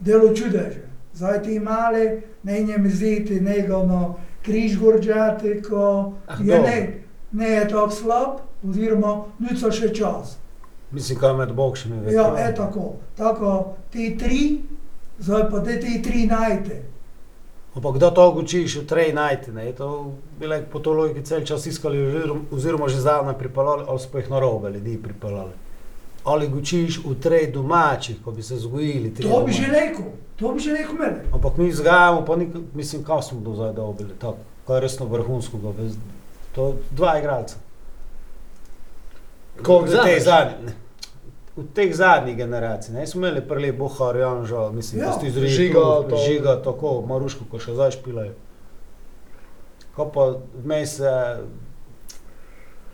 delo 0.00 0.34
čudeže. 0.34 0.82
Zdaj 1.14 1.42
ti 1.42 1.60
mali, 1.60 2.04
ne 2.42 2.60
njem 2.60 2.88
ziti, 2.90 3.40
nego 3.40 3.82
no, 3.84 4.14
križ 4.42 4.78
gorđati, 4.78 5.62
ko 5.62 6.12
Ah, 6.26 6.36
je 6.40 6.46
dobro. 6.46 6.62
ne, 6.62 7.02
ne 7.32 7.48
je 7.48 7.68
tako 7.68 7.90
slab, 7.90 8.30
oziroma 8.62 9.12
nuca 9.38 9.70
še 9.70 9.94
čas. 9.94 10.36
Mislim, 10.90 11.18
kaj 11.18 11.34
med 11.34 11.52
bokšami. 11.52 12.12
Ja, 12.12 12.26
je 12.38 12.54
tako. 12.54 12.94
Tako 13.16 13.52
ti 13.90 14.16
tri, 14.18 14.60
zdaj 15.18 15.50
pa 15.50 15.60
te 15.60 15.80
ti 15.80 16.02
tri 16.02 16.26
najte. 16.26 16.82
Ampak 17.74 17.94
kdo 17.94 18.10
to 18.10 18.30
učiš 18.32 18.76
v 18.76 18.86
trej 18.86 19.12
najti, 19.12 19.50
ne? 19.50 19.64
Je 19.64 19.72
to 19.72 19.88
bile 20.38 20.62
po 20.62 20.78
to 20.78 20.92
logiki 20.92 21.22
cel 21.22 21.40
čas 21.40 21.66
iskali 21.66 21.96
oziroma- 22.50 22.88
že 22.88 23.00
zdavno 23.00 23.32
pripeljali, 23.32 23.84
ali 23.88 23.98
smo 23.98 24.18
jih 24.18 24.30
na 24.30 24.38
robe 24.38 24.70
ljudi 24.70 24.98
pripeljali. 24.98 25.52
Ali 26.24 26.46
učiš 26.48 27.00
v 27.04 27.14
trej 27.14 27.46
domačih, 27.48 28.16
ko 28.24 28.30
bi 28.30 28.42
se 28.42 28.56
zgojili. 28.56 29.14
tri 29.14 29.24
To 29.24 29.40
bi 29.40 29.52
že 29.52 29.62
domači. 29.62 29.80
rekel, 29.80 30.04
to 30.36 30.52
bi 30.52 30.60
že 30.60 30.72
rekel 30.72 30.94
meni. 30.94 31.18
Ampak 31.32 31.56
mi 31.56 31.68
vzgajamo, 31.68 32.24
pa 32.24 32.36
nik, 32.36 32.48
mislim, 32.74 33.04
kaj 33.04 33.22
smo 33.22 33.40
do 33.40 33.54
zdaj 33.54 33.72
dobili, 33.72 34.10
tako, 34.14 34.36
kaj 34.66 34.76
je 34.76 34.80
resno 34.80 35.06
vrhunsko. 35.06 35.56
To 36.52 36.74
dva 36.90 37.18
igralca. 37.18 37.56
Koliko 39.56 39.84
v 39.86 40.04
teh 40.04 40.18
vzameš? 40.18 40.52
V 41.54 41.64
teh 41.68 41.92
zadnjih 41.92 42.36
generacij, 42.36 42.94
ne, 42.94 43.06
smo 43.06 43.20
imeli 43.20 43.42
prele 43.42 43.72
Bohar, 43.72 44.16
Janžo, 44.16 44.70
mislim, 44.72 45.00
Ja, 45.00 45.06
da 45.06 45.12
ste 45.12 45.26
izrili 45.26 45.48
Žiga, 45.48 45.80
to- 46.02 46.16
Žiga, 46.18 46.62
tako, 46.62 47.02
Maruško, 47.02 47.44
ko 47.44 47.58
še 47.58 47.74
zdaj 47.74 47.90
špilajo. 47.90 48.32
Ko 49.92 50.06
pa 50.06 50.24
vmes 50.56 50.96
se, 50.96 51.12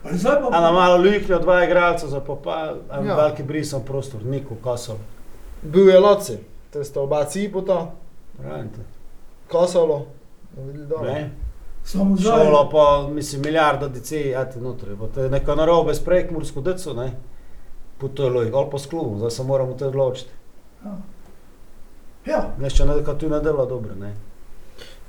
zdaj 0.05 0.41
pa 0.41 0.47
ena 0.49 0.71
malo 0.71 0.97
luknja, 0.97 1.39
dva 1.39 1.63
igralca, 1.63 2.07
za 2.07 2.19
pa 2.19 2.35
pa 2.35 2.57
en 2.91 3.07
Ja. 3.07 3.15
veliki 3.15 3.43
brisan 3.43 3.81
prostor, 3.83 4.25
Niko, 4.25 4.55
Kasol, 4.57 4.95
Bil 5.63 5.89
je 5.89 5.99
Loci, 5.99 6.37
te 6.69 6.83
sta 6.83 7.01
oba 7.01 7.25
cipota, 7.25 7.91
Rajte. 8.39 8.79
Kosalo. 9.47 10.05
videli 10.57 10.85
dol. 10.87 11.03
Ne? 11.03 11.31
samo 11.83 12.15
zdaj. 12.17 12.31
Šolo 12.37 12.69
pa, 12.69 12.83
mislim, 13.09 13.41
milijarda 13.41 13.87
DC, 13.87 14.11
a 14.33 14.45
ti 14.45 14.59
notri, 14.59 14.95
bo 14.95 15.07
to 15.07 15.21
je 15.21 15.29
neka 15.29 15.55
narobe 15.55 15.95
s 15.95 15.99
prekmursko 15.99 16.61
deco, 16.61 16.93
ne? 16.93 17.11
Po 17.99 18.07
to 18.07 18.23
je 18.23 18.29
logika, 18.29 18.57
ali 18.57 18.67
pa 18.71 18.79
s 18.79 18.85
klubom, 18.87 19.17
zdaj 19.17 19.31
se 19.31 19.43
moramo 19.43 19.73
to 19.73 19.87
odločiti. 19.87 20.29
Ja. 20.85 20.97
Ja, 22.25 22.53
Nešče 22.59 22.85
ne, 22.85 23.03
kad 23.05 23.19
tu 23.19 23.29
ne 23.29 23.39
dela 23.39 23.65
dobro, 23.65 23.95
ne? 23.95 24.15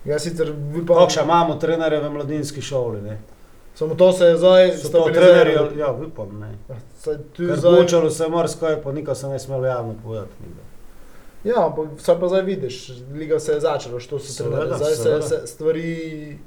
Ja, 0.05 0.19
sicer 0.19 0.53
vi 0.73 0.87
pa... 0.87 0.95
Kako 0.95 1.11
še 1.11 1.23
imamo 1.25 1.55
trenerje 1.61 2.01
v 2.01 2.11
mladinski 2.11 2.63
šoli, 2.63 3.03
ne? 3.03 3.19
Samo 3.75 3.95
to 3.95 4.13
se 4.13 4.25
je 4.25 4.37
zdaj 4.37 4.73
stabiliziralo. 4.77 5.71
ja, 5.79 5.93
upam, 5.93 6.39
ne. 6.41 6.51
Saj 6.99 7.17
tu 7.37 7.47
Ker 7.47 7.57
zdaj... 7.57 7.77
počelo 7.77 8.11
se 8.11 8.25
je 8.25 8.31
marsikaj, 8.31 8.83
pa 8.83 8.93
nikaj 8.93 9.15
se 9.15 9.29
ne 9.29 9.39
smelo 9.39 9.67
javno 9.67 9.95
povedati. 10.03 10.33
nikdar. 10.41 10.65
Ja, 11.45 11.67
ampak 11.67 11.87
vsaj 11.97 12.21
pa 12.21 12.29
zdaj 12.29 12.43
vidiš, 12.43 12.89
liga 13.15 13.39
se 13.41 13.53
je 13.53 13.61
začela, 13.61 14.01
što 14.01 14.19
se 14.19 14.33
Seveda, 14.33 14.57
trenerji. 14.57 14.95
Zdaj 14.95 15.23
se, 15.23 15.29
se 15.29 15.47
stvari, 15.47 16.39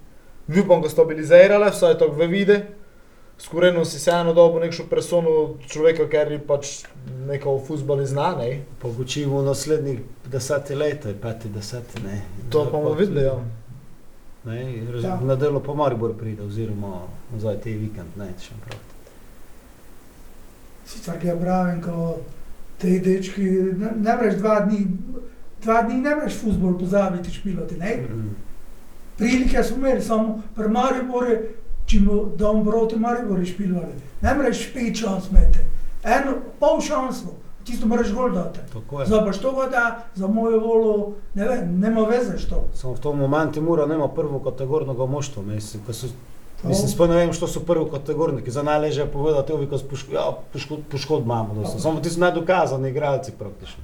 upam, 0.64 0.82
da 0.82 0.90
stabilizirale, 0.90 1.70
vsaj 1.70 1.98
to 1.98 2.08
v 2.12 2.28
vide. 2.28 2.60
Skorajno 3.40 3.86
si 3.86 4.00
se 4.00 4.12
eno 4.12 4.34
dobo 4.34 4.60
nekšo 4.60 4.84
persono 4.90 5.56
človeka, 5.68 6.06
ker 6.10 6.32
je 6.32 6.40
pač 6.40 6.84
neko 7.28 7.58
v 7.58 7.66
futbali 7.68 8.06
zna, 8.08 8.36
ne? 8.38 8.62
Pa 8.80 8.88
učimo 8.88 9.42
v 9.42 9.46
naslednjih 9.46 10.00
desetih 10.32 10.78
letih, 10.78 11.16
peti 11.22 11.50
deseti, 11.50 12.04
ne. 12.04 12.22
To 12.50 12.66
pa 12.66 12.72
bomo 12.72 12.94
videli, 12.94 13.24
ja. 13.24 13.36
Ne, 14.46 14.60
Ja. 15.02 15.10
ja. 15.10 15.20
Na 15.24 15.36
delo 15.36 15.60
pa 15.60 15.74
Maribor 15.74 16.14
pride, 16.20 16.44
oziroma 16.44 17.02
zdaj 17.38 17.62
te 17.64 17.72
vikend, 17.72 18.18
ne, 18.18 18.28
še 18.40 18.56
prav. 18.66 18.80
sicer 20.86 21.16
je 21.24 21.36
pravim, 21.40 21.82
ko 21.82 22.18
te 22.78 23.00
dečki, 23.00 23.42
ne, 23.80 23.92
ne 24.04 24.16
breš 24.20 24.36
dva 24.42 24.60
dni, 24.60 24.82
dva 25.64 25.82
dni 25.82 26.02
ne 26.02 26.16
breš 26.16 26.42
futbol 26.42 26.76
pozabiti 26.80 27.32
špilati, 27.32 27.78
ne? 27.80 27.96
Mm. 28.10 28.34
Prilike 29.18 29.64
smo 29.64 29.78
imeli, 29.78 30.02
samo 30.02 30.42
pri 30.56 30.70
Mariboru, 30.70 31.38
če 31.94 32.02
mu 32.02 32.18
dom 32.38 32.64
proti 32.66 32.98
Mariboru 33.00 33.46
špilali, 33.46 33.94
ne 34.22 34.36
breš 34.40 34.66
pet 34.74 34.98
šans 35.00 35.30
imeti, 35.32 35.62
eno, 36.04 36.36
pol 36.60 36.82
šanslo, 36.82 37.36
tisto 37.64 37.88
moraš 37.88 38.12
gol 38.14 38.34
dati. 38.34 38.60
Tako 38.74 39.02
je. 39.02 39.08
Zdaj 39.08 39.26
pa 39.26 39.32
što 39.32 39.52
ga 39.52 39.70
da, 39.70 39.86
za 40.16 40.28
mojo 40.28 40.60
volo, 40.60 40.96
ne 41.34 41.48
vem, 41.48 41.80
nema 41.80 42.04
veze 42.10 42.38
što. 42.38 42.66
Samo 42.74 42.94
v 42.94 43.00
tom 43.00 43.20
momentu 43.20 43.62
mora 43.62 43.86
nema 43.86 44.08
prvo 44.08 44.40
kategornega 44.40 45.06
moštva, 45.06 45.44
mislim, 45.44 45.84
ko 45.86 45.94
so 45.94 46.08
To- 46.64 46.70
Mislim, 46.70 46.88
sploh 46.88 47.10
ne 47.10 47.16
vem, 47.16 47.34
što 47.34 47.48
so 47.48 47.60
prvi 47.60 47.86
kategorniki, 47.92 48.52
za 48.52 48.64
najleže 48.64 49.02
je 49.02 49.08
povedati, 49.08 49.52
ko 49.52 49.78
poškodb, 49.90 50.14
ja, 50.14 50.32
poškod, 50.92 51.24
imamo, 51.24 51.54
doslovno. 51.54 51.80
samo 51.80 52.00
ti 52.00 52.10
so 52.10 52.20
nedokazani 52.20 52.90
igralci 52.90 53.32
praktično. 53.40 53.84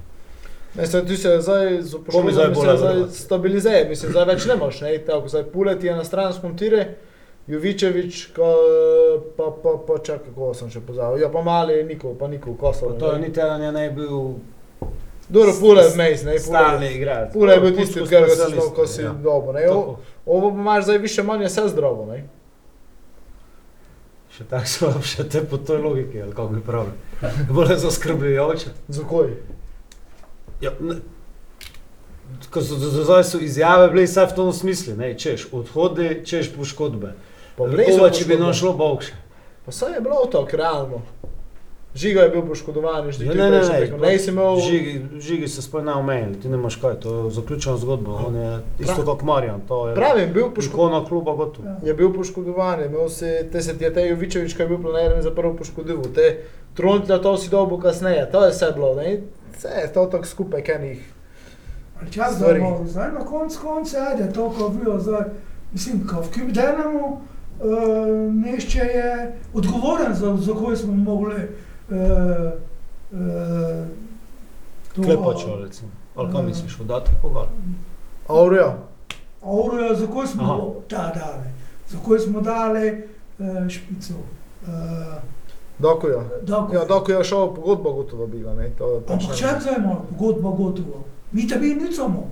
Se 0.84 1.06
tu 1.06 1.16
se 1.16 1.38
zdaj 1.40 1.82
z 1.82 1.96
Ko 2.12 2.22
mi 2.22 2.32
zdaj 2.32 2.50
upoštevanjem 2.50 2.54
bolje 2.54 2.70
se 2.70 2.76
zdaj 2.78 3.18
stabilizira, 3.18 3.88
mislim, 3.88 4.12
zdaj 4.12 4.24
več 4.24 4.46
ne 4.46 4.56
moš, 4.56 4.80
ne, 4.80 4.98
tako 4.98 5.28
zdaj 5.28 5.44
Pulet 5.44 5.84
je 5.84 5.96
na 5.96 6.04
stranskom 6.04 6.56
tire, 6.56 6.94
Jovičevič, 7.50 8.22
ko, 8.36 8.48
pa, 9.36 9.50
pa, 9.62 9.74
pa 9.86 9.98
čakaj, 9.98 10.32
koga 10.34 10.54
sem 10.54 10.70
še 10.70 10.82
pozabil, 10.86 11.22
ja 11.24 11.28
pa 11.32 11.42
mali 11.42 11.82
Niko, 11.84 12.14
pa 12.18 12.28
Niko, 12.28 12.54
Kosovo. 12.54 12.94
To 13.00 13.12
je 13.12 13.20
niti 13.22 13.40
eden 13.40 13.62
je 13.68 13.72
ne 13.72 13.90
bil 13.90 14.16
Dobro, 15.30 15.52
Pulet 15.60 15.94
vmejs, 15.94 16.24
ne, 16.26 16.38
stalni 16.38 16.78
Pulet. 16.78 16.96
igralec. 16.96 17.32
Pulet 17.32 17.56
je 17.56 17.60
bil 17.60 17.76
tisti, 17.76 18.00
katerega 18.00 18.28
si 18.28 18.34
specialist, 18.34 18.66
znal, 18.66 18.74
ko 18.74 18.86
si 18.86 19.02
ja. 19.02 19.12
dobo, 19.12 19.52
ne, 19.52 19.70
ovo, 19.70 20.50
pa 20.50 20.58
imaš 20.58 20.84
zdaj 20.84 20.98
više 20.98 21.22
manje 21.22 21.46
vse 21.46 21.68
zdravo, 21.68 22.06
ne. 22.10 22.24
Še 24.34 24.46
tako 24.50 24.66
slab, 24.66 25.06
še 25.06 25.28
te 25.28 25.44
po 25.46 25.58
toj 25.58 25.78
logiki, 25.82 26.22
ali 26.22 26.34
kako 26.34 26.48
bi 26.54 26.60
pravili. 26.66 26.94
Bolje 27.50 27.76
zaskrbljujoče. 27.78 28.74
Zakaj? 28.88 29.32
Ja, 30.60 30.74
ne, 30.80 30.98
Ko 32.50 32.62
so 32.62 32.78
zdaj 32.78 33.24
so 33.24 33.38
izjave 33.42 33.88
bile 33.90 34.04
vse 34.06 34.24
v 34.26 34.34
tom 34.34 34.52
smislu, 34.54 34.94
češ 35.18 35.48
odhodi, 35.52 36.22
češ 36.24 36.52
poškodbe. 36.54 37.14
Kova, 37.56 38.10
če 38.10 38.24
bi 38.24 38.36
nam 38.36 38.52
šlo 38.52 38.72
bokše. 38.72 39.12
Pa 39.66 39.72
saj 39.72 39.94
je 39.94 40.00
bilo 40.00 40.26
tako, 40.26 40.56
realno. 40.56 41.02
Žiga 41.94 42.20
je 42.20 42.30
bil 42.30 42.42
poškodovan, 42.42 43.10
že 43.10 43.24
Ja, 43.24 43.34
ne, 43.34 43.50
ne, 43.50 43.60
ne, 43.60 43.98
ne, 43.98 44.16
imel. 44.24 44.60
žigi, 44.60 44.92
žigi 45.18 45.48
se 45.48 45.62
sploh 45.62 45.82
ne 45.82 45.92
omenili, 45.92 46.40
ti 46.40 46.48
ne 46.48 46.54
imaš 46.54 46.76
kaj, 46.76 46.94
to 46.94 47.14
je 47.16 47.30
zaključena 47.30 47.76
zgodba, 47.76 48.12
on 48.26 48.36
je 48.36 48.50
isto 48.78 49.02
kot 49.04 49.22
Marjan, 49.22 49.60
to 49.60 49.88
je 49.88 49.94
Pravim, 49.94 50.32
bil 50.32 50.50
poškodovan. 50.50 50.92
ikona 50.92 51.08
kluba 51.08 51.34
gotovo. 51.34 51.68
Ja. 51.68 51.76
Je 51.82 51.94
bil 51.94 52.12
poškodovan, 52.12 52.84
imel 52.84 53.08
si, 53.08 53.26
te 53.52 53.62
se 53.62 53.78
ti 53.78 53.84
je 53.84 53.94
te 53.94 54.06
Jovičevič, 54.06 54.54
ki 54.54 54.62
je 54.62 54.68
bil 54.68 54.78
planiran 54.78 55.22
za 55.22 55.30
prvo 55.30 55.56
poškodil, 55.56 56.02
te 56.14 56.44
Trontlja 56.74 57.18
to 57.18 57.36
si 57.36 57.50
dobil 57.50 57.78
kasneje, 57.78 58.30
to 58.30 58.44
je 58.44 58.50
vse 58.50 58.72
bilo, 58.74 58.94
ne? 58.94 59.16
Vse 59.52 59.68
je 59.68 59.92
to 59.92 60.06
tako 60.06 60.26
skupaj, 60.26 60.62
kenih. 60.62 61.02
Ali 62.00 62.12
čas 62.12 62.38
da 62.38 62.54
bomo, 62.54 62.86
zdaj 62.86 63.12
na 63.12 63.24
koncu 63.26 63.58
konca, 63.60 64.06
ajde, 64.10 64.32
to, 64.32 64.46
ko 64.50 64.68
bilo 64.70 64.98
zdaj, 64.98 65.24
mislim, 65.72 66.06
ko 66.06 66.22
v 66.22 66.30
Kibdenemu, 66.30 67.20
uh, 67.60 68.34
nešče 68.34 68.78
je 68.78 69.32
odgovoren 69.54 70.14
za, 70.14 70.36
za 70.36 70.54
koje 70.54 70.76
smo 70.76 70.92
mogli 70.92 71.34
uh, 71.34 71.96
uh, 73.12 73.86
to- 74.94 75.02
Klepačo 75.02 75.58
recimo, 75.62 75.90
ali 76.14 76.32
kaj 76.32 76.42
misliš, 76.42 76.76
dati 76.78 77.10
koga? 77.22 77.46
Aureo, 78.28 78.72
Aureo, 79.42 79.94
za 79.94 80.06
koje 80.06 80.26
smo 80.26 80.42
Aha. 80.42 80.62
ta 80.88 81.12
dali, 81.14 81.48
za 81.88 81.98
koje 82.04 82.20
smo 82.20 82.40
dali 82.40 83.02
uh, 83.38 83.68
špico. 83.68 84.14
Uh, 84.62 84.68
Dokujo. 85.78 86.24
Doko. 86.42 86.74
Ja, 86.74 86.84
Dokujo 86.84 87.18
je 87.18 87.24
šel 87.24 87.54
pogodbo 87.54 87.92
gotovo 87.92 88.26
bila, 88.26 88.54
ne? 88.54 88.70
To 88.70 88.94
je 88.94 89.00
pač 89.00 89.12
Ampak 89.12 89.36
čak 89.36 89.62
zdaj 89.62 89.74
imamo 89.78 90.06
pogodbo 90.10 90.50
gotovo. 90.50 91.04
Mi 91.32 91.48
tebi 91.48 91.74
nič 91.74 91.96
samo. 91.96 92.30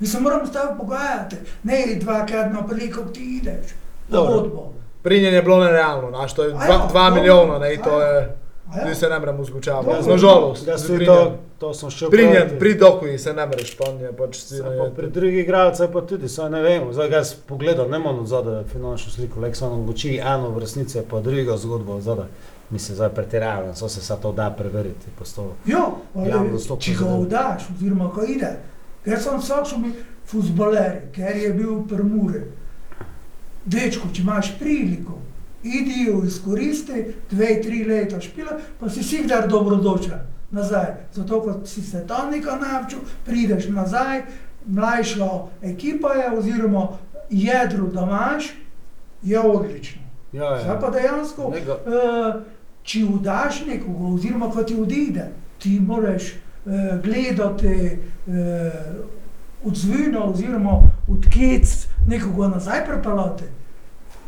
Mi 0.00 0.06
se 0.06 0.20
moramo 0.20 0.46
staviti 0.46 0.78
pogajati. 0.78 1.36
Ne 1.62 1.98
dvakrat 2.00 2.52
na 2.52 2.66
preko 2.66 3.00
ti 3.02 3.36
ideš. 3.36 3.66
Dobro. 4.08 4.32
Pogodbo. 4.32 4.72
Pri 5.02 5.20
njem 5.20 5.34
je 5.34 5.42
bilo 5.42 5.58
nerealno, 5.58 6.08
znaš, 6.08 6.34
to 6.34 6.44
je 6.44 6.50
A 6.50 6.56
dva, 6.56 6.66
ja, 6.66 6.86
dva 6.86 7.04
dobro. 7.04 7.14
milijona, 7.14 7.58
ne, 7.58 7.76
to 7.78 8.00
ja. 8.00 8.06
je, 8.08 8.36
A 8.74 8.78
ja? 8.80 8.94
se 8.94 9.08
ne 9.08 9.18
moremo 9.18 9.44
zgučavati, 9.44 10.08
nažalost. 10.08 10.66
Jaz 10.66 10.82
tudi 10.82 10.96
pri 10.96 11.06
to, 11.06 11.14
njem. 11.14 11.32
to 11.58 11.74
sem 11.74 11.90
še 11.90 12.10
Pri 12.10 12.26
njem, 12.26 12.58
pri 12.58 12.74
Dokuji 12.74 13.18
se 13.18 13.32
ne 13.32 13.46
moreš, 13.46 13.76
pa 13.76 13.84
on 13.88 14.00
je 14.00 14.12
pač 14.12 14.36
si 14.36 14.60
pa 14.60 14.90
Pri 14.96 15.08
drugih 15.08 15.38
igralcih 15.38 15.88
pa 15.92 16.00
tudi, 16.02 16.28
saj 16.28 16.50
ne 16.50 16.60
vemo. 16.60 16.92
Zdaj, 16.92 17.10
jaz 17.10 17.34
pogledam, 17.36 17.90
ne 17.90 17.98
morem 17.98 18.26
zadaj 18.26 18.64
finančno 18.64 19.12
sliko, 19.12 19.40
le 19.40 19.54
samo 19.54 19.74
odloči 19.74 20.18
eno 20.18 20.50
v 20.50 20.58
resnici, 20.58 21.00
pa 21.00 21.20
druga 21.20 21.56
zgodba 21.56 22.00
zadaj. 22.00 22.26
Mislim, 22.70 22.96
zdaj 22.96 23.08
pretiravam, 23.10 23.74
so 23.74 23.88
se 23.88 24.02
sad 24.02 24.20
to 24.20 24.32
da 24.32 24.50
preveriti. 24.50 25.06
po 25.18 25.24
sto- 25.24 25.54
Jo, 25.66 25.86
ali, 26.14 26.30
če 26.78 26.92
ga 26.94 27.04
vdaš, 27.18 27.62
oziroma 27.70 28.10
ko 28.10 28.22
ide. 28.24 28.52
Ker 29.04 29.18
sem 29.18 29.38
vsak 29.38 29.78
mi 29.78 29.92
futbaler, 30.26 31.08
ker 31.12 31.36
je 31.36 31.52
bil 31.52 31.86
prmure. 31.88 32.42
Dečko, 33.68 34.08
če 34.12 34.22
imaš 34.22 34.54
priliko, 34.58 35.18
idi 35.62 36.04
jo 36.06 36.22
izkoristi, 36.24 37.04
dve, 37.30 37.58
tri 37.62 37.84
leta 37.84 38.20
špila, 38.20 38.56
pa 38.80 38.88
si 38.88 39.02
si 39.04 39.22
kdaj 39.24 39.48
dobrodošel 39.48 40.24
nazaj. 40.50 40.86
Zato, 41.12 41.40
ko 41.44 41.54
si 41.66 41.82
se 41.82 42.06
tam 42.08 42.30
nekaj 42.30 42.56
naučil, 42.60 42.98
prideš 43.26 43.68
nazaj, 43.68 44.22
mlajša 44.66 45.28
ekipa 45.62 46.14
je, 46.14 46.30
oziroma 46.38 46.88
jedro, 47.30 47.86
da 47.92 48.06
imaš, 48.08 48.44
je 49.22 49.40
odlično. 49.40 50.02
Ja, 50.32 50.58
Zdaj 50.62 50.80
pa 50.80 50.90
dejansko, 50.90 51.52
Nega- 51.54 51.78
uh, 51.84 52.40
če 52.82 53.04
vdaš 53.04 53.62
nekoga, 53.66 54.14
oziroma 54.14 54.50
ko 54.50 54.62
ti 54.62 54.76
odide, 54.80 55.28
ti 55.58 55.80
moraš 55.80 56.22
uh, 56.32 56.72
gledati 57.04 57.98
uh, 58.26 58.34
odzvino, 59.64 60.24
oziroma 60.30 60.80
odkec 61.08 61.86
nekoga 62.06 62.48
nazaj 62.48 62.84
pripeljati. 62.86 63.44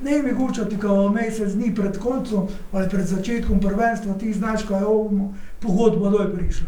Ne 0.03 0.23
mi 0.23 0.33
gučati, 0.33 0.79
ko 0.79 1.09
mesec 1.09 1.53
dni 1.53 1.75
pred 1.75 1.99
koncem 1.99 2.47
ali 2.73 2.89
pred 2.89 3.07
začetkom 3.07 3.61
prvenstva 3.61 4.15
ti 4.15 4.33
znaš, 4.33 4.63
kaj 4.69 4.79
je 4.79 4.87
ovo 4.87 5.33
pogodba 5.61 6.11
doj 6.11 6.35
prišla. 6.35 6.67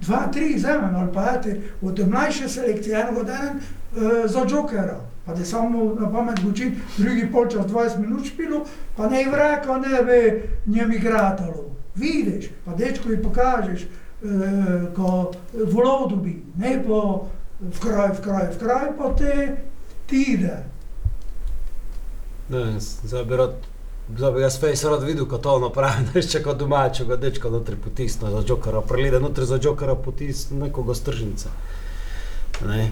Dva, 0.00 0.26
tri 0.32 0.58
zemen 0.58 0.94
ali 0.94 1.12
pa 1.14 1.34
eti 1.36 1.60
od 1.82 2.08
mlajše 2.08 2.48
selekcije, 2.48 3.00
enega 3.00 3.22
dana 3.22 3.54
uh, 3.54 4.30
za 4.30 4.46
Jokera. 4.48 5.00
Pa 5.26 5.34
da 5.34 5.44
samo 5.44 5.94
na 6.00 6.12
pamet 6.12 6.40
gučiti, 6.44 6.76
drugi 6.98 7.32
polčas 7.32 7.66
20 7.66 7.98
minut 7.98 8.26
špilo, 8.26 8.64
pa 8.96 9.08
ne 9.08 9.24
vreka, 9.30 9.78
ne 9.78 10.02
ve 10.02 10.42
njem 10.66 10.92
igratalo. 10.92 11.70
Vidiš, 11.94 12.50
pa 12.64 12.74
dečko 12.74 13.10
ji 13.10 13.22
pokažeš, 13.22 13.82
uh, 13.82 14.94
ko 14.96 15.32
volov 15.72 16.08
dobi, 16.10 16.42
ne 16.56 16.82
po 16.86 17.28
v 17.60 17.80
kraj, 17.80 18.12
v 18.14 18.20
kraj, 18.22 18.46
v 18.54 18.58
kraj, 18.58 18.86
pa 18.98 19.14
te 19.18 19.56
ti 20.06 20.22
ide. 20.38 20.62
Ne, 22.48 22.80
zdaj 22.80 23.24
bi 23.24 23.36
rad, 23.36 23.50
zdaj 24.16 24.32
bi 24.32 24.40
jaz 24.40 24.60
face 24.60 24.88
rad 24.88 25.02
videl, 25.02 25.24
kako 25.24 25.42
to 25.42 25.58
napravi, 25.58 26.06
ne 26.14 26.22
če 26.22 26.42
kot 26.42 26.58
domačega 26.58 27.16
dečka 27.16 27.50
notri 27.52 27.76
potisne 27.76 28.30
za 28.30 28.44
jokera, 28.48 28.80
prelide 28.80 29.20
notri 29.20 29.46
za 29.46 29.60
jokera 29.62 29.94
potisne 29.94 30.64
nekoga 30.66 30.94
z 30.94 31.04
tržnice. 31.10 31.52
Ne. 32.66 32.90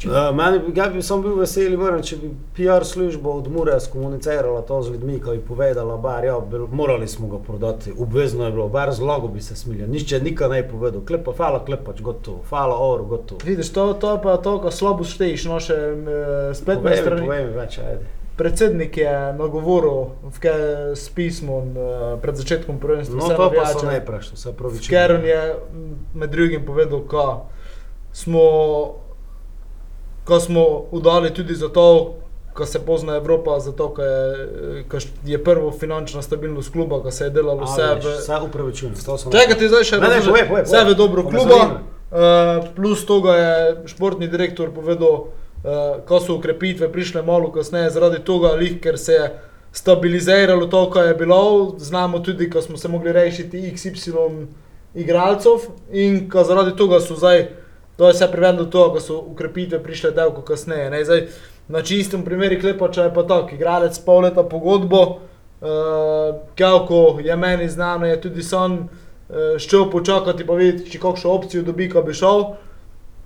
Uh, 0.00 0.36
meni 0.36 0.58
bi, 0.58 0.72
ja 0.80 0.86
bi 0.88 1.02
sam 1.02 1.20
bil 1.22 1.34
vesel, 1.36 1.74
moram, 1.76 2.00
če 2.02 2.16
bi 2.16 2.30
PR 2.56 2.86
služba 2.88 3.34
od 3.36 3.50
Mure 3.52 3.74
skomunicirala 3.80 4.62
to 4.64 4.78
z 4.82 4.94
ljudmi, 4.94 5.18
ko 5.20 5.34
bi 5.36 5.42
povedala, 5.44 5.98
bar, 6.00 6.24
ja, 6.24 6.38
bil, 6.40 6.64
morali 6.72 7.08
smo 7.08 7.28
ga 7.28 7.38
prodati, 7.44 7.92
obvezno 7.92 8.46
je 8.46 8.54
bilo, 8.54 8.68
bar 8.72 8.94
zlogo 8.96 9.28
bi 9.28 9.44
se 9.44 9.56
smilil, 9.56 9.90
nišče 9.92 10.22
nikaj 10.24 10.48
ne 10.48 10.62
povedal, 10.68 11.04
klepa, 11.04 11.34
hvala 11.36 11.60
klepač, 11.66 12.00
gotovo, 12.00 12.40
hvala 12.48 12.78
oru, 12.80 13.04
gotovo. 13.12 13.44
Vidiš, 13.44 13.74
to, 13.76 13.92
to 14.00 14.14
je 14.14 14.22
pa 14.24 14.38
to, 14.40 14.56
ko 14.64 14.72
slabo 14.72 15.04
šteješ 15.04 15.44
naše 15.52 15.76
eh, 15.76 16.54
spletne 16.56 16.96
strani. 16.96 17.28
povej 17.28 17.44
mi 17.44 17.54
več, 17.60 17.78
ajde. 17.84 18.19
Predsednik 18.40 18.96
je 18.96 19.32
nagovoril 19.36 20.16
s 20.94 21.12
pismom 21.12 21.76
eh, 21.76 22.16
pred 22.22 22.36
začetkom 22.40 22.80
prvenstva. 22.80 23.16
No, 23.20 23.28
to 23.28 23.36
pa 23.36 23.44
navijače. 23.44 23.78
so 23.78 23.86
najprav, 23.86 24.20
se 24.22 24.52
pravi. 24.56 24.78
Skeron 24.80 25.24
je 25.24 25.40
m, 25.52 25.98
med 26.14 26.30
drugim 26.30 26.64
povedal, 26.66 27.02
ko 27.04 27.46
smo, 28.12 28.40
ko 30.24 30.40
smo 30.40 30.88
udali 30.90 31.34
tudi 31.34 31.54
zato, 31.54 32.14
ko 32.54 32.66
se 32.66 32.80
pozna 32.80 33.16
Evropa, 33.16 33.60
zato, 33.60 33.88
ko 33.94 34.02
je, 34.02 34.84
ko 34.88 34.96
je 35.24 35.44
prvo 35.44 35.72
finančna 35.72 36.22
stabilnost 36.22 36.72
kluba, 36.72 37.02
ko 37.02 37.10
se 37.10 37.24
je 37.24 37.30
delalo 37.30 37.64
vse 37.64 37.92
v... 37.94 38.16
Vse 38.18 38.40
upravičujem, 38.48 38.94
to 39.04 39.18
sem. 39.18 39.32
Čakaj, 39.32 39.58
ti 39.58 39.68
zdaj 39.68 39.84
še 39.84 39.96
Ne, 39.96 40.00
ne, 40.00 40.14
razložim. 40.14 40.32
povej, 40.32 40.48
povej, 40.48 40.64
Vse 40.64 40.84
v 40.88 40.96
dobro 40.96 41.22
kluba, 41.28 41.60
uh, 41.60 42.72
plus 42.76 43.04
toga 43.06 43.36
je 43.36 43.52
športni 43.92 44.32
direktor 44.32 44.72
povedal, 44.72 45.28
uh, 45.62 46.00
ko 46.06 46.20
so 46.20 46.36
ukrepitve 46.36 46.92
prišle 46.92 47.22
malo 47.22 47.52
kasneje, 47.52 47.90
zaradi 47.90 48.22
tega, 48.24 48.54
lih, 48.58 48.80
ker 48.80 48.98
se 48.98 49.12
je 49.12 49.30
stabiliziralo 49.72 50.66
to, 50.66 50.90
kar 50.90 51.06
je 51.06 51.14
bilo, 51.14 51.74
znamo 51.78 52.18
tudi, 52.18 52.50
ko 52.50 52.62
smo 52.62 52.76
se 52.76 52.88
mogli 52.88 53.12
rešiti 53.12 53.72
XY 53.74 54.46
igralcev 54.94 55.68
in 55.92 56.24
ko 56.30 56.44
zaradi 56.44 56.76
tega 56.76 57.00
so 57.00 57.14
zdaj, 57.16 57.46
to 57.96 58.08
je 58.08 58.16
vse 58.16 58.28
privedlo 58.32 58.64
do 58.64 58.70
tega, 58.70 58.94
ko 58.94 59.00
so 59.00 59.18
ukrepitve 59.32 59.82
prišle 59.82 60.10
delko 60.10 60.42
kasneje. 60.42 60.90
Ne, 60.90 61.04
zdaj, 61.04 61.26
na 61.68 61.82
čistem 61.82 62.24
primeru 62.24 62.60
Klepača 62.60 63.04
je 63.04 63.14
pa 63.14 63.22
tako, 63.22 63.54
igralec 63.54 63.98
pol 64.04 64.24
leta 64.24 64.42
pogodbo, 64.42 65.02
uh, 65.60 66.40
Kelko 66.54 67.20
je 67.22 67.36
meni 67.36 67.68
znano, 67.68 68.06
je 68.06 68.20
tudi 68.20 68.42
sam 68.42 68.72
uh, 68.72 69.58
šel 69.58 69.90
počakati 69.90 70.46
pa 70.46 70.54
videti, 70.58 70.90
če 70.90 70.98
kakšno 70.98 71.30
opcijo 71.30 71.62
dobi, 71.62 71.90
ko 71.90 72.02
bi 72.02 72.14
šel. 72.14 72.44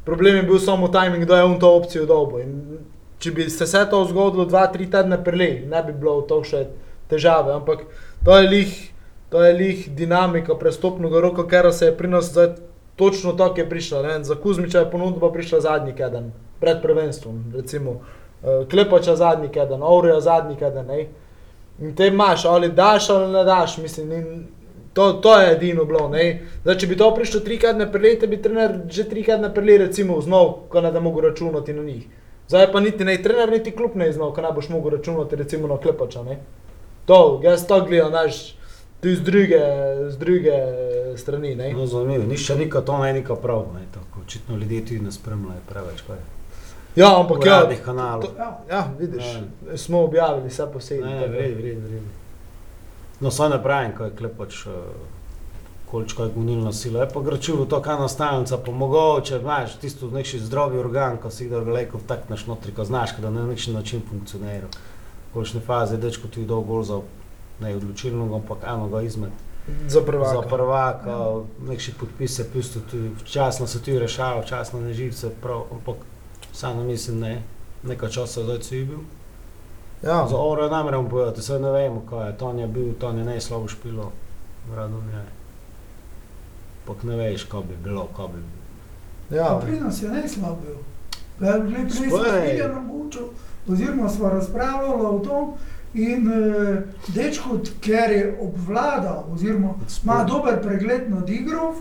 Problem 0.05 0.37
je 0.37 0.43
bil 0.43 0.59
samo 0.59 0.88
timing, 0.88 1.25
da 1.25 1.38
je 1.38 1.45
on 1.45 1.59
to 1.61 1.71
opcijo 1.77 2.07
dobil. 2.07 2.45
In 2.45 2.79
če 3.19 3.33
bi 3.33 3.49
se 3.51 3.64
vse 3.64 3.87
to 3.90 4.03
zgodilo 4.09 4.45
dva, 4.45 4.67
tri 4.73 4.90
tedne 4.90 5.17
prej, 5.25 5.63
ne 5.71 5.83
bi 5.83 5.92
bilo 5.92 6.21
to 6.29 6.42
še 6.44 6.67
težave, 7.09 7.55
ampak 7.55 7.87
to 8.25 8.37
je 8.37 8.48
lih, 8.48 8.77
to 9.33 9.44
je 9.44 9.52
lih 9.57 9.88
dinamika 9.96 10.57
prestopnega 10.61 11.21
roka, 11.25 11.46
ker 11.48 11.73
se 11.73 11.88
je 11.88 11.96
pri 11.96 12.11
nas 12.13 12.33
zdaj 12.33 12.55
točno 12.96 13.33
tako 13.33 13.61
je 13.61 13.71
prišla. 13.71 14.02
Ne? 14.02 14.25
Za 14.25 14.35
Kuzmiča 14.35 14.79
je 14.79 14.90
ponudba 14.90 15.33
prišla 15.33 15.61
zadnji 15.61 15.92
keden, 15.92 16.33
pred 16.61 16.83
prvenstvom, 16.83 17.44
recimo. 17.57 17.90
Uh, 17.90 18.69
Klepača 18.71 19.17
zadnji 19.17 19.48
keden, 19.48 19.83
Aureja 19.83 20.21
zadnji 20.21 20.57
keden. 20.57 20.87
Ne? 20.87 21.07
In 21.81 21.96
te 21.96 22.07
imaš, 22.07 22.44
ali 22.44 22.73
daš 22.73 23.11
ali 23.11 23.33
ne 23.33 23.44
daš, 23.44 23.79
mislim. 23.79 24.13
In 24.13 24.46
to, 24.95 25.13
to 25.13 25.40
je 25.40 25.53
edino 25.53 25.85
bilo. 25.85 26.09
ne. 26.09 26.42
Zdaj, 26.63 26.79
če 26.79 26.87
bi 26.87 26.97
to 26.97 27.15
prišlo 27.15 27.40
trikrat 27.40 27.77
na 27.77 27.87
prelete, 27.90 28.27
bi 28.27 28.42
trener 28.42 28.81
že 28.88 29.09
trikrat 29.11 29.40
na 29.40 29.51
prelete, 29.53 29.87
recimo, 29.87 30.21
znal, 30.21 30.55
ko 30.69 30.81
ne 30.81 30.92
da 30.92 31.01
mogo 31.01 31.21
računati 31.21 31.73
na 31.73 31.83
njih. 31.83 32.07
Zdaj 32.49 32.73
pa 32.73 32.81
niti 32.81 33.05
ne 33.05 33.23
trener, 33.23 33.51
niti 33.51 33.71
klub 33.71 33.97
ne 33.97 34.13
znal, 34.13 34.33
ko 34.35 34.40
ne 34.40 34.53
boš 34.53 34.69
mogel 34.69 34.99
računati 34.99 35.37
recimo 35.37 35.69
na 35.69 35.77
klepača. 35.77 36.23
Ne? 36.23 36.38
To, 37.07 37.40
jaz 37.45 37.67
to 37.67 37.81
gledam, 37.85 38.11
znaš, 38.11 38.57
tu 39.01 39.15
z 39.15 39.21
druge, 39.21 39.61
z 40.09 40.19
druge 40.19 40.53
strani. 41.17 41.55
Ne? 41.55 41.73
No, 41.73 41.87
zanimivo, 41.87 42.25
nišče 42.25 42.57
nikaj 42.57 42.85
to 42.85 42.99
ne 42.99 43.13
nikaj 43.13 43.37
prav, 43.42 43.67
ne, 43.75 43.87
tako, 43.95 44.21
očitno 44.27 44.57
ljudje 44.57 44.81
tudi 44.81 45.01
ne 45.01 45.13
spremljajo 45.13 45.61
preveč, 45.69 46.03
kaj. 46.07 46.17
Ja, 46.97 47.21
ampak 47.21 47.47
ja, 47.47 47.61
to, 48.21 48.35
ja, 48.71 48.90
vidiš, 48.99 49.25
smo 49.77 50.05
objavili 50.05 50.49
vse 50.49 50.67
posebej. 50.73 51.11
Ne, 51.11 51.21
ne, 51.21 51.27
vredi, 51.27 51.55
vredi. 51.55 52.23
No, 53.21 53.31
samo 53.31 53.54
ne 53.54 53.62
pravim, 53.62 53.92
ko 53.96 54.04
je 54.04 54.17
klepač 54.17 54.67
uh, 54.67 54.73
količko 55.94 56.23
je 56.25 56.31
gonilna 56.35 56.73
sila. 56.73 57.00
Je 57.00 57.08
pa 57.15 57.21
grčil 57.23 57.67
to 57.67 57.83
kano 57.83 58.08
stalnica, 58.08 58.58
pa 58.58 58.73
mogoče, 58.73 59.38
znaš, 59.38 59.77
tisto 59.79 60.10
neki 60.10 60.38
zdravi 60.38 60.79
organ, 60.79 61.17
ko 61.23 61.31
si 61.31 61.48
ga 61.48 61.60
leko 61.60 61.98
vtakneš 61.98 62.46
notri, 62.46 62.75
ko 62.75 62.85
znaš, 62.85 63.17
da 63.19 63.31
na 63.31 63.46
neki 63.46 63.71
način 63.73 64.02
funkcionira. 64.08 64.67
Kolikšne 65.33 65.60
faze, 65.60 65.96
dečko 65.96 66.29
ti 66.29 66.44
dol 66.44 66.62
gol 66.67 66.83
za 66.83 67.00
ne 67.60 67.77
odločilno, 67.77 68.27
ampak 68.35 68.67
enoga 68.67 69.02
izmed. 69.02 69.31
Za 69.88 70.00
prvaka. 70.00 70.35
Za 70.35 70.42
prvaka, 70.48 71.19
neki 71.69 71.92
podpise, 72.00 72.50
pusto 72.52 72.81
tudi, 72.90 73.10
včasno 73.23 73.67
se 73.67 73.83
tudi 73.83 73.98
rešava, 73.98 74.40
včasno 74.40 74.81
ne 74.81 74.92
živce, 74.94 75.31
prav, 75.42 75.62
ampak 75.73 75.96
samo 76.52 76.85
mislim, 76.85 77.21
ne, 77.21 77.42
nekaj 77.83 78.10
časa 78.10 78.42
zdaj 78.42 78.62
si 78.62 78.85
bil. 78.85 79.06
Ja. 80.07 80.27
Za 80.29 80.37
oro 80.37 80.69
nameram 80.69 81.09
povedati, 81.09 81.42
se 81.42 81.59
ne 81.59 81.71
vemo, 81.71 82.02
kaj 82.11 82.27
je, 82.27 82.37
Ton 82.37 82.59
je 82.59 82.67
bil, 82.67 82.92
Ton 82.98 83.19
je 83.19 83.25
najslabo 83.25 83.69
špilo, 83.69 84.13
Radomir. 84.75 85.25
Pak 86.87 87.02
ne 87.02 87.17
veš, 87.17 87.44
kaj 87.44 87.61
bi 87.61 87.77
bilo, 87.85 88.09
kaj 88.17 88.27
bi 88.27 88.33
bilo. 88.40 88.65
Ja. 89.42 89.61
Pri 89.63 89.81
nas 89.81 90.02
je 90.02 90.09
ne 90.09 90.29
slab 90.29 90.57
bil. 90.63 90.77
Prej 91.38 91.90
sem 91.90 92.11
Spoj. 92.11 92.40
Hilja 92.50 92.69
namučil, 92.69 93.23
oziroma 93.69 94.09
smo 94.09 94.29
razpravljali 94.29 95.07
o 95.07 95.19
tom 95.19 95.55
in 95.94 96.33
eh, 96.33 96.83
dečko, 97.09 97.59
ker 97.81 98.11
je 98.11 98.38
obvladal, 98.40 99.25
oziroma 99.33 99.75
ima 100.05 100.25
dober 100.25 100.63
pregled 100.63 101.11
nad 101.11 101.29
igro, 101.29 101.75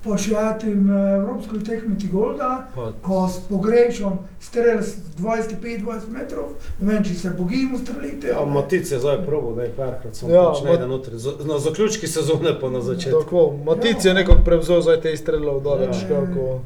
pa 0.00 0.16
še 0.16 0.30
ja 0.30 0.52
tem 0.54 0.86
eh, 0.88 1.16
evropsko 1.16 1.58
tehniki 1.58 2.08
Golda, 2.08 2.66
Pa, 2.74 2.92
ko 3.02 3.28
s 3.28 3.40
pogrešom 3.42 4.18
strelj 4.40 4.80
z 4.82 4.94
25-20 5.18 5.82
metrov, 6.08 6.46
ne 6.80 6.88
vem, 6.88 7.04
če 7.04 7.14
se 7.14 7.30
bogim 7.30 7.74
ustrelite. 7.74 8.28
ja, 8.28 8.44
Matic 8.46 8.90
je 8.90 8.98
zdaj 8.98 9.26
probo, 9.26 9.54
da 9.54 9.62
je 9.62 9.72
parkrat 9.72 10.14
sem 10.14 10.30
Ja, 10.30 10.34
ja, 10.36 10.46
pač 10.50 10.62
Mat- 10.62 10.88
notri, 10.88 11.14
na 11.44 11.58
zaključki 11.58 12.06
sezone 12.08 12.54
pa 12.60 12.70
na 12.70 12.80
začetku. 12.80 13.20
Tako, 13.20 13.42
Matic 13.64 14.04
je 14.04 14.14
nekako 14.14 14.40
prevzel 14.42 14.80
zdaj 14.80 15.00
te 15.00 15.16
strelov 15.16 15.60
dol, 15.60 15.80
Ja. 15.80 15.90
ja. 15.90 16.08
kako. 16.08 16.60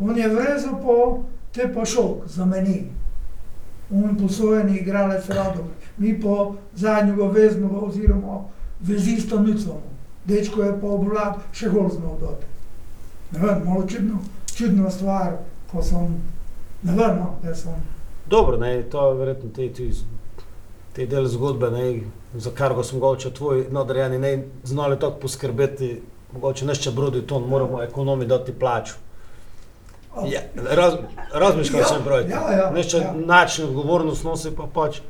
On 0.00 0.16
je 0.16 0.28
vrezal 0.28 0.82
po 0.82 1.22
te 1.52 1.68
pa 1.68 1.84
šok 1.84 2.26
za 2.26 2.44
meni. 2.44 2.82
On 3.94 4.16
posojeni 4.16 4.78
igralec 4.78 5.28
radom. 5.28 5.68
Mi 5.98 6.14
po 6.16 6.36
zadnjega 6.74 7.26
veznega 7.26 7.76
oziroma 7.78 8.38
vezista 8.80 9.36
nicamo. 9.38 9.91
Dečko 10.24 10.62
je 10.62 10.74
pa 10.80 10.86
obvlad 10.86 11.40
še 11.52 11.70
gol 11.72 11.88
znal 11.90 12.16
dati. 12.20 12.46
Ne 13.32 13.40
vem, 13.46 13.62
malo 13.66 13.86
čudno, 13.88 14.18
čudna 14.54 14.90
stvar, 14.90 15.38
ko 15.72 15.82
sem, 15.82 16.12
ne 16.82 16.92
vem, 16.92 17.16
no, 17.18 17.34
da 17.42 17.54
sem. 17.54 17.74
Dobro, 18.30 18.56
ne, 18.56 18.82
to 18.82 19.08
je 19.10 19.16
verjetno 19.18 19.50
te, 19.56 19.68
te, 19.72 19.88
te 20.92 21.06
del 21.06 21.26
zgodbe, 21.26 21.70
ne, 21.70 21.86
za 22.34 22.50
kar 22.54 22.74
ga 22.74 22.84
sem 22.84 23.00
mogoče 23.00 23.32
tvoj 23.34 23.66
nadrejeni 23.70 24.18
ne 24.18 24.32
znali 24.64 24.98
tako 25.00 25.24
poskrbeti, 25.24 25.94
mogoče 26.32 26.66
nešče 26.66 26.90
brodi 26.90 27.26
ton, 27.26 27.48
moramo 27.48 27.82
ekonomi 27.82 28.26
dati 28.26 28.52
plačo. 28.52 28.94
Ja, 30.28 30.40
raz, 30.76 30.94
razmišljam 31.32 31.80
Ja, 31.80 31.86
sem 31.88 32.02
broj. 32.04 32.26
ja, 32.28 32.52
ja, 32.52 32.70
Nešče 32.70 32.96
ja. 32.98 33.12
način 33.26 33.64
odgovornost 33.64 34.24
nosi 34.24 34.50
pa 34.56 34.66
pač 34.74 35.00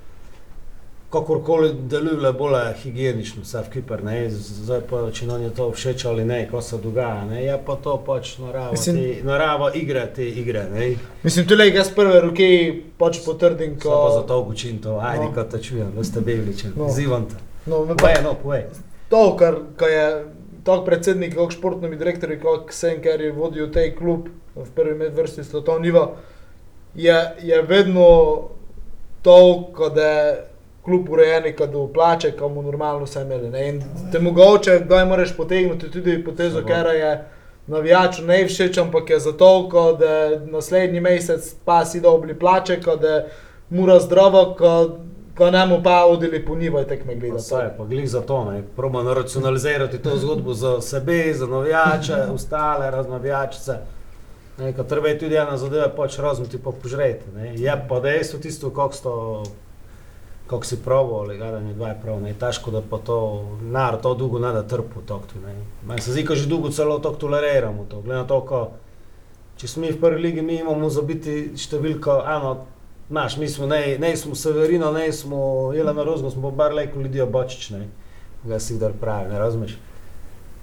kakorkoli 1.12 1.72
deluje 1.84 2.32
bolj 2.32 2.54
higienično, 2.74 3.42
vse 3.42 3.58
v 3.58 3.70
Kiper, 3.70 4.04
ne, 4.04 4.16
zdaj 4.30 4.80
pa, 4.80 5.10
če 5.10 5.26
nam 5.26 5.42
je 5.42 5.50
to 5.50 5.70
všeč 5.70 6.04
ali 6.04 6.24
ne, 6.24 6.48
ko 6.48 6.60
se 6.60 6.78
dogaja, 6.78 7.24
ne, 7.24 7.42
je 7.44 7.58
pa 7.66 7.76
to 7.76 7.96
pač 7.98 8.38
narava, 8.38 8.72
Mislim- 8.72 8.96
te, 8.96 9.24
narava 9.24 9.70
igre, 9.74 10.06
te 10.14 10.24
igre, 10.24 10.64
ne. 10.70 10.94
Mislim, 11.22 11.46
tudi 11.46 11.68
jaz 11.68 11.90
prve 11.90 12.20
roke 12.20 12.48
pač 12.98 13.20
potrdim, 13.24 13.78
Ko... 13.78 13.90
Pa 13.90 14.12
za 14.12 14.22
to 14.22 14.40
učim 14.42 14.78
to, 14.78 14.98
ajde, 14.98 15.24
No. 15.24 15.30
no. 15.30 15.34
ko 15.34 15.44
te 15.44 15.58
čujem, 15.58 15.92
da 15.96 16.04
ste 16.04 16.20
bili, 16.20 16.54
No. 16.66 16.84
no. 16.84 16.88
zivam 16.90 17.26
te. 17.26 17.36
No, 17.66 17.84
Povej, 17.86 18.14
no, 18.22 18.34
povej. 18.34 18.64
to, 19.08 19.36
kar, 19.36 19.54
kar 19.76 19.88
je 19.88 20.24
tak 20.64 20.84
predsednik, 20.84 21.34
kot 21.34 21.52
športni 21.52 21.96
direktor, 21.96 22.30
kot 22.38 22.72
Sen, 22.72 23.02
ker 23.02 23.20
je 23.20 23.32
vodil 23.32 23.70
tej 23.70 23.94
klub 23.94 24.28
v 24.54 24.66
prvi 24.70 24.94
medvrsti 24.94 25.44
svetovnega 25.44 25.82
niva, 25.82 26.08
je, 26.94 27.16
je 27.42 27.62
vedno 27.62 28.08
to, 29.22 29.38
da 29.94 30.02
je 30.02 30.51
klub 30.85 31.09
urejen, 31.11 31.45
da 31.59 31.93
plače, 31.95 32.33
ko 32.39 32.49
mu 32.49 32.62
normalno 32.62 33.05
vse 33.05 33.22
imeli. 33.22 33.51
Ne? 33.51 33.68
In 33.68 33.83
te 34.12 34.18
mogoče, 34.18 34.80
kdaj 34.85 35.05
moraš 35.05 35.37
potegniti 35.37 35.91
tudi 35.91 36.24
potezo, 36.24 36.62
ker 36.66 36.87
je 36.87 37.24
navijaču 37.66 38.22
ne 38.22 38.45
všeč, 38.49 38.78
ampak 38.78 39.11
je 39.11 39.18
zato, 39.18 39.68
da 39.99 40.30
naslednji 40.51 41.01
mesec 41.01 41.55
pa 41.64 41.85
si 41.85 42.01
dobili 42.01 42.39
plače, 42.39 42.80
da 43.01 43.24
mora 43.70 44.01
zdravo, 44.01 44.55
ko, 44.59 44.99
mu 45.68 45.83
pa 45.83 46.05
odili 46.05 46.45
po 46.45 46.57
njivaj 46.57 46.85
tekme 46.85 47.14
gledati. 47.14 47.43
saj, 47.43 47.76
pa 47.78 47.85
glih 47.85 48.11
za 48.11 48.20
to, 48.20 48.45
ne, 48.45 48.62
probam 48.76 49.09
racionalizirati 49.09 49.99
to 49.99 50.16
zgodbo 50.16 50.55
za 50.55 50.80
sebe, 50.80 51.35
za 51.35 51.47
navijače, 51.47 52.14
ostale 52.35 52.91
raznavijačice. 52.91 53.76
Ne, 54.59 54.72
ko 54.72 54.83
treba 54.83 55.09
je 55.09 55.18
tudi 55.18 55.35
ena 55.35 55.57
zadeva 55.57 55.89
pač 55.97 56.18
razmeti 56.18 56.59
pa 56.59 56.70
požreti, 56.83 57.24
ne. 57.35 57.55
Je 57.55 57.85
pa 57.89 58.01
dejstvo 58.01 58.41
tisto, 58.41 58.70
kako 58.70 58.93
sto 58.93 59.43
kako 60.47 60.64
si 60.64 60.82
probo, 60.84 61.20
ali 61.20 61.38
gledanje 61.38 61.74
dva 61.74 61.88
je 61.88 61.99
prav, 62.03 62.20
ne, 62.20 62.34
težko 62.34 62.70
da 62.70 62.82
pa 62.90 62.99
to, 62.99 63.18
narod 63.62 64.01
to 64.03 64.14
dolgo 64.14 64.38
ne 64.38 64.53
da 64.53 64.62
trpu, 64.62 65.01
tok 65.07 65.26
tu, 65.26 65.40
ne. 65.40 65.55
Meni 65.86 66.01
se 66.01 66.12
zdi, 66.12 66.26
ko 66.26 66.34
že 66.34 66.49
dolgo 66.49 66.70
celo 66.70 66.99
to 66.99 67.11
toleriramo, 67.11 67.86
to, 67.90 68.01
glede 68.01 68.20
na 68.20 68.26
to, 68.26 68.40
ko, 68.47 68.61
če 69.57 69.68
smo 69.68 69.88
v 69.88 70.01
prvi 70.01 70.22
ligi, 70.22 70.43
mi 70.43 70.61
imamo 70.61 70.90
za 70.90 71.03
biti 71.03 71.57
številko, 71.57 72.22
eno, 72.36 72.61
Znaš, 73.12 73.34
mi 73.36 73.45
smo, 73.49 73.66
ne, 73.68 73.99
ne 74.01 74.14
smo 74.16 74.32
Severino, 74.38 74.88
ne 74.93 75.11
smo 75.12 75.72
Jelena 75.76 76.01
Rozgo, 76.07 76.30
smo 76.30 76.49
pa 76.49 76.57
bar 76.57 76.72
lejko 76.72 77.03
ljudi 77.03 77.20
obočič, 77.20 77.66
ne. 77.74 77.82
Ga 78.49 78.57
si 78.62 78.78
dar 78.80 78.95
pravi, 78.97 79.28
ne 79.28 79.38
razumeš. 79.38 79.74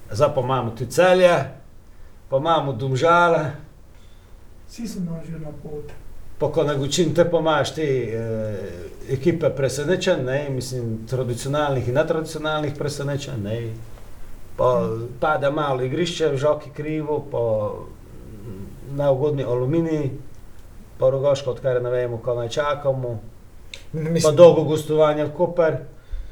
Zdaj 0.10 0.32
pa 0.34 0.42
imamo 0.42 0.72
tudi 0.72 0.90
celje, 0.92 1.36
pa 2.30 2.40
imamo 2.42 2.74
domžale, 2.74 3.44
Vsi 4.70 5.00
nam 5.02 5.18
že 5.26 5.40
na 5.40 5.50
pot. 5.64 5.90
Pa 6.40 6.52
ko 6.52 6.64
na 6.64 6.76
Gučin 6.76 7.14
te 7.14 7.26
pa 7.30 7.40
imaš 7.40 7.74
te 7.76 7.84
eh, 7.84 9.14
ekipe 9.14 9.50
presenečen, 9.50 10.26
ne, 10.26 10.48
mislim, 10.50 11.00
tradicionalnih 11.10 11.88
in 11.88 11.96
netradicionalnih 11.96 12.74
presenečen, 12.78 13.44
ne. 13.44 13.62
Pa 14.58 14.90
pade 15.20 15.52
malo 15.52 15.84
igrišče, 15.84 16.34
žoki 16.38 16.70
krivo, 16.76 17.22
pa 17.32 17.44
neugodni 18.96 19.44
aluminij, 19.44 20.10
pa 21.00 21.10
rogoško, 21.10 21.52
odkar 21.52 21.82
ne 21.84 21.90
vemo, 21.90 22.18
ko 22.24 22.36
naj 22.36 22.50
čakamo. 22.50 23.20
Pa 23.92 24.00
Mislim, 24.00 24.36
dolgo 24.36 24.64
gostovanje 24.64 25.26
v 25.26 25.34
Koper. 25.34 25.78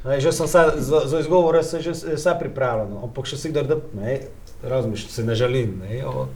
Ne, 0.05 0.19
že 0.21 0.31
sem 0.31 0.47
se, 0.47 0.59
za, 0.75 0.99
za 1.05 1.19
izgovore 1.19 1.63
se 1.63 1.81
že 1.81 1.91
vse 1.91 2.35
pripravljeno, 2.39 3.01
ampak 3.03 3.25
še 3.25 3.37
si 3.37 3.51
da, 3.51 3.63
ne, 3.97 4.19
razmišljam, 4.63 5.11
se 5.11 5.23
ne 5.23 5.35
želim. 5.35 5.81
Ne, 5.83 6.05
o, 6.05 6.27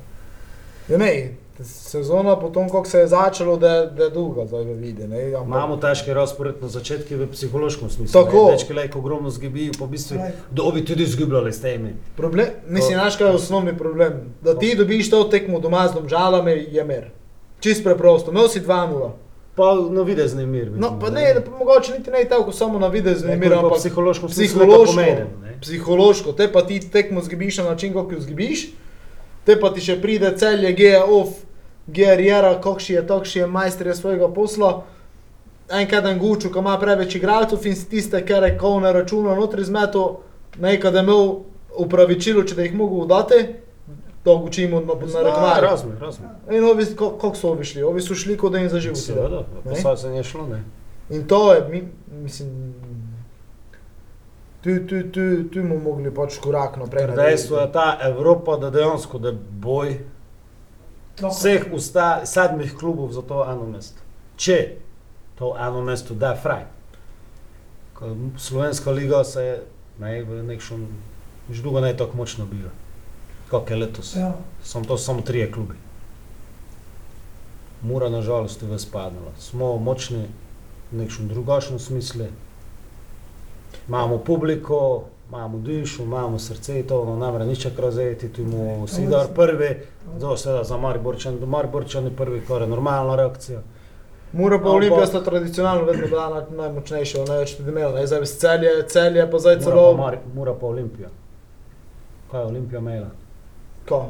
ja, 0.90 0.98
ne, 0.98 1.38
sezona 1.64 2.36
potem, 2.36 2.70
kako 2.70 2.86
se 2.86 3.00
je 3.00 3.08
začelo, 3.08 3.58
da, 3.58 3.86
da 3.88 4.04
je 4.04 4.10
dolga 4.10 4.46
zdaj 4.46 4.64
v 4.64 4.74
vidi. 4.74 5.08
Ne, 5.08 5.18
ampak- 5.26 5.48
imamo 5.48 5.78
težke 5.78 6.14
razpored 6.14 6.56
na 6.62 6.68
začetku 6.68 7.16
v 7.16 7.28
psihološkem 7.28 7.90
smislu. 7.90 8.24
Tako. 8.24 8.46
Ne, 8.46 8.52
Dečki 8.52 8.74
lajko 8.74 9.00
ogromno 9.00 9.30
zgibijo, 9.30 9.72
v 9.80 9.88
bistvu 9.88 10.18
dobi 10.52 10.86
tudi 10.86 11.04
izgubljali 11.04 11.54
s 11.54 11.62
temi. 11.62 11.96
Problem, 12.18 12.48
mislim, 12.68 12.94
znaš, 12.94 13.16
kaj 13.16 13.28
je 13.28 13.34
osnovni 13.34 13.78
problem? 13.78 14.14
Da 14.42 14.58
ti 14.58 14.76
dobiš 14.76 15.10
to 15.10 15.24
tekmo 15.24 15.60
doma 15.60 15.88
z 15.88 15.94
domžalami, 15.94 16.68
je 16.72 16.84
mer. 16.84 17.10
Čist 17.60 17.84
preprosto, 17.84 18.32
imel 18.32 18.48
si 18.48 18.62
2-0. 18.62 19.10
Pa 19.56 19.76
na 19.90 20.02
videzni 20.02 20.46
mir. 20.46 20.68
No, 20.68 20.72
vidimo, 20.72 21.00
pa 21.00 21.10
ne, 21.10 21.34
da 21.34 21.42
pa 21.42 21.52
mogoče 21.52 21.94
niti 21.98 22.12
ne 22.12 22.24
tako 22.26 22.52
samo 22.52 22.80
na 22.80 22.88
videz, 22.88 23.24
ne 23.24 23.36
mir, 23.36 23.54
Ampak 23.54 23.78
psihološko, 23.78 24.28
pomeden, 24.28 25.28
ne. 25.44 25.58
psihološko, 25.62 26.32
te 26.32 26.52
pa 26.52 26.62
ti 26.62 26.80
tekmo 26.92 27.22
zgibiš 27.22 27.58
na 27.58 27.64
način, 27.64 27.94
kako 27.94 28.14
jo 28.14 28.20
zgibiš, 28.20 28.70
te 29.46 29.60
pa 29.60 29.74
ti 29.74 29.82
še 29.82 30.02
pride 30.02 30.38
celje, 30.38 30.72
GF, 30.72 31.36
GR-jera, 31.92 32.62
kakšni 32.62 32.96
je 32.96 33.08
takšni 33.08 33.42
je 33.42 33.48
majster 33.50 33.88
je 33.88 33.96
svojega 33.96 34.28
posla. 34.30 34.84
Enkrat 35.72 36.04
dan 36.04 36.20
guču, 36.20 36.50
ko 36.50 36.60
ima 36.60 36.78
preveč 36.78 37.16
igralcev 37.16 37.66
in 37.66 37.76
tiste, 37.86 38.26
kar 38.26 38.44
je 38.44 38.58
kol 38.58 38.80
na 38.80 38.92
računu 38.92 39.36
notri 39.36 39.64
zmeto, 39.64 40.20
nekaj 40.60 40.92
da 40.92 41.00
je 41.00 41.04
imel 41.04 41.30
upravičilo, 41.78 42.44
če 42.44 42.56
da 42.56 42.62
jih 42.62 42.74
mogo 42.76 43.06
dati, 43.06 43.36
to 44.24 44.38
gučimo 44.38 44.80
na, 44.82 44.94
Zna, 45.06 45.22
rekmar. 45.22 45.64
Razumem, 45.64 45.98
razumem. 46.00 46.32
In 46.52 46.64
ovi, 46.66 46.86
ko- 46.88 47.18
kako 47.18 47.36
so 47.36 47.50
ovi 47.50 47.64
šli? 47.64 47.84
Ovi 47.84 48.02
so 48.02 48.16
šli, 48.16 48.38
kot 48.38 48.52
da 48.52 48.60
jim 48.60 48.70
zaživo. 48.70 48.96
Seveda, 48.96 49.44
pa 49.64 49.76
saj 49.76 49.98
se 49.98 50.08
je 50.10 50.24
šlo, 50.24 50.48
ne. 50.48 50.64
In 51.10 51.28
to 51.28 51.54
je, 51.54 51.64
mi, 51.70 51.82
mislim, 52.14 52.74
tu, 54.62 54.70
tu, 54.80 55.02
tu, 55.04 55.22
tu 55.46 55.62
bomo 55.62 55.80
mogli 55.80 56.12
pač 56.12 56.38
korak 56.38 56.78
naprej. 56.78 57.08
Dejstvo 57.16 57.60
je 57.60 57.72
ta 57.72 57.98
Evropa, 58.02 58.58
da 58.58 58.70
dejansko 58.70 59.18
da 59.20 59.32
boj. 59.52 59.98
Vseh 61.30 61.68
usta, 61.74 62.26
sedmih 62.26 62.74
klubov 62.78 63.12
za 63.12 63.22
to 63.22 63.44
eno 63.46 63.66
mesto. 63.66 64.02
Če 64.38 64.58
to 65.40 65.56
eno 65.60 65.82
mesto 65.82 66.14
da 66.14 66.36
fraj. 66.36 66.66
Slovenska 68.38 68.92
liga 68.92 69.24
se 69.24 69.44
je 69.44 69.56
ne, 70.00 70.24
v 70.26 70.42
nekšnem, 70.44 70.88
že 71.50 71.62
dolgo 71.62 71.82
ne 71.82 71.94
tako 71.98 72.18
močno 72.18 72.46
bila. 72.50 72.72
Kot 73.52 73.70
je 73.70 73.78
letos. 73.78 74.16
Ja. 74.16 74.34
Samo 74.64 74.86
to 74.86 74.98
samo 74.98 75.22
trije 75.22 75.52
klubi. 75.52 75.76
Mura 77.82 78.10
nažalost 78.10 78.62
je 78.62 78.70
ves 78.70 78.86
padala. 78.86 79.34
Smo 79.38 79.78
močni 79.78 80.26
v 80.92 81.02
nekšnem 81.02 81.30
drugačnem 81.30 81.80
smislu. 81.80 82.30
Imamo 83.88 84.18
publiko, 84.18 85.06
imamo 85.32 85.58
dušu, 85.60 86.04
imamo 86.04 86.40
srce, 86.40 86.84
to 86.84 87.06
no, 87.06 87.16
namre 87.18 87.46
nič 87.46 87.68
razeti, 87.78 88.30
tu 88.30 88.42
Sidor 88.88 89.22
je- 89.22 89.36
prvi, 89.36 89.70
to 90.20 90.38
seveda 90.38 90.64
za 90.64 90.78
Mariborčan, 90.78 91.38
Mariborčan 91.38 92.04
je 92.06 92.12
prvi, 92.12 92.42
kar 92.42 92.62
je 92.62 92.68
normalna 92.68 93.16
reakcija. 93.16 93.60
Mura 94.34 94.60
pa 94.60 94.70
Olimpija 94.70 95.06
sta 95.06 95.22
tradicionalno 95.22 95.84
vedno 95.84 96.08
bila 96.08 96.30
naj- 96.30 96.56
najmočnejša, 96.58 97.24
največ 97.26 97.56
tudi 97.56 97.70
imela. 97.70 98.08
Zdaj 98.08 98.26
celje, 98.28 98.88
celje 98.88 99.32
pa 99.32 99.40
zdaj 99.40 99.56
Mura 99.56 99.66
celo. 99.66 99.92
pa, 99.92 99.98
Mari, 99.98 100.18
Mura 100.34 100.54
pa 100.54 100.66
Olimpija. 100.66 101.10
Kaj 102.32 102.42
je 102.42 102.46
Olimpija 102.46 102.80
imela? 102.80 103.08
Ko? 103.90 104.06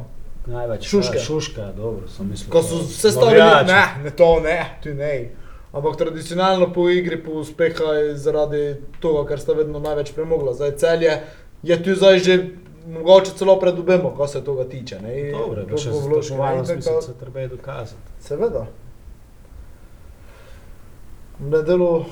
Največ. 0.47 0.86
Šuške. 0.86 1.17
Ja, 1.17 1.24
šuške, 1.24 1.61
dobro, 1.78 2.07
sem 2.07 2.30
mislil. 2.30 2.51
Ko 2.51 2.63
so 2.63 2.78
se 2.84 3.11
stavili, 3.11 3.41
ne, 3.67 4.03
ne 4.03 4.09
to 4.11 4.39
ne, 4.39 4.65
tu 4.84 4.89
ne. 4.89 5.30
Ampak 5.74 5.95
tradicionalno 5.95 6.74
po 6.74 6.89
igri, 6.89 7.24
po 7.24 7.32
uspeha 7.32 7.93
je 7.93 8.17
zaradi 8.17 8.76
tega, 9.01 9.24
ker 9.28 9.39
sta 9.39 9.53
vedno 9.53 9.80
največ 9.80 10.11
premogla. 10.11 10.53
Zdaj 10.53 10.76
celje 10.78 11.13
je 11.63 11.84
tu 11.84 11.95
zdaj 11.95 12.19
že 12.19 12.49
mogoče 12.88 13.32
celo 13.38 13.59
pred 13.59 13.80
obema, 13.80 14.09
ko 14.17 14.28
se 14.28 14.43
tega 14.43 14.63
tiče. 14.69 14.99
Ne? 15.01 15.19
In 15.19 15.32
Dobro, 15.32 15.63
to 15.63 15.69
da 15.69 15.78
še 15.78 15.89
ne, 16.36 16.57
in 16.57 16.65
smisel 16.65 16.93
tako- 16.93 17.01
se 17.01 17.13
treba 17.13 17.39
je 17.39 17.47
dokazati. 17.47 18.01
Seveda. 18.19 18.65
Na 21.39 21.61
delu 21.61 22.05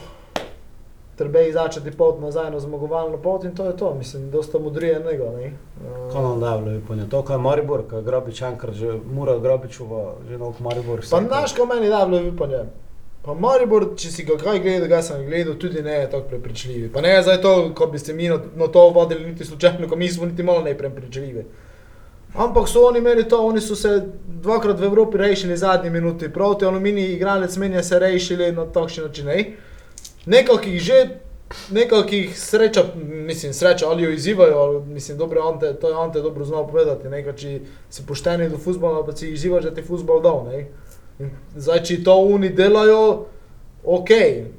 treba 1.15 1.39
je 1.39 1.53
začeti 1.53 1.91
pot 1.91 2.21
nazaj 2.21 2.51
na 2.51 2.59
zmagovalno 2.59 3.17
pot 3.17 3.43
in 3.43 3.55
to 3.55 3.65
je 3.65 3.77
to, 3.77 3.93
mislim, 3.93 4.31
dosta 4.31 4.59
modrije 4.59 4.99
nego. 4.99 5.31
Ne? 5.37 5.53
Uh, 5.83 6.11
Kaj 6.13 6.21
nam 6.21 6.39
da 6.39 6.57
bilo 6.57 7.01
je 7.01 7.09
to, 7.09 7.21
kaj 7.21 7.33
je 7.33 7.39
Maribor, 7.39 7.83
kaj 7.89 7.99
je 7.99 8.03
Grobič 8.03 8.41
Ankar, 8.41 8.71
že 8.73 8.99
Mura 9.13 9.37
Grobičova, 9.37 10.13
že 10.29 10.37
nov 10.37 10.53
Maribor. 10.59 10.99
Pa 11.11 11.21
znaš, 11.21 11.53
kaj 11.53 11.65
meni 11.65 11.89
da 11.89 12.05
bilo 12.05 12.29
upanje. 12.29 12.63
Pa 13.21 13.33
Maribor, 13.35 13.83
če 13.99 14.11
si 14.13 14.23
ga 14.23 14.37
kaj 14.39 14.61
gledal, 14.63 14.87
ga 14.87 15.01
sem 15.03 15.25
gledal, 15.27 15.57
tudi 15.59 15.81
ne 15.83 15.97
je 15.97 16.09
tako 16.11 16.29
prepričljiv. 16.29 16.85
Pa 16.93 17.01
ne 17.03 17.09
je 17.17 17.23
zdaj 17.27 17.41
to, 17.43 17.55
ko 17.75 17.89
bi 17.91 17.99
se 17.99 18.13
mi 18.13 18.29
na, 18.31 18.39
na 18.55 18.67
to 18.67 18.85
vodili 18.95 19.27
niti 19.27 19.45
slučajno, 19.45 19.89
ko 19.89 19.95
mi 19.99 20.07
smo 20.09 20.25
niti 20.25 20.43
malo 20.43 20.61
neprepričljivi. 20.63 21.43
Ampak 22.33 22.69
so 22.69 22.85
oni 22.87 22.99
imeli 22.99 23.27
to, 23.27 23.41
oni 23.45 23.61
so 23.61 23.75
se 23.75 24.03
dvakrat 24.41 24.79
v 24.79 24.83
Evropi 24.83 25.17
rešili 25.17 25.57
zadnji 25.57 25.89
minuti, 25.89 26.29
proti 26.33 26.65
Aluminiji 26.65 27.13
igralec 27.15 27.57
menja 27.57 27.83
se 27.83 27.99
rešili 27.99 28.51
na 28.51 28.65
takšen 28.65 29.03
način. 29.03 29.25
Ne? 29.25 29.45
Nekakih 30.25 30.79
že, 30.81 31.07
nekakih 31.71 32.39
sreča, 32.39 32.83
mislim, 33.03 33.53
sreča 33.53 33.89
ali 33.89 34.03
jo 34.03 34.11
izzivajo, 34.11 34.57
ali 34.57 34.85
mislim, 34.85 35.17
dobro, 35.17 35.41
Ante, 35.49 35.73
to 35.73 35.89
je 35.89 35.95
Ante 35.95 36.21
dobro 36.21 36.45
znal 36.45 36.67
povedati, 36.67 37.09
nekaj, 37.09 37.35
če 37.35 37.59
si 37.89 38.05
pošteni 38.05 38.49
do 38.49 38.57
futbola, 38.57 39.05
pa 39.05 39.15
si 39.15 39.33
izzivaš, 39.33 39.63
da 39.63 39.73
ti 39.73 39.81
futbol. 39.81 40.21
Ne? 40.51 40.67
Zdaj, 41.55 41.83
če 41.83 42.03
to 42.03 42.13
oni 42.25 42.49
delajo, 42.49 43.25
ok, 43.83 44.09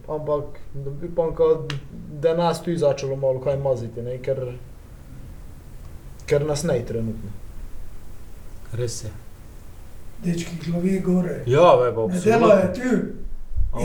ampak 0.08 0.58
upam, 1.04 1.34
ka- 1.34 1.76
da 2.14 2.34
nas 2.34 2.62
tu 2.62 2.70
je 2.70 2.78
začelo 2.78 3.16
malo 3.16 3.40
kaj 3.40 3.56
maziti, 3.56 4.02
ne? 4.02 4.18
ker, 4.18 4.42
ker 6.26 6.46
nas 6.46 6.62
ne 6.62 6.82
trenutno. 6.84 7.30
Res 8.72 9.04
je. 9.04 9.10
Dečki, 10.20 10.58
glavi 10.66 11.00
gore. 11.00 11.42
Ja, 11.46 11.74
ve, 11.76 11.94
pa 11.94 12.06
Nedelo 12.06 12.46
je 12.48 12.62
absolutno. 12.62 12.74
tu. 12.74 13.20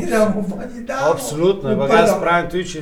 Idemo 0.04 0.44
pa 0.50 0.66
ni 0.66 0.84
damo. 0.84 1.12
Absolutno, 1.12 1.70
ampak 1.70 1.90
jaz 1.92 2.12
pravim 2.20 2.50
tu, 2.50 2.64
če 2.64 2.82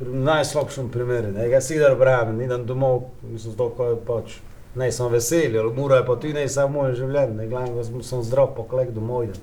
v 0.00 0.14
najslabšem 0.16 0.88
primeru, 0.88 1.30
ne, 1.30 1.44
jaz 1.48 1.66
si 1.66 1.78
dar 1.78 1.94
pravim, 1.96 2.40
idem 2.40 2.64
domov, 2.66 3.02
mislim, 3.22 3.54
to, 3.54 3.68
ko 3.68 3.86
je 3.86 3.96
pač, 4.06 4.34
ne, 4.74 4.92
sem 4.92 5.08
vesel, 5.08 5.72
mora 5.72 5.96
je 5.96 6.06
pa 6.06 6.16
tu, 6.16 6.28
ne, 6.28 6.48
samo 6.48 6.80
moje 6.80 6.94
življenje, 6.94 7.34
ne, 7.34 7.46
glavno, 7.46 7.76
da 7.76 8.02
sem- 8.02 8.22
zdrav, 8.22 8.54
pa 8.56 8.62
kolek 8.62 8.90
domov 8.90 9.24
idem. 9.24 9.40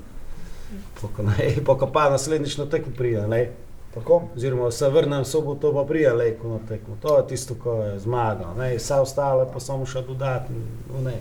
Ne, 1.19 1.55
poko 1.65 1.87
pa 1.93 2.09
naslednjič 2.09 2.57
na 2.57 2.65
tekmo 2.65 2.93
pride, 2.97 3.27
ne, 3.27 3.49
Tako? 3.93 4.21
oziroma 4.35 4.71
se 4.71 4.89
vrnem 4.89 5.25
soboto, 5.25 5.73
pa 5.73 5.83
pride 5.83 6.13
lejko 6.13 6.47
na 6.47 6.59
tekmo, 6.67 6.95
to 7.01 7.17
je 7.17 7.27
tisto, 7.27 7.55
ko 7.55 7.73
je 7.75 7.99
zmaga, 7.99 8.53
ne, 8.57 8.75
vse 8.77 8.93
ostale 8.95 9.47
pa 9.53 9.59
samo 9.59 9.85
še 9.85 10.01
dodatno, 10.01 10.55
no, 10.93 11.01
ne, 11.01 11.17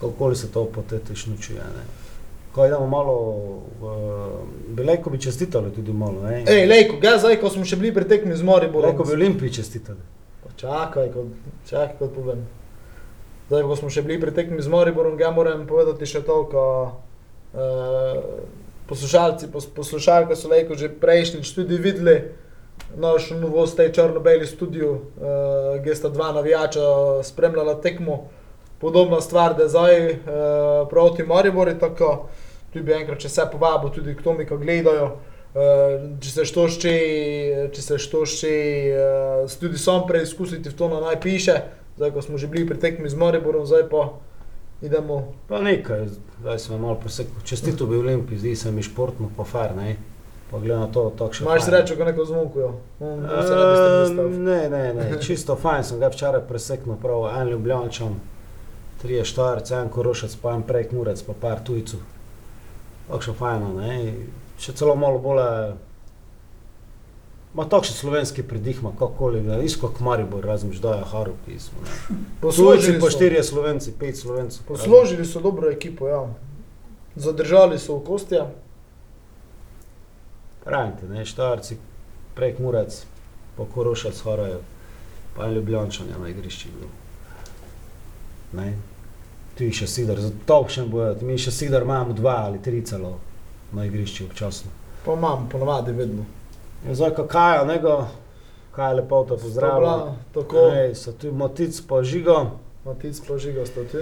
kako 0.00 0.34
se 0.34 0.52
to 0.52 0.64
potetično 0.64 1.36
čuje, 1.36 1.58
ne. 1.58 1.86
Ko 2.52 2.66
idemo 2.66 2.86
malo, 2.86 3.14
v, 3.80 3.90
bi 4.68 4.84
lejko 4.84 5.10
bi 5.10 5.20
čestitali 5.20 5.70
tudi 5.70 5.92
malo, 5.92 6.22
ne. 6.22 6.44
Ej, 6.46 6.66
lejko, 6.66 6.96
ga 7.00 7.18
zdaj, 7.18 7.36
ko 7.36 7.50
smo 7.50 7.64
še 7.64 7.76
bili 7.76 7.94
pri 7.94 8.04
tekmi 8.04 8.36
z 8.36 8.42
Mariborom. 8.42 8.90
Lahko 8.90 9.04
bi 9.04 9.12
Olimpiji 9.12 9.52
čestitali. 9.52 9.98
Pa 10.42 10.54
Čakaj, 10.56 11.10
ko, 11.12 11.26
čakaj, 11.66 11.98
kot 11.98 12.14
povem. 12.14 12.46
Zdaj, 13.48 13.62
ko 13.64 13.76
smo 13.80 13.88
še 13.88 14.02
bili 14.04 14.18
pri 14.20 14.32
tekmi 14.36 14.60
z 14.60 14.68
Mariborom, 14.68 15.14
ga 15.16 15.30
moram 15.32 15.62
povedati 15.64 16.04
še 16.04 16.20
to, 16.20 16.42
ko 16.52 16.64
uh, 17.56 18.18
poslušalci, 18.90 19.48
pos, 19.48 19.64
poslušalke 19.72 20.36
so 20.36 20.50
lejko 20.52 20.76
že 20.76 20.90
prejšnjič 20.92 21.54
tudi 21.56 21.78
videli 21.80 22.18
naš 23.00 23.30
novost, 23.32 23.78
tej 23.80 23.94
črno-beli 23.96 24.44
studio, 24.44 24.90
uh, 25.16 25.80
kjer 25.80 25.96
sta 25.96 26.12
dva 26.12 26.34
navijača 26.36 27.24
spremljala 27.24 27.78
tekmo. 27.80 28.28
Podobna 28.84 29.22
stvar, 29.24 29.56
da 29.56 29.64
zdaj 29.64 29.96
uh, 29.96 30.84
proti 30.92 31.24
Mariboru, 31.24 31.72
tako 31.80 32.28
tudi 32.68 32.84
bi 32.84 32.98
enkrat, 33.00 33.24
če 33.24 33.32
se 33.32 33.48
povabo, 33.48 33.88
tudi 33.88 34.12
k 34.12 34.22
tomu, 34.22 34.44
ko 34.44 34.60
gledajo. 34.60 35.08
Uh, 35.56 36.20
če 36.20 36.36
se 36.36 36.44
što 36.52 36.68
še, 36.68 36.96
če 37.72 37.80
se 37.80 37.96
što 37.96 38.26
še, 38.28 38.54
uh, 38.92 39.56
tudi 39.56 39.80
sam 39.80 40.04
preizkusiti 40.04 40.68
v 40.68 40.76
to, 40.76 40.92
na 40.92 41.00
naj 41.08 41.22
piše. 41.24 41.62
Zdaj, 41.98 42.14
ko 42.14 42.22
smo 42.22 42.38
že 42.38 42.46
bili 42.46 42.62
pri 42.62 42.78
tekmi 42.78 43.10
z 43.10 43.18
Mariborom, 43.18 43.66
zdaj 43.66 43.88
pa 43.90 44.14
idemo. 44.82 45.34
Pa 45.50 45.58
nekaj, 45.58 46.06
zdaj 46.38 46.58
sem 46.58 46.78
malo 46.78 46.94
presekal. 46.94 47.42
Čestito 47.42 47.86
bi 47.90 47.98
Olimpiji, 47.98 48.38
zdi 48.38 48.56
se 48.56 48.70
mi 48.72 48.82
športno 48.86 49.30
pa 49.36 49.42
far, 49.44 49.74
ne. 49.76 49.96
Pa 50.50 50.58
glede 50.58 50.78
na 50.78 50.86
to, 50.86 51.10
tako 51.18 51.34
še. 51.34 51.42
Imaš 51.42 51.58
fajn. 51.58 51.66
srečo, 51.66 51.96
ko 51.98 52.04
neko 52.04 52.26
se 52.26 52.34
ne. 54.38 54.68
Ne, 54.70 54.94
ne, 54.94 55.18
čisto 55.18 55.56
fajn 55.58 55.84
sem 55.84 55.98
ga 55.98 56.12
včeraj 56.14 56.46
preseknil, 56.46 56.94
prav 57.02 57.26
en 57.34 57.50
ljubljančan, 57.50 58.14
trije 59.02 59.26
štarci, 59.26 59.74
en 59.74 59.90
korošec, 59.90 60.38
pa 60.38 60.54
en 60.54 60.62
prek 60.62 60.94
murec, 60.94 61.18
pa 61.26 61.34
par 61.34 61.66
tujcev. 61.66 61.98
Tako 63.08 63.26
še 63.26 63.34
fajno, 63.42 63.74
ne. 63.74 63.98
Še 64.62 64.78
celo 64.78 64.94
malo 64.94 65.18
bolj, 65.18 65.74
ma 67.54 67.64
takšen 67.64 67.94
slovenski 67.94 68.42
pridih, 68.42 68.82
ma 68.82 68.92
kakoli, 68.98 69.40
da 69.40 69.60
isko 69.62 69.88
k 69.88 70.00
Maribor, 70.00 70.44
razen 70.44 70.72
ždaja 70.72 71.04
Haru 71.04 71.34
pismo. 71.46 71.78
ne. 71.82 71.90
Tujci 72.08 72.40
Posložili 72.40 73.00
pa 73.00 73.06
so, 73.06 73.10
štirje 73.10 73.42
slovenci, 73.44 73.92
pet 73.98 74.16
slovencev. 74.18 74.66
posložili 74.66 75.24
so 75.24 75.40
dobro 75.40 75.70
ekipo, 75.70 76.08
ja. 76.08 76.26
Zadržali 77.16 77.78
so 77.78 77.96
v 77.96 78.04
kostja. 78.06 78.46
Pravite, 80.64 81.08
ne, 81.08 81.24
štarci, 81.24 81.76
prek 82.34 82.58
murec, 82.58 83.04
pa 83.56 83.64
korošec 83.74 84.20
horajo, 84.20 84.60
pa 85.36 85.46
ljubljančan 85.48 86.08
je 86.08 86.18
na 86.20 86.28
igrišču 86.28 86.68
bil. 86.78 86.88
Ne. 88.52 88.74
Tu 89.58 89.64
je 89.64 89.72
še 89.72 89.86
sidar, 89.86 90.20
za 90.20 90.30
tokšen 90.46 90.90
bojo, 90.90 91.16
mi 91.22 91.38
še 91.38 91.50
sidar 91.50 91.82
imamo 91.82 92.12
dva 92.12 92.44
ali 92.46 92.62
tri 92.62 92.84
celo 92.86 93.18
na 93.72 93.84
igrišču 93.84 94.24
občasno. 94.24 94.70
Pa 95.04 95.12
imam, 95.16 95.48
ponavadi 95.48 95.92
vedno. 95.92 96.24
In 96.80 96.94
zdaj 96.94 97.10
kakajo, 97.12 97.64
nego, 97.64 98.06
kaj 98.72 98.90
je 98.90 98.94
lepo 98.94 99.24
to 99.24 99.36
pozdravlja. 99.36 99.90
Dobra, 99.90 100.14
Tako, 100.34 100.56
Ej, 100.72 100.94
so 100.94 101.12
tu 101.12 101.32
motic 101.32 101.80
pa 101.80 102.02
žigo, 102.02 102.50
Matic 102.84 103.20
pa 103.20 103.38
žiga 103.38 103.66
sta 103.66 103.82
ti. 103.82 103.98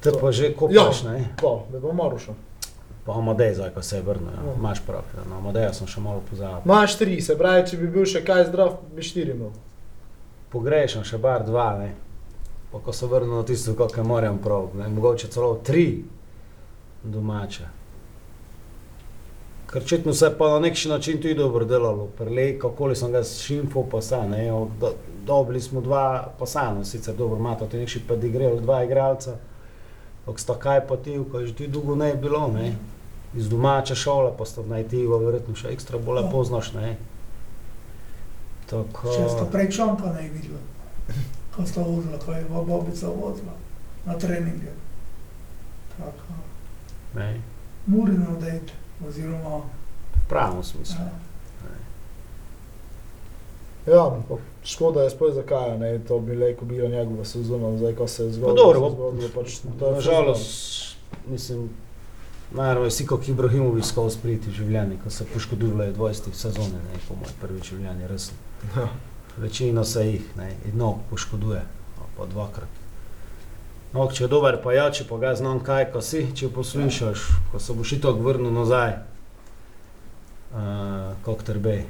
te 0.00 0.10
To. 0.10 0.18
pa 0.18 0.32
že 0.32 0.52
kopaš, 0.52 1.02
Ja. 1.02 1.10
ne. 1.10 1.28
Pa, 1.36 1.58
da 1.68 1.78
bo 1.78 1.92
Maruša. 1.92 2.32
Pa 3.04 3.12
Amadej 3.12 3.54
zdaj, 3.54 3.70
ko 3.70 3.82
se 3.82 3.96
je 3.96 4.02
vrnil, 4.02 4.28
ja. 4.28 4.42
Ja. 4.44 4.54
imaš 4.54 4.80
prav, 4.80 5.02
ja. 5.12 5.24
na 5.26 5.36
Amadeja 5.36 5.72
sem 5.72 5.86
še 5.86 6.00
malo 6.00 6.22
pozabil. 6.22 6.62
Imaš 6.64 6.96
tri, 6.96 7.20
se 7.20 7.34
pravi, 7.34 7.66
če 7.66 7.76
bi 7.76 7.86
bil 7.88 8.04
še 8.04 8.22
kaj 8.22 8.44
zdrav, 8.44 8.76
bi 8.88 9.02
štiri 9.02 9.30
imel. 9.30 9.50
pogrešam 10.48 11.02
še 11.02 11.18
bar 11.18 11.42
dva, 11.42 11.78
ne. 11.78 11.94
Pa 12.70 12.78
ko 12.78 12.92
se 12.92 13.06
vrnem 13.06 13.30
na 13.30 13.42
tisto, 13.42 13.74
kako 13.74 14.04
moram 14.04 14.38
prav, 14.38 14.70
ne, 14.74 14.88
mogoče 14.88 15.28
celo 15.28 15.54
tri 15.56 16.04
domače. 17.04 17.64
Ker 19.72 19.82
očitno 19.82 20.12
se 20.12 20.26
je 20.26 20.38
pa 20.38 20.48
na 20.48 20.58
nek 20.60 20.76
način 20.84 21.16
tudi 21.16 21.34
dobro 21.34 21.64
delalo, 21.64 22.06
prelej, 22.18 22.58
kako 22.58 22.94
sem 22.94 23.12
ga 23.12 23.22
šimfal, 23.24 23.84
pa 23.90 24.02
sa, 24.02 24.26
ne, 24.26 24.52
od- 24.52 24.68
do, 24.80 24.92
dobili 25.26 25.60
smo 25.60 25.80
dva 25.80 26.28
pasana, 26.38 26.84
sicer 26.84 27.14
dobro, 27.14 27.38
imate 27.38 27.68
ti 27.68 27.76
nekši 27.76 28.02
pa 28.08 28.14
igrali 28.14 28.60
dva 28.60 28.84
igralca, 28.84 29.36
Dok 30.26 30.40
sta 30.40 30.54
kaj 30.54 30.86
pa 30.86 30.96
ti, 30.96 31.18
ko 31.32 31.38
je 31.38 31.46
že 31.46 31.54
ti 31.54 31.66
dolgo 31.66 31.94
ne 31.94 32.14
bilo, 32.14 32.48
ne, 32.48 32.76
iz 33.34 33.48
domače 33.48 33.94
šole, 33.94 34.30
pa 34.38 34.44
sta 34.44 34.62
naj 34.62 34.88
ti, 34.88 35.06
verjetno 35.06 35.54
še 35.54 35.72
ekstra 35.72 35.98
bolj 35.98 36.28
poznaš, 36.30 36.72
ne. 36.72 36.96
Tako... 38.70 39.10
Če 39.10 39.26
sta 39.28 39.48
prej 39.50 39.70
čompa 39.70 40.12
ne 40.12 40.28
videla, 40.28 40.60
ko 41.56 41.66
sta 41.66 41.82
vozila, 41.82 42.18
ko 42.22 42.32
je 42.32 42.44
bobica 42.44 43.08
vozila 43.08 43.56
na 44.06 44.18
treninge. 44.18 44.70
Tako, 45.98 46.38
Ne, 47.14 47.40
Murino 47.86 48.38
dejte, 48.40 48.72
oziroma, 49.08 49.60
v 50.14 50.28
pravem 50.28 50.62
smislu. 50.62 50.96
ja, 51.00 51.10
Ja, 53.86 54.14
škoda 54.64 55.02
je 55.02 55.10
sploh 55.10 55.34
zakaj, 55.34 55.78
ne, 55.78 55.98
to 55.98 56.18
bi 56.18 56.36
lejko 56.36 56.64
bilo 56.64 56.88
njegova 56.88 57.24
sezona, 57.24 57.78
zdaj 57.78 57.94
ko 57.94 58.06
se 58.08 58.24
je 58.24 58.32
zgodilo. 58.32 58.54
dobro, 58.54 58.90
se 58.90 58.94
zgodilo, 58.94 59.28
pač, 59.34 59.60
Nažalost, 59.94 60.96
mislim, 61.26 61.68
naravno 62.52 62.84
je 62.84 62.90
si 62.90 63.06
kot 63.06 63.28
Ibrahimovič 63.28 63.84
skozi 63.84 64.18
priti 64.22 64.50
v 64.50 64.52
življenje, 64.52 64.98
ko 65.04 65.10
se 65.10 65.24
poškoduje 65.24 65.90
v 65.90 65.96
20 65.96 66.32
sezone, 66.32 66.78
ne, 66.84 67.00
po 67.08 67.14
mojem 67.14 67.34
prvi 67.40 67.60
življenje, 67.60 68.08
res. 68.08 68.30
Ja. 68.76 68.86
Večino 69.36 69.84
se 69.84 70.06
jih, 70.06 70.36
ne, 70.36 70.52
eno 70.72 70.98
poškoduje, 71.10 71.62
pa 72.16 72.26
dvakrat. 72.26 72.81
No, 73.92 74.06
če 74.08 74.24
je 74.24 74.28
dober, 74.28 74.56
pa 74.56 74.72
ja, 74.72 74.86
če 74.90 75.04
pa 75.04 75.18
ga 75.18 75.34
znam 75.34 75.60
kaj, 75.60 75.90
ko 75.92 76.00
si, 76.00 76.22
če 76.32 76.48
poslušaš, 76.48 77.18
ko 77.52 77.58
se 77.60 77.72
boš 77.72 77.92
itok 77.92 78.20
vrnil 78.20 78.48
nazaj, 78.50 78.94
uh, 80.52 80.60
kot 81.22 81.42
trbe. 81.44 81.82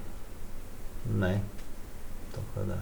Ne, 1.12 1.36
tako 2.32 2.64
da. 2.66 2.80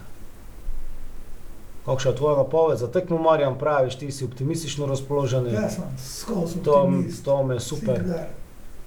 Kakšna 1.85 2.11
je 2.11 2.17
tvoja 2.17 2.37
napoved 2.37 2.79
za 2.79 2.89
tekmo, 2.89 3.19
Marjan, 3.19 3.59
praviš, 3.59 3.97
ti 3.97 4.11
si 4.11 4.25
optimistično 4.25 4.87
razpoložen, 4.87 5.47
Jaz 5.49 5.75
sem 5.75 5.85
skozi 5.99 6.61
to, 6.61 6.81
to 7.25 7.43
me 7.43 7.61
super. 7.61 8.01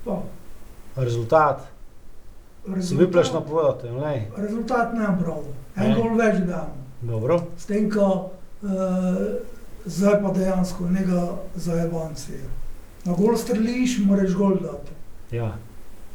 Pa, 0.03 0.19
Rezultat, 0.95 1.61
si 2.63 2.71
rezultat- 2.71 2.99
vypleš 2.99 3.33
napovedati, 3.33 3.89
ne? 3.91 4.27
Rezultat 4.37 4.93
ne 4.93 5.07
prav. 5.19 5.41
En 5.75 5.89
Ne. 5.89 5.95
gol 5.95 6.13
več 6.15 6.37
damo. 6.39 6.73
Dobro, 7.03 7.39
S 7.57 7.65
tem, 7.65 7.89
ko 7.89 8.29
uh, 8.61 8.69
zdaj 9.85 10.21
pa 10.21 10.31
dejansko 10.31 10.89
njega 10.89 11.37
zajebanci. 11.55 12.31
Na 13.05 13.13
gol 13.13 13.37
streliš, 13.37 13.99
moraš 14.05 14.33
gol 14.33 14.55
dati. 14.55 14.91
ja. 15.31 15.57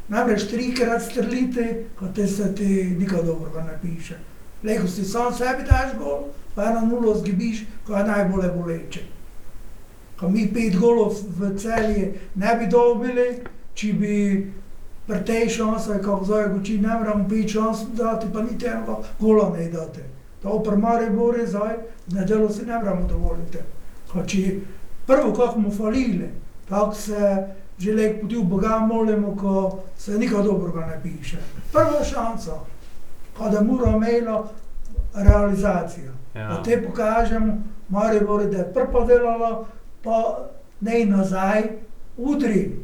Namreč 0.08 0.46
trikrat 0.48 1.02
strelite, 1.02 1.84
kot 1.98 2.14
te 2.14 2.26
se 2.26 2.54
ti 2.54 2.96
nikaj 2.98 3.22
dobrega 3.22 3.62
ne 3.62 3.78
piše. 3.82 4.16
Lepo 4.62 4.86
si 4.88 5.04
sam 5.04 5.34
sebi 5.34 5.66
daš 5.68 5.98
gol, 5.98 6.22
pa 6.54 6.64
eno 6.64 6.80
nulo 6.80 7.14
zgibiš, 7.14 7.60
ko 7.86 7.96
je 7.96 8.04
najbolje 8.04 8.48
boleče. 8.48 9.00
Ko 10.20 10.28
mi 10.28 10.48
pet 10.54 10.78
golov 10.80 11.12
v 11.38 11.58
celji 11.58 12.12
ne 12.34 12.56
bi 12.56 12.66
dobili, 12.66 13.26
če 13.74 13.92
bi 13.92 14.14
pri 15.06 15.24
tej 15.24 15.48
šansi, 15.48 16.00
kako 16.04 16.24
zdaj 16.24 16.48
goči, 16.54 16.78
ne 16.80 16.88
moramo 16.88 17.28
pet 17.28 17.52
šans 17.52 17.84
dati, 17.92 18.26
pa 18.32 18.42
niti 18.42 18.66
enega 18.66 18.96
gola 19.20 19.52
ne 19.58 19.68
date. 19.70 20.04
To 20.43 20.62
pri 20.62 20.76
Mariboru 20.76 21.47
zdaj, 21.47 21.76
z 22.07 22.14
nedeljo 22.14 22.49
si 22.49 22.66
ne 22.66 22.78
moramo 22.78 23.09
dovoliti. 23.09 23.59
Ko 24.12 24.22
če 24.26 24.61
prvo, 25.07 25.32
kako 25.34 25.59
mu 25.59 25.70
falili, 25.70 26.30
tako 26.68 26.95
se 26.95 27.49
že 27.78 27.95
lepo 27.95 28.22
poti 28.22 28.36
v 28.36 28.43
Boga 28.43 28.78
molimo, 28.78 29.36
ko 29.36 29.78
se 29.99 30.18
nikaj 30.18 30.43
dobrega 30.43 30.86
ne 30.86 31.01
piše. 31.03 31.39
Prva 31.72 32.05
šansa, 32.05 32.59
ko 33.39 33.51
da 33.51 33.61
mora 33.62 33.93
imelo 33.97 34.49
realizacijo. 35.14 36.12
Ja. 36.34 36.49
Da 36.49 36.62
te 36.62 36.82
pokažemo, 36.82 37.53
Maribor, 37.89 38.45
da 38.51 38.59
je 38.59 38.72
prvo 38.74 39.05
delalo, 39.05 39.66
pa 40.03 40.49
ne 40.80 41.05
nazaj, 41.07 41.62
udri. 42.16 42.76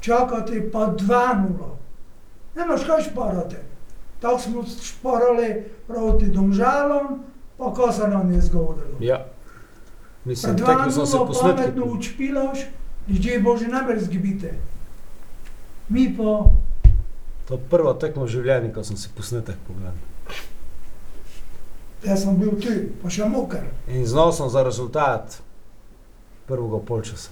Čakati 0.00 0.70
pa 0.72 0.78
2-0. 0.78 1.68
Ne 2.56 2.64
imaš 2.64 2.84
kaj 2.84 3.02
šparati. 3.02 3.56
Tako 4.22 4.38
smo 4.38 4.62
šparali 4.82 5.48
proti 5.86 6.26
domžalom, 6.26 7.22
pa 7.58 7.72
ko 7.74 7.92
se 7.92 8.08
nam 8.08 8.32
je 8.32 8.40
zgodilo. 8.40 8.96
ja. 9.00 9.24
Mislim, 10.24 10.56
tekmo 10.56 10.90
sem 10.90 11.06
se 11.06 11.16
2-0 11.16 11.40
pametno 11.42 11.84
učpilaš, 11.86 12.58
ljudje 13.08 13.40
božji 13.40 13.66
ne 13.68 13.82
mer 13.82 13.98
zgibite. 14.00 14.54
Mi 15.88 16.14
pa, 16.16 16.44
To 17.48 17.54
je 17.54 17.60
prva 17.70 17.94
tekma 17.94 18.22
v 18.22 18.28
življenju, 18.28 18.70
ko 18.74 18.84
sem 18.84 18.96
si 18.96 19.08
posnetek 19.16 19.56
pogledal. 19.66 19.98
jaz 22.04 22.22
sem 22.22 22.36
bil 22.36 22.54
tu, 22.60 22.70
pa 23.02 23.10
še 23.10 23.26
moker. 23.26 23.66
In 23.88 24.06
znal 24.06 24.32
sem 24.32 24.48
za 24.48 24.62
rezultat 24.62 25.40
prvega 26.46 26.78
polčasa. 26.78 27.30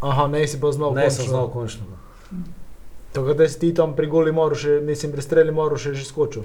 Aha, 0.00 0.26
ne 0.26 0.46
si 0.48 0.60
pa 0.60 0.72
znal. 0.72 0.94
Ne 0.94 1.10
sem 1.10 1.24
končno. 1.24 1.30
znal 1.30 1.48
končnega. 1.48 1.96
Tako 3.12 3.34
da 3.34 3.48
si 3.48 3.58
ti 3.58 3.74
tam 3.74 3.96
pri 3.96 4.06
goli 4.06 4.32
moru 4.32 4.54
še, 4.54 4.80
mislim, 4.80 5.12
pri 5.12 5.22
streli 5.22 5.52
moru 5.52 5.76
še 5.76 5.94
že 5.94 6.04
skočil. 6.04 6.44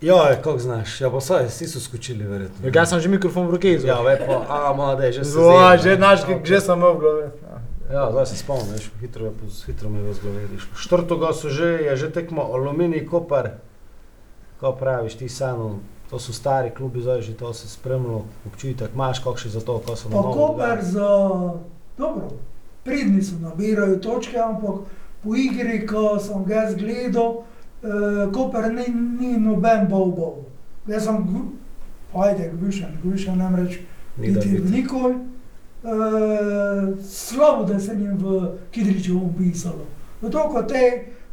Ja, 0.00 0.36
kako 0.36 0.58
znaš, 0.58 1.00
ja 1.00 1.08
pa 1.10 1.20
saj, 1.20 1.46
vsi 1.48 1.66
so 1.66 1.80
skočili 1.80 2.26
verjetno. 2.26 2.66
Ja, 2.66 2.72
jaz 2.74 2.90
sem 2.90 3.00
že 3.00 3.08
mikrofon 3.08 3.46
v 3.48 3.50
roki 3.52 3.68
Ja, 3.68 3.74
izvajal. 3.74 4.04
ve 4.04 4.16
pa, 4.20 4.36
a, 4.48 4.72
mlade, 4.72 5.12
že 5.12 5.24
se 5.24 5.30
zjeba. 5.30 5.76
že 5.76 5.96
znaš, 5.96 6.18
že 6.44 6.60
sem 6.60 6.76
v 6.76 6.98
glavi. 6.98 7.26
Ja, 7.86 8.10
zdaj 8.10 8.26
se 8.26 8.36
spomnim, 8.36 8.72
veš, 8.72 8.90
hitro, 9.00 9.24
je, 9.24 9.32
hitro 9.66 9.88
mi 9.88 9.98
je 9.98 10.04
v 10.04 10.14
zgled 10.14 10.52
išlo. 10.52 10.72
Štrtoga 10.76 11.32
so 11.32 11.48
že, 11.48 11.84
je 11.84 11.96
že 11.96 12.08
tekmo 12.10 12.42
Aluminij, 12.42 13.04
Koper, 13.04 13.60
ko 14.60 14.72
praviš, 14.72 15.14
ti 15.14 15.28
sano, 15.28 15.80
to 16.10 16.18
so 16.18 16.32
stari 16.32 16.70
klubi, 16.70 17.00
zdaj 17.00 17.22
že 17.22 17.32
to 17.32 17.52
se 17.52 17.68
spremljalo, 17.68 18.24
občutek 18.46 18.92
imaš, 18.92 19.20
kakšen 19.20 19.50
za 19.50 19.60
to, 19.60 19.78
ko 19.78 19.96
so 19.96 20.08
Pa 20.08 20.20
Koper 20.22 20.78
za, 20.80 21.08
dobro, 21.96 22.28
pridni 22.84 23.22
so, 23.22 23.36
nabirajo 23.40 23.96
točke, 23.96 24.36
ampak 24.36 24.88
po 25.24 25.36
igri, 25.36 25.86
ko 25.86 26.18
sem 26.18 26.44
ga 26.44 26.66
gledal, 26.72 27.44
eh, 27.82 28.32
Koper 28.32 28.72
ni, 28.72 28.88
ni 29.20 29.36
noben 29.40 29.88
bov-bov. 29.88 30.44
Jaz 30.88 31.04
sem, 31.04 31.24
ajde, 32.14 32.50
gvišen, 32.60 32.98
gvišen 33.02 33.38
namreč 33.38 33.80
niti 34.18 34.58
v 34.58 34.70
nikoj. 34.70 35.14
Uh, 35.84 36.94
slabo, 37.04 37.64
da 37.68 37.76
se 37.80 37.92
jim 37.92 38.16
v 38.16 38.54
Kidriču 38.72 39.18
upisalo. 39.18 39.84
Zato, 40.22 40.46
ko 40.48 40.62
te 40.62 40.80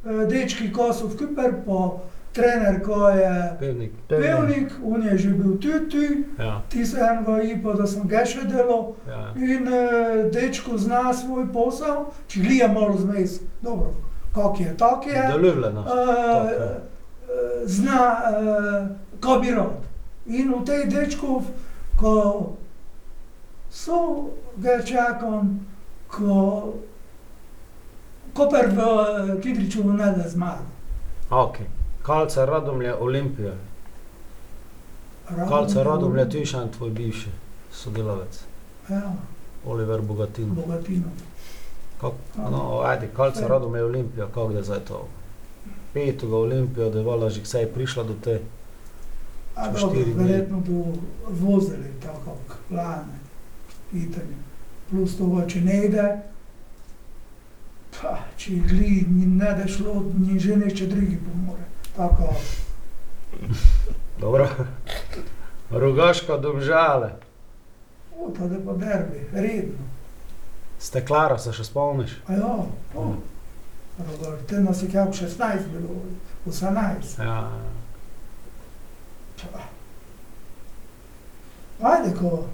uh, 0.04 0.28
dečki, 0.28 0.68
ko 0.76 0.90
so 0.94 1.08
v 1.08 1.16
Kuper, 1.22 1.54
pa 1.64 1.86
trener, 2.34 2.82
ko 2.84 3.10
je 3.10 3.32
Pevnik. 3.60 3.92
pevnik, 4.08 4.72
on 4.86 5.04
je 5.04 5.18
že 5.18 5.30
bil 5.30 5.58
tudi, 5.60 6.24
Ja, 6.40 6.62
ti 6.70 6.86
se 6.86 6.98
enega 7.00 7.42
ipa, 7.44 7.74
da 7.74 7.88
sem 7.88 8.08
ga 8.08 8.26
še 8.26 8.46
delal. 8.48 8.94
ja. 9.08 9.34
In 9.36 9.68
uh, 9.68 10.32
dečko 10.32 10.78
zna 10.78 11.14
svoj 11.14 11.48
posel, 11.54 12.06
če 12.28 12.40
glija 12.42 12.68
malo 12.68 12.98
zmes, 12.98 13.40
dobro, 13.62 13.92
kak 14.36 14.60
je, 14.60 14.78
tak 14.78 15.06
je. 15.08 15.28
Doljubljeno. 15.32 15.82
Uh, 15.82 16.50
je. 16.50 16.58
uh, 16.58 17.68
zna, 17.68 18.02
uh, 18.32 18.88
ko 19.20 19.40
bi 19.40 19.52
rad. 19.52 19.84
In 20.26 20.54
v 20.54 20.64
tej 20.66 20.86
dečku, 20.88 21.42
ko 22.00 22.56
so 23.72 24.30
ga 24.58 24.80
čakam, 24.86 25.66
ko, 26.08 26.74
ko 28.34 28.48
per 28.50 28.68
v 28.70 28.80
eh, 28.80 29.42
Kidriču 29.42 29.84
ne 29.84 30.12
da 30.18 30.28
zmaga. 30.30 30.66
Ok. 31.30 31.58
Kalca 32.04 32.46
Radomlje, 32.46 32.96
Olimpija. 32.96 33.54
Kalca 35.50 35.84
Radomlje, 35.84 36.28
je 36.34 36.46
še 36.46 36.58
en 36.58 36.72
tvoj 36.72 36.90
bivši 36.90 37.30
sodelavec, 37.72 38.40
Ja, 38.90 39.14
Oliver 39.66 40.02
Bogatin. 40.02 40.56
bogatino. 40.56 41.12
Kak, 42.02 42.14
no, 42.38 42.82
ajde, 42.82 43.10
Kalca 43.16 43.48
Radomlje, 43.48 43.84
Olimpija, 43.84 44.26
kako 44.28 44.52
je 44.52 44.64
zdaj 44.64 44.80
to? 44.88 45.08
Petega 45.94 46.36
Olimpijo, 46.36 46.90
da 46.90 47.00
je 47.00 47.06
vala 47.06 47.30
že 47.30 47.42
vsaj 47.42 47.66
prišla 47.74 48.04
do 48.04 48.14
te. 48.24 48.40
A 49.56 49.68
dobro, 49.72 50.00
verjetno 50.16 50.60
bo 50.60 50.94
vozili 51.30 51.92
tako 52.04 52.36
kot 52.48 52.72
lane, 52.72 53.20
Italije. 53.94 54.38
Plus 54.90 55.18
to, 55.18 55.28
če 55.48 55.62
ne 55.62 55.86
ide, 55.86 56.06
pa, 57.92 58.18
če 58.38 58.52
gli, 58.52 59.06
ni 59.10 59.26
ne 59.26 59.52
da 59.56 59.68
šlo, 59.68 59.98
ni 60.18 60.40
že 60.40 60.56
neče 60.56 60.88
drugi 60.88 61.20
pomore. 61.20 61.64
Tako, 61.96 62.34
Dobro. 64.20 64.48
Rogaška 65.70 66.38
domžale. 66.38 67.12
o, 68.20 68.30
to 68.38 68.48
da 68.48 68.56
pa 68.66 68.74
derbi, 68.74 69.30
redno. 69.34 69.86
Steklara 70.80 71.38
se 71.40 71.54
še 71.54 71.64
spomniš? 71.64 72.18
A 72.28 72.34
ja, 72.34 72.56
o, 72.96 73.14
Rogar, 73.98 74.38
te 74.50 74.60
nas 74.60 74.84
je 74.84 74.92
kako 74.92 75.14
16 75.14 75.68
bilo, 75.72 75.90
18. 76.46 77.22
Ja. 77.24 77.50
Ajde, 81.82 82.16
ko 82.20 82.46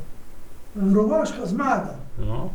Rogaška 0.93 1.45
zmaga. 1.45 1.95
No. 2.17 2.49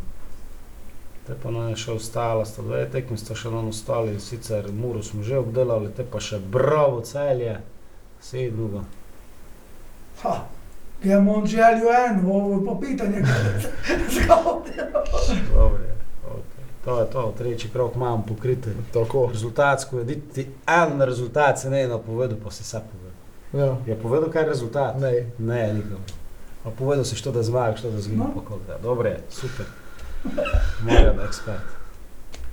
Te 1.27 1.35
pa 1.43 1.51
nam 1.51 1.69
je 1.69 1.77
še 1.77 1.93
ostalo, 1.93 2.45
sta 2.45 2.63
dve 2.63 2.87
tekmi, 2.91 3.19
sta 3.19 3.35
še 3.35 3.51
nam 3.51 3.69
ostali, 3.69 4.17
sicer 4.21 4.73
Muro 4.73 5.03
smo 5.03 5.23
že 5.23 5.39
obdelali, 5.39 5.93
te 5.97 6.03
pa 6.05 6.19
še 6.21 6.39
Bravo 6.41 7.01
celje, 7.01 7.61
sedmuga. 8.21 8.83
Ha, 10.23 10.35
ja 11.05 11.19
imam 11.19 11.47
željo 11.47 11.91
eno, 12.09 12.33
ovo 12.33 12.53
je 12.53 12.65
pa 12.67 12.75
pitanje. 12.81 13.23
Dobro 15.55 15.83
je. 15.85 15.95
Okay. 16.27 16.65
To 16.85 17.01
je 17.01 17.11
to, 17.11 17.35
tretji 17.39 17.71
krok 17.71 17.95
imam 17.97 18.23
pokrite. 18.23 18.75
Tako. 18.93 19.29
Rezultatsko 19.33 19.99
je, 19.99 20.21
ti 20.35 20.47
en 20.67 21.03
rezultat 21.03 21.59
se 21.59 21.71
ne 21.71 21.81
je 21.81 21.89
napovedal, 21.89 22.39
pa 22.45 22.51
si 22.51 22.65
sam 22.65 22.83
povedal. 22.83 23.13
Ja. 23.67 23.77
Je 23.87 23.99
povedal, 23.99 24.31
kaj 24.31 24.43
je 24.43 24.49
rezultat? 24.49 24.99
Ne. 25.01 25.27
Ne, 25.39 25.75
nikom. 25.75 25.99
A 26.65 26.71
povedal 26.71 27.05
si, 27.05 27.17
što 27.17 27.33
da 27.33 27.43
zmaga, 27.43 27.77
što 27.77 27.91
da 27.91 28.01
zgine, 28.01 28.19
No. 28.19 28.31
pa 28.35 28.41
kako 28.41 28.59
da. 28.67 28.79
Dobro 28.79 29.09
je, 29.09 29.21
super. 29.31 29.67
Moram 30.83 31.21
ekspert. 31.27 31.83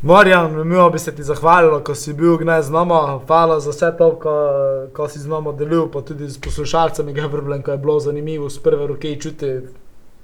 Marjan, 0.02 0.68
mi 0.68 0.92
bi 0.92 1.00
se 1.00 1.16
ti 1.16 1.24
zahvalili, 1.24 1.84
ko 1.84 1.96
si 1.96 2.14
bil 2.14 2.38
gnez 2.38 2.66
z 2.66 2.72
nama. 2.72 3.20
Hvala 3.28 3.60
za 3.60 3.70
vse 3.70 3.92
to, 3.98 4.16
ko, 4.16 4.34
ko 4.94 5.08
si 5.08 5.20
z 5.20 5.28
nami 5.28 5.54
delil, 5.58 5.90
pa 5.92 6.02
tudi 6.02 6.30
s 6.30 6.40
poslušalcem, 6.42 7.14
ki 7.14 7.20
je 7.20 7.28
vrbljen, 7.28 7.62
ko 7.62 7.72
je 7.72 7.78
bilo 7.78 8.00
zanimivo 8.00 8.50
z 8.50 8.60
prve 8.60 8.88
roke 8.88 9.16
čuti. 9.16 9.60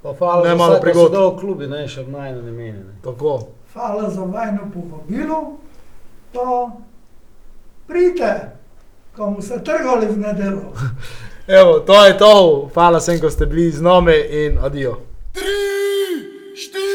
Pa 0.02 0.14
hvala 0.14 0.44
Ne 0.44 0.50
za 0.50 0.56
malo 0.56 0.80
prigod. 0.82 1.12
dal 1.12 1.36
v 1.36 1.40
klubi, 1.40 1.68
ne, 1.68 1.88
še 1.88 2.06
najno 2.08 2.42
ne 2.42 2.52
meni. 2.52 2.80
Ne. 2.80 2.96
Tako. 3.04 3.48
Hvala 3.74 4.10
za 4.10 4.22
vajno 4.22 4.72
povabilo, 4.74 5.58
pa 6.34 6.72
pridite, 7.88 8.52
komu 9.18 9.42
se 9.42 9.64
trgali 9.64 10.06
v 10.06 10.18
nedelo. 10.18 10.72
Evo, 11.60 11.80
to 11.80 12.06
je 12.06 12.18
to. 12.18 12.70
Hvala 12.74 13.00
sem, 13.00 13.20
ko 13.20 13.30
ste 13.30 13.46
bili 13.46 13.72
z 13.72 13.82
nami 13.82 14.16
in 14.32 14.58
adijo. 14.58 14.98
Doj 15.36 16.95